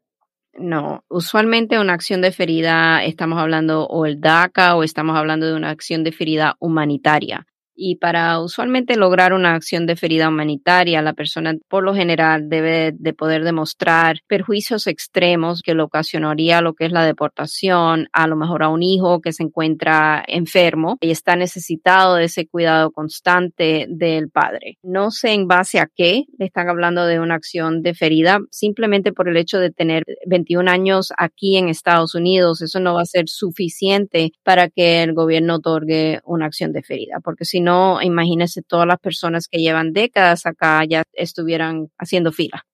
No, 0.54 1.04
usualmente 1.08 1.78
una 1.78 1.94
acción 1.94 2.20
deferida 2.20 3.02
estamos 3.04 3.38
hablando 3.38 3.86
o 3.86 4.04
el 4.04 4.20
DACA 4.20 4.76
o 4.76 4.82
estamos 4.82 5.16
hablando 5.16 5.46
de 5.46 5.54
una 5.54 5.70
acción 5.70 6.04
deferida 6.04 6.56
humanitaria. 6.60 7.46
Y 7.74 7.96
para 7.96 8.40
usualmente 8.40 8.96
lograr 8.96 9.32
una 9.32 9.54
acción 9.54 9.86
de 9.86 9.96
ferida 9.96 10.28
humanitaria, 10.28 11.02
la 11.02 11.14
persona 11.14 11.54
por 11.68 11.84
lo 11.84 11.94
general 11.94 12.48
debe 12.48 12.92
de 12.94 13.14
poder 13.14 13.44
demostrar 13.44 14.16
perjuicios 14.26 14.86
extremos 14.86 15.62
que 15.62 15.74
le 15.74 15.82
ocasionaría 15.82 16.60
lo 16.60 16.74
que 16.74 16.86
es 16.86 16.92
la 16.92 17.04
deportación, 17.04 18.08
a 18.12 18.26
lo 18.26 18.36
mejor 18.36 18.62
a 18.62 18.68
un 18.68 18.82
hijo 18.82 19.20
que 19.20 19.32
se 19.32 19.42
encuentra 19.42 20.22
enfermo 20.26 20.98
y 21.00 21.10
está 21.10 21.36
necesitado 21.36 22.16
de 22.16 22.24
ese 22.24 22.46
cuidado 22.46 22.90
constante 22.90 23.86
del 23.88 24.28
padre. 24.28 24.78
No 24.82 25.10
sé 25.10 25.32
en 25.32 25.48
base 25.48 25.80
a 25.80 25.88
qué 25.94 26.24
le 26.38 26.46
están 26.46 26.68
hablando 26.68 27.06
de 27.06 27.20
una 27.20 27.34
acción 27.34 27.82
de 27.82 27.94
ferida, 27.94 28.40
simplemente 28.50 29.12
por 29.12 29.28
el 29.28 29.36
hecho 29.36 29.58
de 29.58 29.70
tener 29.70 30.04
21 30.26 30.70
años 30.70 31.12
aquí 31.16 31.56
en 31.56 31.68
Estados 31.68 32.14
Unidos, 32.14 32.62
eso 32.62 32.80
no 32.80 32.94
va 32.94 33.02
a 33.02 33.06
ser 33.06 33.28
suficiente 33.28 34.32
para 34.42 34.68
que 34.68 35.02
el 35.02 35.14
gobierno 35.14 35.56
otorgue 35.56 36.20
una 36.24 36.46
acción 36.46 36.72
de 36.72 36.82
ferida, 36.82 37.18
porque 37.22 37.44
si 37.44 37.60
no, 37.62 38.02
imagínese 38.02 38.62
todas 38.62 38.86
las 38.86 38.98
personas 38.98 39.48
que 39.48 39.58
llevan 39.58 39.92
décadas 39.92 40.46
acá 40.46 40.84
ya 40.84 41.04
estuvieran 41.12 41.88
haciendo 41.98 42.32
fila. 42.32 42.64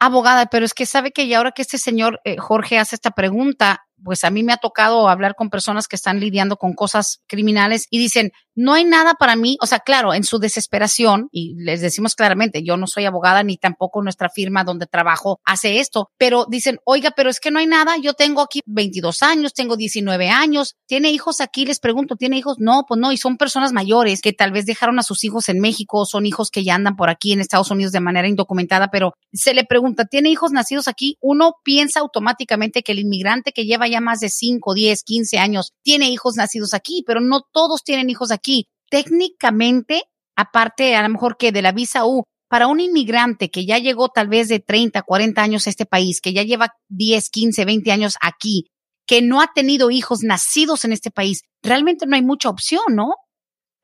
Abogada, 0.00 0.46
pero 0.46 0.64
es 0.64 0.74
que 0.74 0.86
sabe 0.86 1.10
que 1.10 1.26
ya 1.26 1.38
ahora 1.38 1.52
que 1.52 1.62
este 1.62 1.78
señor 1.78 2.20
eh, 2.24 2.36
Jorge 2.38 2.78
hace 2.78 2.94
esta 2.94 3.10
pregunta, 3.10 3.87
pues 4.02 4.24
a 4.24 4.30
mí 4.30 4.42
me 4.42 4.52
ha 4.52 4.58
tocado 4.58 5.08
hablar 5.08 5.34
con 5.34 5.50
personas 5.50 5.88
que 5.88 5.96
están 5.96 6.20
lidiando 6.20 6.56
con 6.56 6.74
cosas 6.74 7.20
criminales 7.26 7.86
y 7.90 7.98
dicen, 7.98 8.32
no 8.54 8.74
hay 8.74 8.84
nada 8.84 9.14
para 9.14 9.36
mí, 9.36 9.56
o 9.60 9.66
sea, 9.66 9.78
claro, 9.78 10.14
en 10.14 10.24
su 10.24 10.38
desesperación, 10.38 11.28
y 11.30 11.54
les 11.62 11.80
decimos 11.80 12.16
claramente, 12.16 12.64
yo 12.64 12.76
no 12.76 12.88
soy 12.88 13.04
abogada 13.04 13.44
ni 13.44 13.56
tampoco 13.56 14.02
nuestra 14.02 14.28
firma 14.30 14.64
donde 14.64 14.86
trabajo 14.86 15.40
hace 15.44 15.78
esto, 15.78 16.10
pero 16.18 16.44
dicen, 16.48 16.80
oiga, 16.84 17.12
pero 17.12 17.30
es 17.30 17.38
que 17.38 17.52
no 17.52 17.60
hay 17.60 17.66
nada, 17.66 17.96
yo 18.02 18.14
tengo 18.14 18.42
aquí 18.42 18.60
22 18.66 19.22
años, 19.22 19.54
tengo 19.54 19.76
19 19.76 20.28
años, 20.28 20.74
¿tiene 20.86 21.12
hijos 21.12 21.40
aquí? 21.40 21.66
Les 21.66 21.78
pregunto, 21.78 22.16
¿tiene 22.16 22.36
hijos? 22.36 22.56
No, 22.58 22.84
pues 22.88 23.00
no, 23.00 23.12
y 23.12 23.16
son 23.16 23.36
personas 23.36 23.72
mayores 23.72 24.20
que 24.20 24.32
tal 24.32 24.50
vez 24.50 24.66
dejaron 24.66 24.98
a 24.98 25.04
sus 25.04 25.22
hijos 25.22 25.48
en 25.48 25.60
México, 25.60 26.04
son 26.04 26.26
hijos 26.26 26.50
que 26.50 26.64
ya 26.64 26.74
andan 26.74 26.96
por 26.96 27.10
aquí 27.10 27.32
en 27.32 27.40
Estados 27.40 27.70
Unidos 27.70 27.92
de 27.92 28.00
manera 28.00 28.26
indocumentada, 28.26 28.88
pero 28.90 29.14
se 29.32 29.54
le 29.54 29.64
pregunta, 29.64 30.04
¿tiene 30.04 30.30
hijos 30.30 30.50
nacidos 30.50 30.88
aquí? 30.88 31.16
Uno 31.20 31.54
piensa 31.62 32.00
automáticamente 32.00 32.82
que 32.82 32.90
el 32.90 32.98
inmigrante 32.98 33.52
que 33.52 33.66
lleva 33.66 33.87
lleva 33.87 33.87
ya 33.88 34.00
más 34.00 34.20
de 34.20 34.28
5, 34.28 34.74
10, 34.74 35.02
15 35.02 35.38
años, 35.38 35.72
tiene 35.82 36.10
hijos 36.10 36.36
nacidos 36.36 36.74
aquí, 36.74 37.02
pero 37.06 37.20
no 37.20 37.42
todos 37.52 37.82
tienen 37.82 38.10
hijos 38.10 38.30
aquí. 38.30 38.66
Técnicamente, 38.90 40.04
aparte 40.36 40.94
a 40.96 41.02
lo 41.02 41.08
mejor 41.08 41.36
que 41.36 41.52
de 41.52 41.62
la 41.62 41.72
visa 41.72 42.06
U, 42.06 42.24
para 42.48 42.66
un 42.66 42.80
inmigrante 42.80 43.50
que 43.50 43.66
ya 43.66 43.78
llegó 43.78 44.08
tal 44.08 44.28
vez 44.28 44.48
de 44.48 44.60
30, 44.60 45.02
40 45.02 45.42
años 45.42 45.66
a 45.66 45.70
este 45.70 45.86
país, 45.86 46.20
que 46.20 46.32
ya 46.32 46.42
lleva 46.42 46.72
10, 46.88 47.28
15, 47.28 47.64
20 47.64 47.92
años 47.92 48.14
aquí, 48.22 48.66
que 49.06 49.22
no 49.22 49.40
ha 49.40 49.52
tenido 49.54 49.90
hijos 49.90 50.22
nacidos 50.22 50.84
en 50.84 50.92
este 50.92 51.10
país, 51.10 51.42
realmente 51.62 52.06
no 52.06 52.16
hay 52.16 52.22
mucha 52.22 52.48
opción, 52.48 52.84
¿no? 52.90 53.14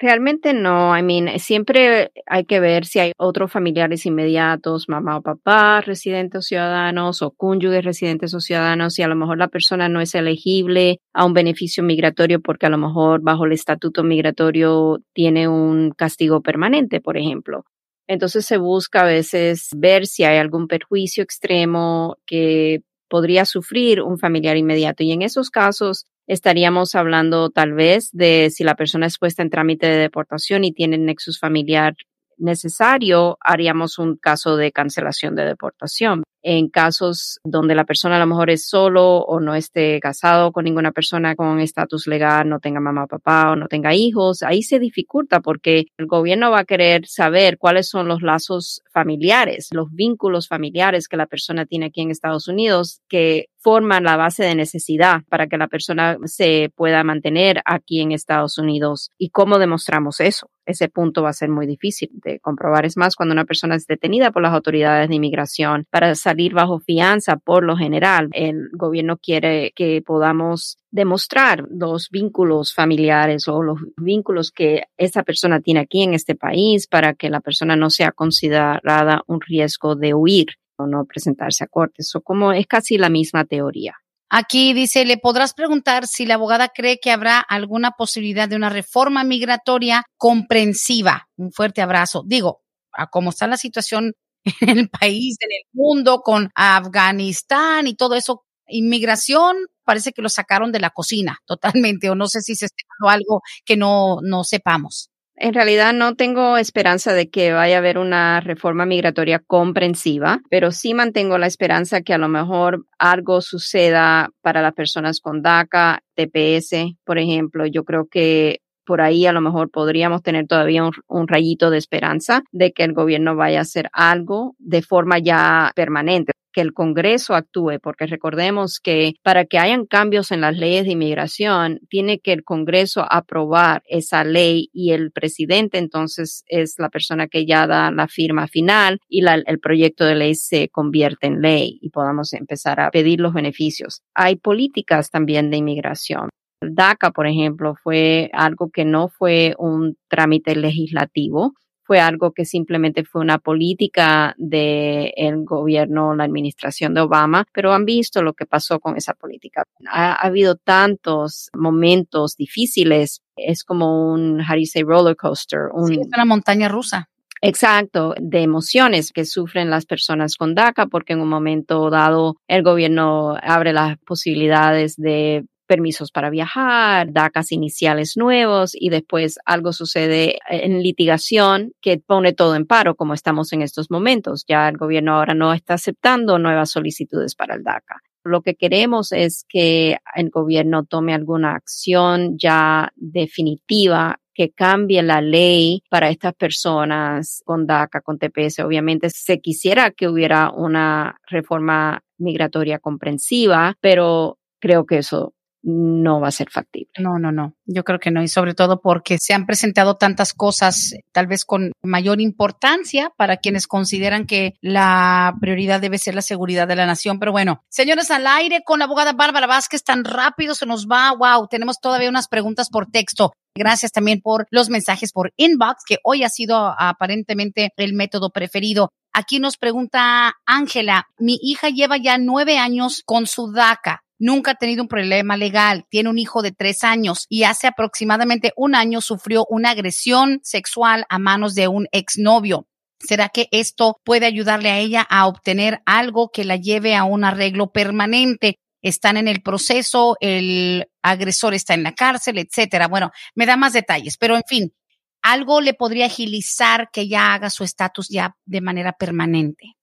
Realmente 0.05 0.53
no, 0.53 0.95
I 0.95 1.03
mean, 1.03 1.39
siempre 1.39 2.13
hay 2.27 2.45
que 2.45 2.61
ver 2.61 2.85
si 2.85 2.99
hay 2.99 3.13
otros 3.17 3.51
familiares 3.51 4.05
inmediatos, 4.05 4.87
mamá 4.87 5.17
o 5.17 5.23
papá, 5.23 5.81
residentes 5.81 6.41
o 6.41 6.43
ciudadanos, 6.43 7.23
o 7.23 7.31
cónyuges 7.31 7.83
residentes 7.83 8.35
o 8.35 8.41
ciudadanos, 8.41 8.99
y 8.99 9.03
a 9.03 9.09
lo 9.09 9.17
mejor 9.17 9.39
la 9.39 9.49
persona 9.49 9.89
no 9.89 10.03
es 10.03 10.15
elegible 10.15 11.01
a 11.15 11.25
un 11.25 11.33
beneficio 11.33 11.83
migratorio 11.83 12.43
porque 12.43 12.67
a 12.67 12.69
lo 12.69 12.77
mejor 12.77 13.23
bajo 13.23 13.47
el 13.47 13.53
estatuto 13.53 14.05
migratorio 14.05 14.99
tiene 15.15 15.49
un 15.49 15.93
castigo 15.93 16.43
permanente, 16.43 17.01
por 17.01 17.17
ejemplo. 17.17 17.65
Entonces 18.07 18.45
se 18.45 18.59
busca 18.59 19.05
a 19.05 19.07
veces 19.07 19.71
ver 19.75 20.07
si 20.07 20.25
hay 20.25 20.37
algún 20.37 20.69
perjuicio 20.69 21.25
extremo 21.25 22.19
que 22.27 22.83
podría 23.09 23.47
sufrir 23.47 24.03
un 24.03 24.19
familiar 24.19 24.59
inmediato. 24.59 25.03
Y 25.03 25.13
en 25.13 25.23
esos 25.23 25.49
casos 25.49 26.05
estaríamos 26.27 26.95
hablando 26.95 27.51
tal 27.51 27.73
vez 27.73 28.11
de 28.13 28.51
si 28.51 28.65
la 28.65 28.75
persona 28.75 29.07
es 29.07 29.19
puesta 29.19 29.43
en 29.43 29.51
trámite 29.51 29.87
de 29.87 29.99
deportación 29.99 30.65
y 30.65 30.73
tiene 30.73 30.99
nexus 30.99 31.39
familiar 31.39 31.95
necesario, 32.39 33.39
haríamos 33.41 33.99
un 33.99 34.17
caso 34.17 34.57
de 34.57 34.73
cancelación 34.73 35.35
de 35.35 35.45
deportación. 35.45 36.25
En 36.47 36.69
casos 36.69 37.41
donde 37.43 37.75
la 37.75 37.85
persona 37.85 38.17
a 38.17 38.19
lo 38.19 38.27
mejor 38.27 38.51
es 38.51 38.67
solo 38.69 39.21
o 39.21 39.41
no 39.41 39.55
esté 39.55 39.99
casado 39.99 40.53
con 40.53 40.65
ninguna 40.65 40.93
persona 40.93 41.35
con 41.35 41.59
estatus 41.59 42.07
legal, 42.07 42.47
no 42.51 42.61
tenga 42.61 42.81
mamá 42.81 43.07
papá 43.07 43.53
o 43.53 43.57
no 43.57 43.67
tenga 43.67 43.95
hijos, 43.95 44.43
ahí 44.43 44.63
se 44.63 44.79
dificulta 44.79 45.41
porque 45.41 45.87
el 45.97 46.07
gobierno 46.07 46.51
va 46.51 46.61
a 46.61 46.65
querer 46.67 47.07
saber 47.07 47.57
cuáles 47.57 47.89
son 47.89 48.09
los 48.09 48.21
lazos 48.21 48.83
familiares, 48.93 49.69
los 49.73 49.91
vínculos 49.91 50.47
familiares 50.47 51.09
que 51.09 51.17
la 51.17 51.27
persona 51.27 51.65
tiene 51.65 51.87
aquí 51.87 52.03
en 52.03 52.11
Estados 52.11 52.47
Unidos 52.47 53.01
que 53.09 53.47
forman 53.65 54.05
la 54.05 54.19
base 54.19 54.45
de 54.45 54.55
necesidad 54.55 55.23
para 55.31 55.47
que 55.47 55.57
la 55.57 55.69
persona 55.69 56.19
se 56.27 56.71
pueda 56.77 57.03
mantener 57.03 57.63
aquí 57.65 58.03
en 58.03 58.13
Estados 58.13 58.59
Unidos. 58.59 59.11
¿Y 59.17 59.31
cómo 59.31 59.59
demostramos 59.59 60.21
eso? 60.21 60.51
Ese 60.67 60.91
punto 60.91 61.23
va 61.23 61.31
a 61.31 61.35
ser 61.35 61.49
muy 61.49 61.67
difícil 61.67 62.11
de 62.13 62.41
comprobar. 62.41 62.85
Es 62.85 62.99
más, 62.99 63.17
cuando 63.17 63.33
una 63.33 63.47
persona 63.47 63.75
es 63.75 63.87
detenida 63.87 64.33
por 64.33 64.43
las 64.43 64.53
autoridades 64.53 65.09
de 65.09 65.15
inmigración 65.15 65.87
para 65.91 66.15
salir 66.15 66.53
bajo 66.53 66.79
fianza, 66.79 67.37
por 67.37 67.65
lo 67.65 67.75
general, 67.77 68.29
el 68.33 68.69
gobierno 68.73 69.17
quiere 69.17 69.73
que 69.75 70.03
podamos 70.03 70.77
demostrar 70.91 71.65
los 71.71 72.11
vínculos 72.11 72.75
familiares 72.75 73.49
o 73.49 73.63
los 73.63 73.79
vínculos 73.97 74.53
que 74.53 74.85
esa 74.99 75.23
persona 75.23 75.61
tiene 75.61 75.81
aquí 75.81 76.03
en 76.03 76.13
este 76.13 76.35
país 76.35 76.87
para 76.87 77.15
que 77.15 77.31
la 77.31 77.41
persona 77.41 77.77
no 77.77 77.89
sea 77.89 78.13
considerada 78.13 79.23
un 79.27 79.41
riesgo 79.41 79.97
de 79.97 80.13
huir 80.13 80.49
o 80.77 80.87
no 80.87 81.05
presentarse 81.05 81.65
a 81.65 81.67
cortes. 81.67 82.15
O 82.15 82.21
como 82.21 82.53
es 82.53 82.67
casi 82.67 82.99
la 82.99 83.09
misma 83.09 83.45
teoría. 83.45 83.95
Aquí 84.31 84.73
dice, 84.73 85.05
le 85.05 85.17
podrás 85.17 85.55
preguntar 85.55 86.07
si 86.07 86.27
la 86.27 86.35
abogada 86.35 86.69
cree 86.69 86.99
que 86.99 87.13
habrá 87.13 87.39
alguna 87.39 87.93
posibilidad 87.93 88.49
de 88.49 88.57
una 88.57 88.69
reforma 88.69 89.23
migratoria 89.23 90.05
comprensiva. 90.17 91.29
Un 91.37 91.53
fuerte 91.53 91.83
abrazo. 91.83 92.25
Digo, 92.27 92.63
a 92.93 93.07
cómo 93.07 93.31
está 93.31 93.47
la 93.47 93.57
situación 93.57 94.15
en 94.61 94.79
el 94.79 94.89
país, 94.89 95.37
en 95.41 95.51
el 95.53 95.65
mundo, 95.73 96.21
con 96.21 96.51
Afganistán 96.55 97.87
y 97.87 97.95
todo 97.95 98.15
eso, 98.15 98.45
inmigración 98.67 99.57
parece 99.85 100.13
que 100.13 100.23
lo 100.23 100.29
sacaron 100.29 100.73
de 100.73 100.81
la 100.81 100.91
cocina 100.91 101.39
totalmente, 101.45 102.11
o 102.11 102.15
no 102.15 102.27
sé 102.27 102.41
si 102.41 102.57
se 102.57 102.67
está 102.67 102.85
algo 103.07 103.43
que 103.65 103.77
no, 103.77 104.19
no 104.23 104.45
sepamos. 104.45 105.11
En 105.37 105.53
realidad 105.53 105.93
no 105.93 106.15
tengo 106.15 106.57
esperanza 106.57 107.13
de 107.13 107.29
que 107.29 107.53
vaya 107.53 107.77
a 107.77 107.79
haber 107.79 107.99
una 107.99 108.41
reforma 108.41 108.87
migratoria 108.87 109.41
comprensiva, 109.41 110.41
pero 110.49 110.71
sí 110.71 110.95
mantengo 110.95 111.39
la 111.39 111.49
esperanza 111.49 112.03
que 112.03 112.15
a 112.15 112.19
lo 112.19 112.29
mejor 112.29 112.87
algo 112.99 113.41
suceda 113.41 114.31
para 114.43 114.63
las 114.63 114.75
personas 114.75 115.21
con 115.21 115.43
DACA, 115.43 116.03
TPS, 116.15 116.97
por 117.05 117.19
ejemplo. 117.19 117.67
Yo 117.67 117.83
creo 117.85 118.07
que 118.07 118.61
por 118.87 119.01
ahí 119.01 119.27
a 119.27 119.33
lo 119.33 119.41
mejor 119.41 119.71
podríamos 119.71 120.23
tener 120.23 120.47
todavía 120.47 120.89
un, 121.09 121.29
rayito 121.29 121.71
de 121.71 121.79
esperanza 121.79 122.43
de 122.53 122.73
que 122.73 122.85
el 122.85 122.93
gobierno 122.93 123.35
vaya 123.35 123.59
a 123.59 123.63
hacer 123.63 123.89
algo 123.93 124.55
de 124.59 124.83
forma 124.83 125.19
ya 125.19 125.73
permanente 125.75 126.34
que 126.55 126.63
el 126.63 126.73
Congreso 126.73 127.35
actúe, 127.35 127.79
porque 127.83 128.07
recordemos 128.07 128.81
que 128.81 129.15
para 129.23 129.45
que 129.45 129.59
hayan 129.59 129.85
cambios 129.85 130.31
en 130.31 130.41
las 130.41 130.57
leyes 130.57 130.85
de 130.85 130.93
inmigración, 130.93 131.81
tiene 131.91 132.21
que 132.21 132.33
el 132.33 132.45
Congreso 132.45 133.05
aprobar 133.11 133.83
esa 133.87 134.25
ley 134.25 134.71
y 134.73 134.93
el 134.93 135.11
presidente 135.11 135.79
entonces 135.79 136.45
es 136.47 136.77
la 136.79 136.89
persona 136.89 137.27
que 137.27 137.45
ya 137.45 137.67
da 137.67 137.91
la 137.91 138.09
firma 138.09 138.47
final 138.47 139.01
y 139.09 139.25
el 139.27 139.59
proyecto 139.61 140.05
de 140.05 140.15
ley 140.15 140.35
se 140.35 140.69
convierte 140.69 141.27
en 141.27 141.43
ley 141.43 141.79
y 141.83 141.91
podamos 141.91 142.33
empezar 142.33 142.81
a 142.81 142.91
pedir 142.91 143.21
los 143.21 143.35
beneficios. 143.35 144.03
Hay 144.15 144.37
políticas 144.37 145.11
también 145.11 145.51
de 145.51 145.59
inmigración. 145.59 146.31
DACA, 146.61 147.11
por 147.11 147.27
ejemplo, 147.27 147.75
fue 147.83 148.31
algo 148.33 148.71
que 148.71 148.85
no 148.85 149.09
fue 149.09 149.55
un 149.59 149.97
trámite 150.09 150.57
legislativo, 150.57 151.55
fue 151.85 152.01
algo 152.01 152.33
que 152.33 152.45
simplemente 152.45 153.05
fue 153.05 153.21
una 153.21 153.39
política 153.39 154.35
del 154.39 155.45
gobierno, 155.45 156.15
la 156.15 156.25
administración 156.25 156.95
de 156.95 157.03
Obama, 157.03 157.47
pero 157.53 157.73
han 157.73 157.85
visto 157.85 158.23
lo 158.23 158.33
que 158.33 158.47
pasó 158.47 158.81
con 158.81 158.97
esa 158.97 159.15
política. 159.15 159.65
Ha, 159.87 160.15
habido 160.15 160.57
tantos 160.57 161.51
momentos 161.55 162.37
difíciles, 162.37 163.23
es 163.37 163.65
como 163.65 164.13
un, 164.13 164.41
how 164.41 164.55
do 164.55 164.61
you 164.61 164.67
say, 164.67 164.83
roller 164.83 165.17
coaster. 165.17 165.69
sí, 165.87 166.01
es 166.01 166.09
una 166.09 166.25
montaña 166.25 166.69
rusa. 166.69 167.09
Exacto, 167.47 168.15
de 168.19 168.41
emociones 168.41 169.13
que 169.13 169.27
sufren 169.27 169.69
las 169.69 169.85
personas 169.85 170.37
con 170.37 170.55
DACA, 170.55 170.87
porque 170.87 171.13
en 171.13 171.21
un 171.21 171.29
momento 171.29 171.91
dado 171.91 172.37
el 172.49 172.63
gobierno 172.63 173.37
abre 173.43 173.75
las 173.75 173.99
posibilidades 173.99 174.97
de 174.97 175.45
permisos 175.67 176.11
para 176.11 176.31
viajar, 176.31 177.13
DACAs 177.13 177.53
iniciales 177.53 178.17
nuevos 178.17 178.73
y 178.75 178.91
después 178.91 179.39
algo 179.45 179.73
sucede 179.73 180.39
en 180.49 180.83
litigación 180.83 181.73
que 181.81 181.99
pone 181.99 182.33
todo 182.33 182.55
en 182.55 182.67
paro 182.67 182.95
como 182.95 183.15
estamos 183.15 183.53
en 183.53 183.63
estos 183.63 183.91
momentos. 183.91 184.45
Ya 184.47 184.69
el 184.69 184.77
gobierno 184.77 185.15
ahora 185.15 185.35
no 185.35 185.53
está 185.53 185.75
aceptando 185.75 186.39
nuevas 186.39 186.71
solicitudes 186.71 187.35
para 187.35 187.55
el 187.55 187.63
DACA. 187.63 188.01
Lo 188.25 188.41
que 188.41 188.55
queremos 188.55 189.13
es 189.13 189.45
que 189.49 189.99
el 190.15 190.31
gobierno 190.31 190.85
tome 190.85 191.13
alguna 191.13 191.55
acción 191.55 192.39
ya 192.39 192.91
definitiva 192.97 194.19
que 194.35 194.51
cambie 194.51 195.03
la 195.03 195.21
ley 195.21 195.83
para 195.89 196.09
estas 196.09 196.35
personas 196.35 197.43
con 197.45 197.67
DACA, 197.67 198.01
con 198.01 198.19
TPS. 198.19 198.61
Obviamente 198.61 199.09
se 199.11 199.41
quisiera 199.41 199.91
que 199.91 200.09
hubiera 200.09 200.51
una 200.51 201.21
reforma 201.27 202.03
migratoria 202.19 202.79
comprensiva, 202.79 203.77
pero 203.81 204.39
creo 204.59 204.87
que 204.87 204.99
eso 204.99 205.35
no 205.65 206.21
va 206.21 206.29
a 206.29 206.33
ser 206.33 206.51
factible. 206.51 206.91
No, 206.99 207.19
no, 207.19 207.33
no. 207.33 207.55
Yo 207.65 207.85
creo 207.85 207.99
que 207.99 208.11
no. 208.11 208.23
Y 208.23 208.29
sobre 208.29 208.55
todo 208.55 208.81
porque 208.81 209.17
se 209.19 209.33
han 209.33 209.47
presentado 209.47 209.97
tantas 209.97 210.35
cosas, 210.35 210.95
tal 211.13 211.27
vez 211.27 211.45
con 211.45 211.73
mayor 211.83 212.21
importancia 212.21 213.11
para 213.17 213.39
quienes 213.39 213.67
consideran 213.67 214.27
que 214.27 214.55
la 214.61 215.35
prioridad 215.41 215.81
debe 215.81 215.99
ser 215.99 216.15
la 216.15 216.23
seguridad 216.23 216.69
de 216.69 216.77
la 216.77 216.87
nación. 216.87 217.19
Pero 217.19 217.33
bueno, 217.33 217.65
señores, 217.71 218.11
al 218.11 218.27
aire 218.27 218.63
con 218.65 218.79
la 218.79 218.85
abogada 218.85 219.15
Bárbara 219.15 219.47
Vázquez, 219.47 219.83
tan 219.83 220.05
rápido 220.05 220.55
se 220.55 220.67
nos 220.67 220.87
va. 220.87 221.13
Wow, 221.17 221.49
tenemos 221.49 221.81
todavía 221.81 222.11
unas 222.11 222.29
preguntas 222.29 222.69
por 222.69 222.87
texto. 222.91 223.33
Gracias 223.57 223.93
también 223.93 224.21
por 224.21 224.47
los 224.51 224.69
mensajes 224.69 225.13
por 225.13 225.33
inbox, 225.37 225.85
que 225.87 225.99
hoy 226.03 226.25
ha 226.25 226.29
sido 226.29 226.75
aparentemente 226.77 227.71
el 227.77 227.95
método 227.95 228.31
preferido. 228.31 228.91
Aquí 229.13 229.39
nos 229.39 229.57
pregunta 229.57 230.35
Ángela, 230.45 231.07
mi 231.19 231.39
hija 231.41 231.69
lleva 231.69 231.97
ya 231.97 232.19
nueve 232.19 232.59
años 232.59 233.03
con 233.07 233.29
su 233.29 233.53
DACA 233.53 234.03
nunca 234.25 234.53
ha 234.53 234.55
tenido 234.55 234.83
un 234.83 234.89
problema 234.89 235.37
legal, 235.37 235.85
tiene 235.91 236.09
un 236.09 236.19
hijo 236.19 236.41
de 236.41 236.51
tres 236.51 236.83
años 236.83 237.27
y 237.29 237.45
hace 237.45 237.67
aproximadamente 237.67 238.55
un 238.57 238.75
año 238.75 239.03
sufrió 239.03 239.45
una 239.51 239.71
agresión 239.71 240.41
sexual 240.43 241.05
a 241.11 241.19
manos 241.19 241.55
de 241.55 241.69
un 241.69 241.89
exnovio. 241.93 242.67
¿Será 242.99 243.29
que 243.29 243.49
esto 243.51 244.01
puede 244.03 244.25
ayudarle 244.25 244.71
a 244.71 244.79
ella 244.79 245.03
a 245.03 245.27
obtener 245.27 245.83
algo 245.85 246.31
que 246.33 246.45
la 246.45 246.57
lleve 246.57 246.97
a 246.97 247.05
un 247.05 247.23
arreglo 247.23 247.71
permanente? 247.71 248.59
Están 248.81 249.19
en 249.19 249.29
el 249.29 249.43
proceso, 249.43 250.17
el 250.21 250.87
agresor 251.03 251.53
está 251.53 251.75
en 251.75 251.83
la 251.83 251.93
cárcel, 251.93 252.39
etcétera. 252.39 252.89
Bueno, 252.89 253.11
me 253.35 253.45
da 253.45 253.59
más 253.59 253.75
detalles, 253.75 254.17
pero 254.17 254.37
en 254.37 254.43
fin, 254.49 254.73
algo 255.21 255.61
le 255.61 255.75
podría 255.75 256.07
agilizar 256.07 256.89
que 256.91 257.03
ella 257.03 257.35
haga 257.35 257.51
su 257.51 257.63
estatus 257.63 258.09
ya 258.09 258.35
de 258.47 258.63
manera 258.63 258.93
permanente. 258.93 259.75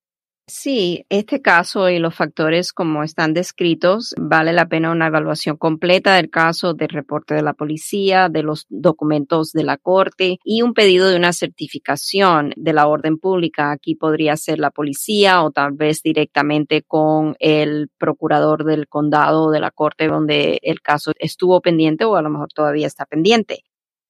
Sí, 0.47 1.05
este 1.09 1.41
caso 1.41 1.89
y 1.89 1.99
los 1.99 2.13
factores 2.13 2.73
como 2.73 3.03
están 3.03 3.33
descritos, 3.33 4.13
vale 4.19 4.51
la 4.51 4.67
pena 4.67 4.91
una 4.91 5.07
evaluación 5.07 5.55
completa 5.55 6.15
del 6.15 6.29
caso, 6.29 6.73
del 6.73 6.89
reporte 6.89 7.33
de 7.33 7.41
la 7.41 7.53
policía, 7.53 8.27
de 8.27 8.43
los 8.43 8.65
documentos 8.69 9.53
de 9.53 9.63
la 9.63 9.77
corte 9.77 10.39
y 10.43 10.61
un 10.61 10.73
pedido 10.73 11.07
de 11.07 11.15
una 11.15 11.31
certificación 11.31 12.51
de 12.57 12.73
la 12.73 12.87
orden 12.87 13.17
pública. 13.17 13.71
Aquí 13.71 13.95
podría 13.95 14.35
ser 14.35 14.59
la 14.59 14.71
policía 14.71 15.41
o 15.41 15.51
tal 15.51 15.71
vez 15.71 16.01
directamente 16.01 16.81
con 16.81 17.35
el 17.39 17.89
procurador 17.97 18.65
del 18.65 18.89
condado 18.89 19.51
de 19.51 19.61
la 19.61 19.71
corte 19.71 20.07
donde 20.07 20.59
el 20.63 20.81
caso 20.81 21.13
estuvo 21.19 21.61
pendiente 21.61 22.03
o 22.03 22.17
a 22.17 22.21
lo 22.21 22.29
mejor 22.29 22.49
todavía 22.53 22.87
está 22.87 23.05
pendiente. 23.05 23.63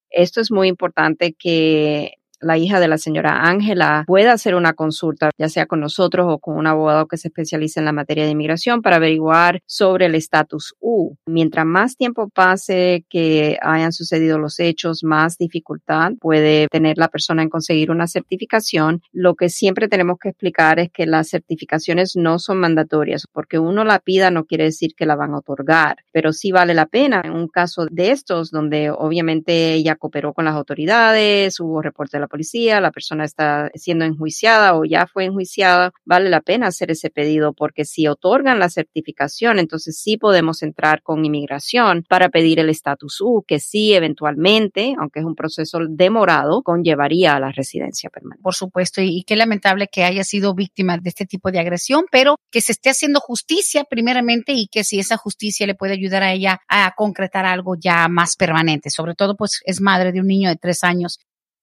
Esto 0.09 0.41
es 0.41 0.51
muy 0.51 0.69
importante 0.69 1.33
que 1.37 2.15
la 2.41 2.57
hija 2.57 2.79
de 2.79 2.87
la 2.87 2.97
señora 2.97 3.43
Ángela 3.43 4.03
pueda 4.07 4.33
hacer 4.33 4.55
una 4.55 4.73
consulta, 4.73 5.29
ya 5.37 5.49
sea 5.49 5.65
con 5.65 5.79
nosotros 5.79 6.25
o 6.29 6.39
con 6.39 6.57
un 6.57 6.67
abogado 6.67 7.07
que 7.07 7.17
se 7.17 7.29
especialice 7.29 7.79
en 7.79 7.85
la 7.85 7.91
materia 7.91 8.25
de 8.25 8.31
inmigración 8.31 8.81
para 8.81 8.97
averiguar 8.97 9.61
sobre 9.65 10.07
el 10.07 10.15
estatus 10.15 10.75
U. 10.79 11.15
Mientras 11.25 11.65
más 11.65 11.95
tiempo 11.95 12.29
pase 12.29 13.05
que 13.09 13.57
hayan 13.61 13.93
sucedido 13.93 14.39
los 14.39 14.59
hechos, 14.59 15.03
más 15.03 15.37
dificultad 15.37 16.13
puede 16.19 16.67
tener 16.67 16.97
la 16.97 17.07
persona 17.07 17.43
en 17.43 17.49
conseguir 17.49 17.91
una 17.91 18.07
certificación. 18.07 19.01
Lo 19.11 19.35
que 19.35 19.49
siempre 19.49 19.87
tenemos 19.87 20.17
que 20.19 20.29
explicar 20.29 20.79
es 20.79 20.91
que 20.91 21.05
las 21.05 21.29
certificaciones 21.29 22.15
no 22.15 22.39
son 22.39 22.59
mandatorias, 22.59 23.27
porque 23.31 23.59
uno 23.59 23.83
la 23.83 23.99
pida 23.99 24.31
no 24.31 24.45
quiere 24.45 24.65
decir 24.65 24.93
que 24.95 25.05
la 25.05 25.15
van 25.15 25.33
a 25.33 25.39
otorgar, 25.39 25.97
pero 26.11 26.33
sí 26.33 26.51
vale 26.51 26.73
la 26.73 26.85
pena 26.85 27.21
en 27.23 27.33
un 27.33 27.47
caso 27.47 27.85
de 27.89 28.11
estos 28.11 28.51
donde 28.51 28.89
obviamente 28.89 29.73
ella 29.73 29.95
cooperó 29.95 30.33
con 30.33 30.45
las 30.45 30.55
autoridades, 30.55 31.59
hubo 31.59 31.81
reporte 31.81 32.17
de 32.17 32.21
la 32.21 32.27
policía, 32.31 32.81
la 32.81 32.91
persona 32.91 33.25
está 33.25 33.69
siendo 33.75 34.05
enjuiciada 34.05 34.75
o 34.75 34.85
ya 34.85 35.05
fue 35.05 35.25
enjuiciada, 35.25 35.91
vale 36.05 36.29
la 36.29 36.41
pena 36.41 36.67
hacer 36.67 36.89
ese 36.89 37.09
pedido 37.09 37.53
porque 37.53 37.85
si 37.85 38.07
otorgan 38.07 38.57
la 38.57 38.69
certificación, 38.69 39.59
entonces 39.59 39.99
sí 40.01 40.17
podemos 40.17 40.63
entrar 40.63 41.03
con 41.03 41.23
inmigración 41.23 42.03
para 42.09 42.29
pedir 42.29 42.59
el 42.59 42.69
estatus 42.69 43.21
U, 43.21 43.43
que 43.47 43.59
sí 43.59 43.93
eventualmente, 43.93 44.95
aunque 44.97 45.19
es 45.19 45.25
un 45.25 45.35
proceso 45.35 45.79
demorado, 45.89 46.63
conllevaría 46.63 47.35
a 47.35 47.39
la 47.39 47.51
residencia 47.51 48.09
permanente. 48.09 48.41
Por 48.41 48.55
supuesto, 48.55 49.01
y, 49.01 49.23
qué 49.23 49.35
lamentable 49.35 49.87
que 49.91 50.03
haya 50.03 50.23
sido 50.23 50.55
víctima 50.55 50.97
de 50.97 51.09
este 51.09 51.25
tipo 51.25 51.51
de 51.51 51.59
agresión, 51.59 52.05
pero 52.11 52.37
que 52.49 52.61
se 52.61 52.71
esté 52.71 52.89
haciendo 52.89 53.19
justicia 53.19 53.83
primeramente 53.83 54.53
y 54.53 54.67
que 54.67 54.83
si 54.83 54.99
esa 54.99 55.17
justicia 55.17 55.67
le 55.67 55.75
puede 55.75 55.93
ayudar 55.93 56.23
a 56.23 56.33
ella 56.33 56.59
a 56.67 56.93
concretar 56.95 57.45
algo 57.45 57.75
ya 57.79 58.07
más 58.07 58.35
permanente. 58.35 58.89
Sobre 58.89 59.15
todo, 59.15 59.35
pues 59.35 59.61
es 59.65 59.81
madre 59.81 60.11
de 60.11 60.21
un 60.21 60.27
niño 60.27 60.49
de 60.49 60.55
tres 60.55 60.83
años 60.83 61.19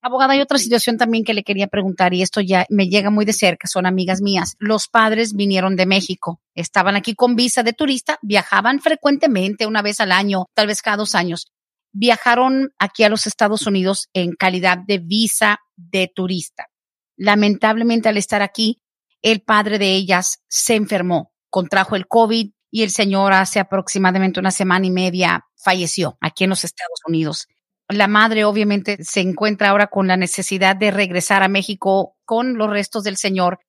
Abogada, 0.09 0.32
hay 0.32 0.40
otra 0.40 0.56
situación 0.56 0.96
también 0.96 1.22
que 1.22 1.34
le 1.34 1.44
quería 1.44 1.66
preguntar 1.66 2.14
y 2.14 2.22
esto 2.22 2.40
ya 2.40 2.64
me 2.70 2.88
llega 2.88 3.11
muy 3.11 3.26
de 3.26 3.34
cerca, 3.34 3.68
son 3.68 3.84
amigas 3.84 4.22
mías. 4.22 4.54
Los 4.59 4.88
padres 4.88 5.34
vinieron 5.34 5.76
de 5.76 5.84
México, 5.84 6.40
estaban 6.54 6.96
aquí 6.96 7.14
con 7.14 7.36
visa 7.36 7.62
de 7.62 7.74
turista, 7.74 8.18
viajaban 8.22 8.80
frecuentemente, 8.80 9.66
una 9.66 9.82
vez 9.82 10.00
al 10.00 10.12
año, 10.12 10.46
tal 10.54 10.68
vez 10.68 10.80
cada 10.80 10.96
dos 10.96 11.14
años. 11.14 11.52
Viajaron 11.92 12.70
aquí 12.78 13.04
a 13.04 13.11
los 13.11 13.26
Estados 13.26 13.66
Unidos 13.66 14.09
en 14.14 14.32
calidad 14.32 14.78
de 14.78 14.96
visa 14.96 15.59
de 15.76 16.11
turista. 16.14 16.68
Lamentablemente 17.18 18.09
al 18.09 18.16
estar 18.16 18.40
aquí, 18.40 18.80
el 19.20 19.42
padre 19.42 19.78
de 19.78 19.94
ellas 19.94 20.38
se 20.48 20.74
enfermó, 20.74 21.34
contrajo 21.50 21.96
el 21.96 22.06
COVID 22.06 22.50
y 22.70 22.82
el 22.82 22.90
señor 22.90 23.34
hace 23.34 23.61
aproximadamente 23.61 24.40
una 24.40 24.52
semana 24.52 24.86
y 24.86 24.90
media 24.90 25.44
falleció 25.62 26.16
aquí 26.22 26.44
en 26.44 26.50
los 26.50 26.64
Estados 26.64 27.00
Unidos 27.06 27.46
la 27.89 28.09
madre 28.09 28.45
obviamente 28.45 28.99
se 29.03 29.20
encuentra 29.20 29.70
ahora 29.70 29.86
con 29.86 30.07
la 30.07 30.16
necesidad 30.16 30.76
de 30.76 30.91
regresar 30.91 31.43
a 31.43 31.49
México 31.49 32.16
con 32.24 32.59
los 32.59 32.70
restos 32.70 33.05
del 33.05 33.16
señor. 33.16 33.61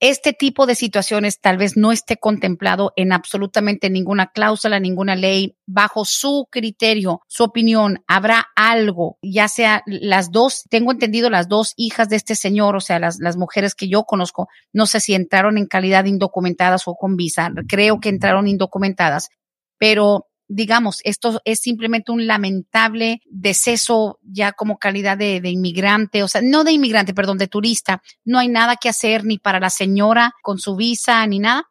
Este 0.00 0.32
tipo 0.32 0.66
de 0.66 0.76
situaciones 0.76 1.40
tal 1.40 1.58
vez 1.58 1.76
no 1.76 1.90
esté 1.90 2.18
contemplado 2.18 2.92
en 2.94 3.12
absolutamente 3.12 3.90
ninguna 3.90 4.28
cláusula, 4.28 4.78
ninguna 4.78 5.16
ley. 5.16 5.56
Bajo 5.66 6.04
su 6.04 6.46
criterio, 6.52 7.20
su 7.26 7.42
opinión, 7.42 8.04
habrá 8.06 8.46
algo, 8.54 9.18
ya 9.22 9.48
sea 9.48 9.82
las 9.86 10.30
dos, 10.30 10.62
tengo 10.70 10.92
entendido 10.92 11.30
las 11.30 11.48
dos 11.48 11.74
hijas 11.76 12.08
de 12.08 12.16
este 12.16 12.36
señor, 12.36 12.76
o 12.76 12.80
sea, 12.80 13.00
las, 13.00 13.36
mujeres 13.36 13.74
que 13.74 13.88
yo 13.88 14.04
conozco, 14.04 14.46
no 14.72 14.86
sé 14.86 15.00
si 15.00 15.14
entraron 15.14 15.58
en 15.58 15.66
calidad 15.66 16.04
indocumentadas 16.04 16.84
o 16.86 16.94
con 16.94 17.16
visa, 17.16 17.50
creo 17.68 17.98
que 17.98 18.08
entraron 18.08 18.46
indocumentadas, 18.46 19.30
pero 19.78 20.27
digamos, 20.48 21.00
esto 21.04 21.40
es 21.44 21.60
simplemente 21.60 22.10
un 22.10 22.26
lamentable 22.26 23.20
deceso 23.26 24.18
ya 24.22 24.52
como 24.52 24.78
calidad 24.78 25.16
de, 25.18 25.40
inmigrante, 25.44 26.22
o 26.22 26.28
sea, 26.28 26.40
no 26.42 26.64
de 26.64 26.72
inmigrante, 26.72 27.14
perdón, 27.14 27.38
de 27.38 27.48
turista. 27.48 28.02
No 28.24 28.38
hay 28.38 28.48
nada 28.48 28.76
que 28.76 28.88
hacer 28.88 29.24
ni 29.24 29.38
para 29.38 29.60
la 29.60 29.70
señora 29.70 30.32
con 30.42 30.58
su 30.58 30.74
visa 30.74 31.24
ni 31.26 31.38
nada. 31.38 31.64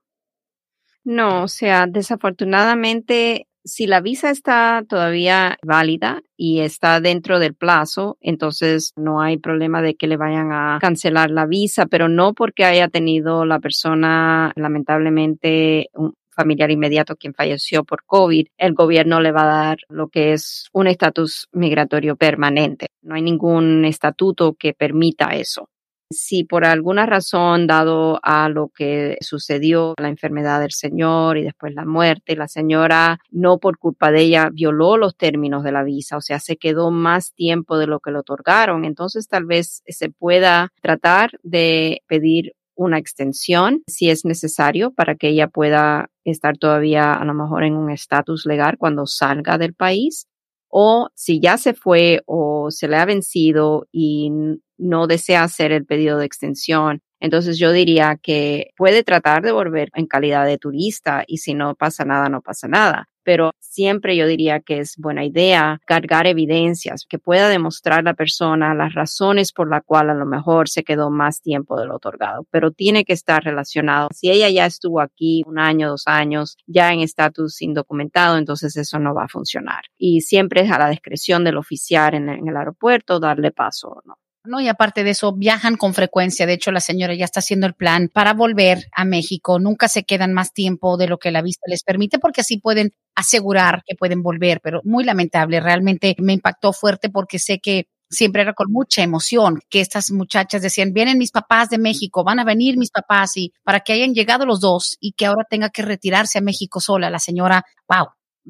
No, 1.03 1.43
o 1.43 1.47
sea, 1.47 1.87
desafortunadamente, 1.87 3.47
si 3.63 3.87
la 3.87 4.01
visa 4.01 4.29
está 4.29 4.83
todavía 4.87 5.57
válida 5.63 6.21
y 6.35 6.59
está 6.59 7.01
dentro 7.01 7.39
del 7.39 7.55
plazo, 7.55 8.17
entonces 8.21 8.93
no 8.95 9.21
hay 9.21 9.37
problema 9.37 9.81
de 9.81 9.95
que 9.95 10.07
le 10.07 10.17
vayan 10.17 10.51
a 10.51 10.77
cancelar 10.81 11.31
la 11.31 11.45
visa, 11.45 11.85
pero 11.85 12.09
no 12.09 12.33
porque 12.33 12.65
haya 12.65 12.89
tenido 12.89 13.45
la 13.45 13.59
persona 13.59 14.51
lamentablemente 14.55 15.89
un, 15.93 16.13
familiar 16.37 16.71
inmediato 16.71 17.15
quien 17.15 17.33
falleció 17.33 17.83
por 17.83 18.05
COVID, 18.05 18.47
el 18.57 18.73
gobierno 18.73 19.19
le 19.19 19.31
va 19.31 19.43
a 19.43 19.65
dar 19.65 19.77
lo 19.89 20.07
que 20.07 20.33
es 20.33 20.67
un 20.71 20.87
estatus 20.87 21.49
migratorio 21.51 22.15
permanente. 22.15 22.87
No 23.01 23.15
hay 23.15 23.23
ningún 23.23 23.83
estatuto 23.85 24.53
que 24.53 24.73
permita 24.73 25.31
eso. 25.31 25.69
Si 26.09 26.45
por 26.45 26.63
alguna 26.63 27.05
razón, 27.05 27.67
dado 27.67 28.19
a 28.23 28.47
lo 28.47 28.69
que 28.69 29.17
sucedió, 29.19 29.93
la 29.99 30.07
enfermedad 30.07 30.61
del 30.61 30.71
señor 30.71 31.37
y 31.37 31.43
después 31.43 31.73
la 31.73 31.83
muerte, 31.83 32.37
la 32.37 32.47
señora 32.47 33.19
no 33.29 33.57
por 33.57 33.77
culpa 33.77 34.09
de 34.09 34.21
ella 34.21 34.49
violó 34.49 34.95
los 34.95 35.17
términos 35.17 35.63
de 35.63 35.73
la 35.73 35.83
visa, 35.83 36.15
o 36.15 36.21
sea, 36.21 36.39
se 36.39 36.55
quedó 36.55 36.91
más 36.91 37.33
tiempo 37.33 37.77
de 37.77 37.87
lo 37.87 37.99
que 37.99 38.11
le 38.11 38.19
otorgaron, 38.19 38.85
entonces 38.85 39.27
tal 39.27 39.45
vez 39.45 39.83
se 39.85 40.09
pueda 40.09 40.71
tratar 40.81 41.31
de 41.43 42.01
pedir 42.07 42.53
una 42.77 42.97
extensión 42.99 43.83
si 43.87 44.09
es 44.09 44.23
necesario 44.23 44.91
para 44.93 45.15
que 45.15 45.29
ella 45.29 45.47
pueda 45.47 46.09
estar 46.23 46.57
todavía 46.57 47.13
a 47.13 47.25
lo 47.25 47.33
mejor 47.33 47.63
en 47.63 47.75
un 47.75 47.91
estatus 47.91 48.45
legal 48.45 48.77
cuando 48.77 49.05
salga 49.05 49.57
del 49.57 49.73
país 49.73 50.27
o 50.69 51.09
si 51.15 51.39
ya 51.39 51.57
se 51.57 51.73
fue 51.73 52.21
o 52.25 52.71
se 52.71 52.87
le 52.87 52.97
ha 52.97 53.05
vencido 53.05 53.87
y 53.91 54.31
no 54.77 55.07
desea 55.07 55.43
hacer 55.43 55.71
el 55.71 55.85
pedido 55.85 56.17
de 56.17 56.25
extensión. 56.25 57.01
Entonces 57.19 57.57
yo 57.57 57.71
diría 57.71 58.19
que 58.21 58.71
puede 58.77 59.03
tratar 59.03 59.41
de 59.41 59.51
volver 59.51 59.89
en 59.95 60.05
calidad 60.05 60.45
de 60.45 60.57
turista 60.57 61.23
y 61.25 61.37
si 61.37 61.53
no 61.55 61.73
pasa 61.75 62.05
nada, 62.05 62.29
no 62.29 62.41
pasa 62.41 62.67
nada 62.67 63.07
pero 63.27 63.51
siempre 63.59 64.15
yo 64.15 64.25
diría 64.25 64.61
que 64.61 64.79
es 64.79 64.95
buena 64.97 65.25
idea 65.25 65.81
cargar 65.85 66.27
evidencias 66.27 67.05
que 67.09 67.19
pueda 67.19 67.49
demostrar 67.49 68.05
la 68.05 68.13
persona 68.13 68.73
las 68.73 68.93
razones 68.93 69.51
por 69.51 69.69
la 69.69 69.81
cual 69.81 70.09
a 70.09 70.13
lo 70.13 70.25
mejor 70.25 70.69
se 70.69 70.85
quedó 70.85 71.09
más 71.09 71.41
tiempo 71.41 71.77
del 71.77 71.91
otorgado, 71.91 72.47
pero 72.51 72.71
tiene 72.71 73.03
que 73.03 73.11
estar 73.11 73.43
relacionado. 73.43 74.07
Si 74.13 74.31
ella 74.31 74.49
ya 74.49 74.65
estuvo 74.65 75.01
aquí 75.01 75.43
un 75.45 75.59
año, 75.59 75.89
dos 75.89 76.03
años, 76.05 76.55
ya 76.67 76.93
en 76.93 77.01
estatus 77.01 77.61
indocumentado, 77.61 78.37
entonces 78.37 78.77
eso 78.77 78.97
no 78.97 79.13
va 79.13 79.25
a 79.25 79.27
funcionar. 79.27 79.81
Y 79.97 80.21
siempre 80.21 80.61
es 80.61 80.71
a 80.71 80.79
la 80.79 80.89
discreción 80.89 81.43
del 81.43 81.57
oficial 81.57 82.13
en 82.13 82.29
el, 82.29 82.55
aeropuerto 82.55 83.19
darle 83.19 83.51
paso 83.51 83.89
o 83.89 84.01
no. 84.05 84.15
¿No? 84.47 84.59
Y 84.59 84.67
aparte 84.67 85.03
de 85.03 85.11
eso, 85.11 85.33
viajan 85.33 85.75
con 85.75 85.93
frecuencia. 85.93 86.45
De 86.45 86.53
hecho, 86.53 86.71
la 86.71 86.79
señora 86.79 87.13
ya 87.13 87.25
está 87.25 87.39
haciendo 87.39 87.67
el 87.67 87.73
plan 87.73 88.09
para 88.11 88.33
volver 88.33 88.85
a 88.95 89.05
México. 89.05 89.59
Nunca 89.59 89.87
se 89.87 90.03
quedan 90.03 90.33
más 90.33 90.53
tiempo 90.53 90.97
de 90.97 91.07
lo 91.07 91.17
que 91.17 91.31
la 91.31 91.41
vista 91.41 91.65
les 91.67 91.83
permite 91.83 92.19
porque 92.19 92.41
así 92.41 92.59
pueden 92.59 92.91
asegurar 93.15 93.83
que 93.85 93.95
pueden 93.95 94.23
volver. 94.23 94.61
Pero 94.61 94.81
muy 94.83 95.03
lamentable, 95.03 95.59
realmente 95.59 96.15
me 96.19 96.33
impactó 96.33 96.73
fuerte 96.73 97.09
porque 97.09 97.39
sé 97.39 97.59
que 97.59 97.87
siempre 98.09 98.41
era 98.41 98.53
con 98.53 98.71
mucha 98.71 99.03
emoción 99.03 99.59
que 99.69 99.81
estas 99.81 100.11
muchachas 100.11 100.61
decían, 100.61 100.93
vienen 100.93 101.17
mis 101.17 101.31
papás 101.31 101.69
de 101.69 101.77
México, 101.77 102.23
van 102.23 102.39
a 102.39 102.45
venir 102.45 102.77
mis 102.77 102.91
papás 102.91 103.37
y 103.37 103.53
para 103.63 103.81
que 103.81 103.93
hayan 103.93 104.13
llegado 104.13 104.45
los 104.45 104.59
dos 104.61 104.97
y 104.99 105.11
que 105.13 105.25
ahora 105.25 105.45
tenga 105.49 105.69
que 105.69 105.81
retirarse 105.81 106.37
a 106.37 106.41
México 106.41 106.79
sola, 106.79 107.09
la 107.09 107.19
señora, 107.19 107.65
wow, 107.89 108.07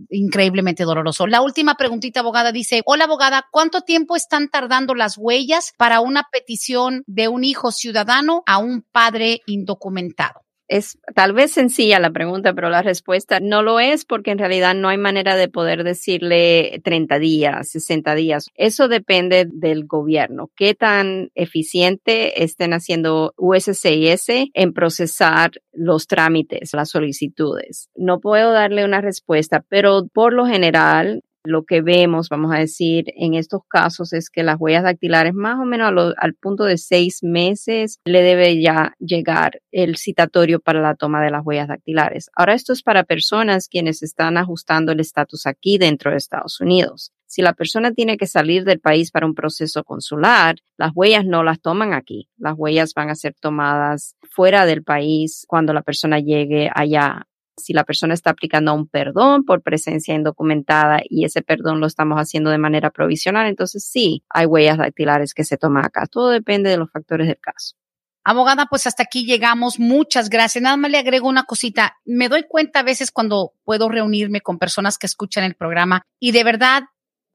increíblemente 0.10 0.84
doloroso. 0.84 1.28
La 1.28 1.42
última 1.42 1.76
preguntita, 1.76 2.22
abogada, 2.22 2.52
dice, 2.52 2.82
hola 2.86 3.06
abogada, 3.06 3.48
¿cuánto 3.52 3.82
tiempo 3.82 4.16
están 4.16 4.50
tardando 4.50 4.96
las 4.96 5.18
huellas 5.18 5.74
para 5.78 6.00
una 6.02 6.28
petición 6.32 7.04
de 7.08 7.28
un 7.28 7.44
hijo 7.44 7.72
ciudadano 7.72 8.44
a 8.46 8.58
un 8.58 8.82
padre 8.82 9.42
indocumentado? 9.46 10.47
Es 10.68 11.00
tal 11.16 11.34
vez 11.34 11.52
sencilla 11.52 12.00
la 12.00 12.12
pregunta, 12.12 12.54
pero 12.54 12.70
la 12.70 12.82
respuesta 12.82 13.40
no 13.40 13.62
lo 13.62 13.80
es 13.80 14.04
porque 14.04 14.32
en 14.32 14.38
realidad 14.38 14.76
no 14.76 14.90
hay 14.90 14.98
manera 14.98 15.36
de 15.36 15.48
poder 15.48 15.84
decirle 15.84 16.82
30 16.84 17.20
días, 17.20 17.70
60 17.70 18.16
días. 18.16 18.50
Eso 18.56 18.88
depende 18.88 19.48
del 19.50 19.86
gobierno. 19.86 20.50
Qué 20.56 20.74
tan 20.76 21.32
eficiente 21.36 22.44
estén 22.44 22.74
haciendo 22.74 23.34
USCIS 23.38 24.28
en 24.54 24.74
procesar 24.74 25.52
los 25.72 26.08
trámites, 26.08 26.74
las 26.74 26.90
solicitudes. 26.90 27.90
No 27.96 28.20
puedo 28.20 28.52
darle 28.52 28.84
una 28.84 29.00
respuesta, 29.00 29.64
pero 29.70 30.08
por 30.12 30.34
lo 30.34 30.46
general 30.46 31.24
lo 31.48 31.64
que 31.64 31.82
vemos, 31.82 32.30
vamos 32.30 32.54
a 32.54 32.60
decir, 32.60 33.06
en 33.16 33.34
estos 33.34 33.62
casos 33.68 34.14
es 34.14 34.30
que 34.30 34.44
las 34.44 34.58
huellas 34.60 34.84
dactilares 34.84 35.34
más 35.34 35.60
o 35.60 35.66
menos 35.66 36.14
al 36.18 36.34
punto 36.36 36.66
de 36.66 36.78
seis 36.78 37.20
meses 37.24 38.00
le 38.06 38.22
debe 38.22 38.62
ya 38.62 38.94
llegar 39.00 39.62
el 39.72 39.96
citatorio 39.96 40.60
para 40.60 40.82
la 40.82 40.96
toma 40.96 41.24
de 41.24 41.32
las 41.32 41.46
huellas 41.46 41.70
dactilares. 41.70 42.30
Ahora 42.36 42.54
esto 42.54 42.74
es 42.74 42.84
para 42.84 43.04
personas 43.04 43.70
quienes 43.70 44.04
están 44.04 44.38
ajustando 44.38 44.92
el 44.92 45.00
estatus 45.00 45.48
aquí 45.48 45.78
dentro 45.78 46.12
de 46.12 46.18
Estados 46.18 46.60
Unidos. 46.60 47.12
Si 47.28 47.42
la 47.42 47.54
persona 47.54 47.92
tiene 47.92 48.18
que 48.18 48.26
salir 48.26 48.64
del 48.64 48.80
país 48.80 49.12
para 49.12 49.26
un 49.26 49.36
proceso 49.36 49.84
consular, 49.84 50.56
las 50.78 50.92
huellas 50.96 51.26
no 51.26 51.44
las 51.44 51.60
toman 51.60 51.94
aquí. 51.94 52.30
Las 52.38 52.56
huellas 52.58 52.94
van 52.94 53.10
a 53.10 53.16
ser 53.16 53.36
tomadas 53.40 54.16
fuera 54.32 54.66
del 54.66 54.84
país 54.84 55.46
cuando 55.48 55.74
la 55.74 55.82
persona 55.82 56.20
llegue 56.20 56.70
allá. 56.74 57.28
Si 57.58 57.74
la 57.74 57.84
persona 57.84 58.14
está 58.14 58.30
aplicando 58.30 58.74
un 58.74 58.88
perdón 58.88 59.44
por 59.44 59.62
presencia 59.62 60.14
indocumentada 60.14 61.00
y 61.10 61.26
ese 61.26 61.42
perdón 61.42 61.80
lo 61.80 61.88
estamos 61.88 62.18
haciendo 62.18 62.52
de 62.52 62.60
manera 62.60 62.92
provisional, 62.92 63.48
entonces 63.48 63.84
sí, 63.84 64.24
hay 64.30 64.46
huellas 64.46 64.78
dactilares 64.78 65.34
que 65.34 65.44
se 65.44 65.58
toman 65.58 65.86
acá. 65.86 66.06
Todo 66.06 66.30
depende 66.30 66.70
de 66.70 66.78
los 66.78 66.92
factores 66.92 67.28
del 67.28 67.40
caso. 67.40 67.76
Abogada, 68.24 68.68
pues 68.70 68.86
hasta 68.86 69.04
aquí 69.04 69.26
llegamos. 69.26 69.80
Muchas 69.80 70.30
gracias. 70.30 70.62
Nada 70.62 70.76
más 70.76 70.92
le 70.92 70.98
agrego 70.98 71.30
una 71.30 71.44
cosita. 71.44 71.96
Me 72.04 72.28
doy 72.28 72.44
cuenta 72.48 72.82
a 72.82 72.84
veces 72.84 73.10
cuando 73.10 73.54
puedo 73.64 73.88
reunirme 73.88 74.42
con 74.42 74.60
personas 74.60 74.98
que 74.98 75.08
escuchan 75.08 75.46
el 75.46 75.56
programa 75.56 76.04
y 76.20 76.34
de 76.34 76.44
verdad 76.44 76.84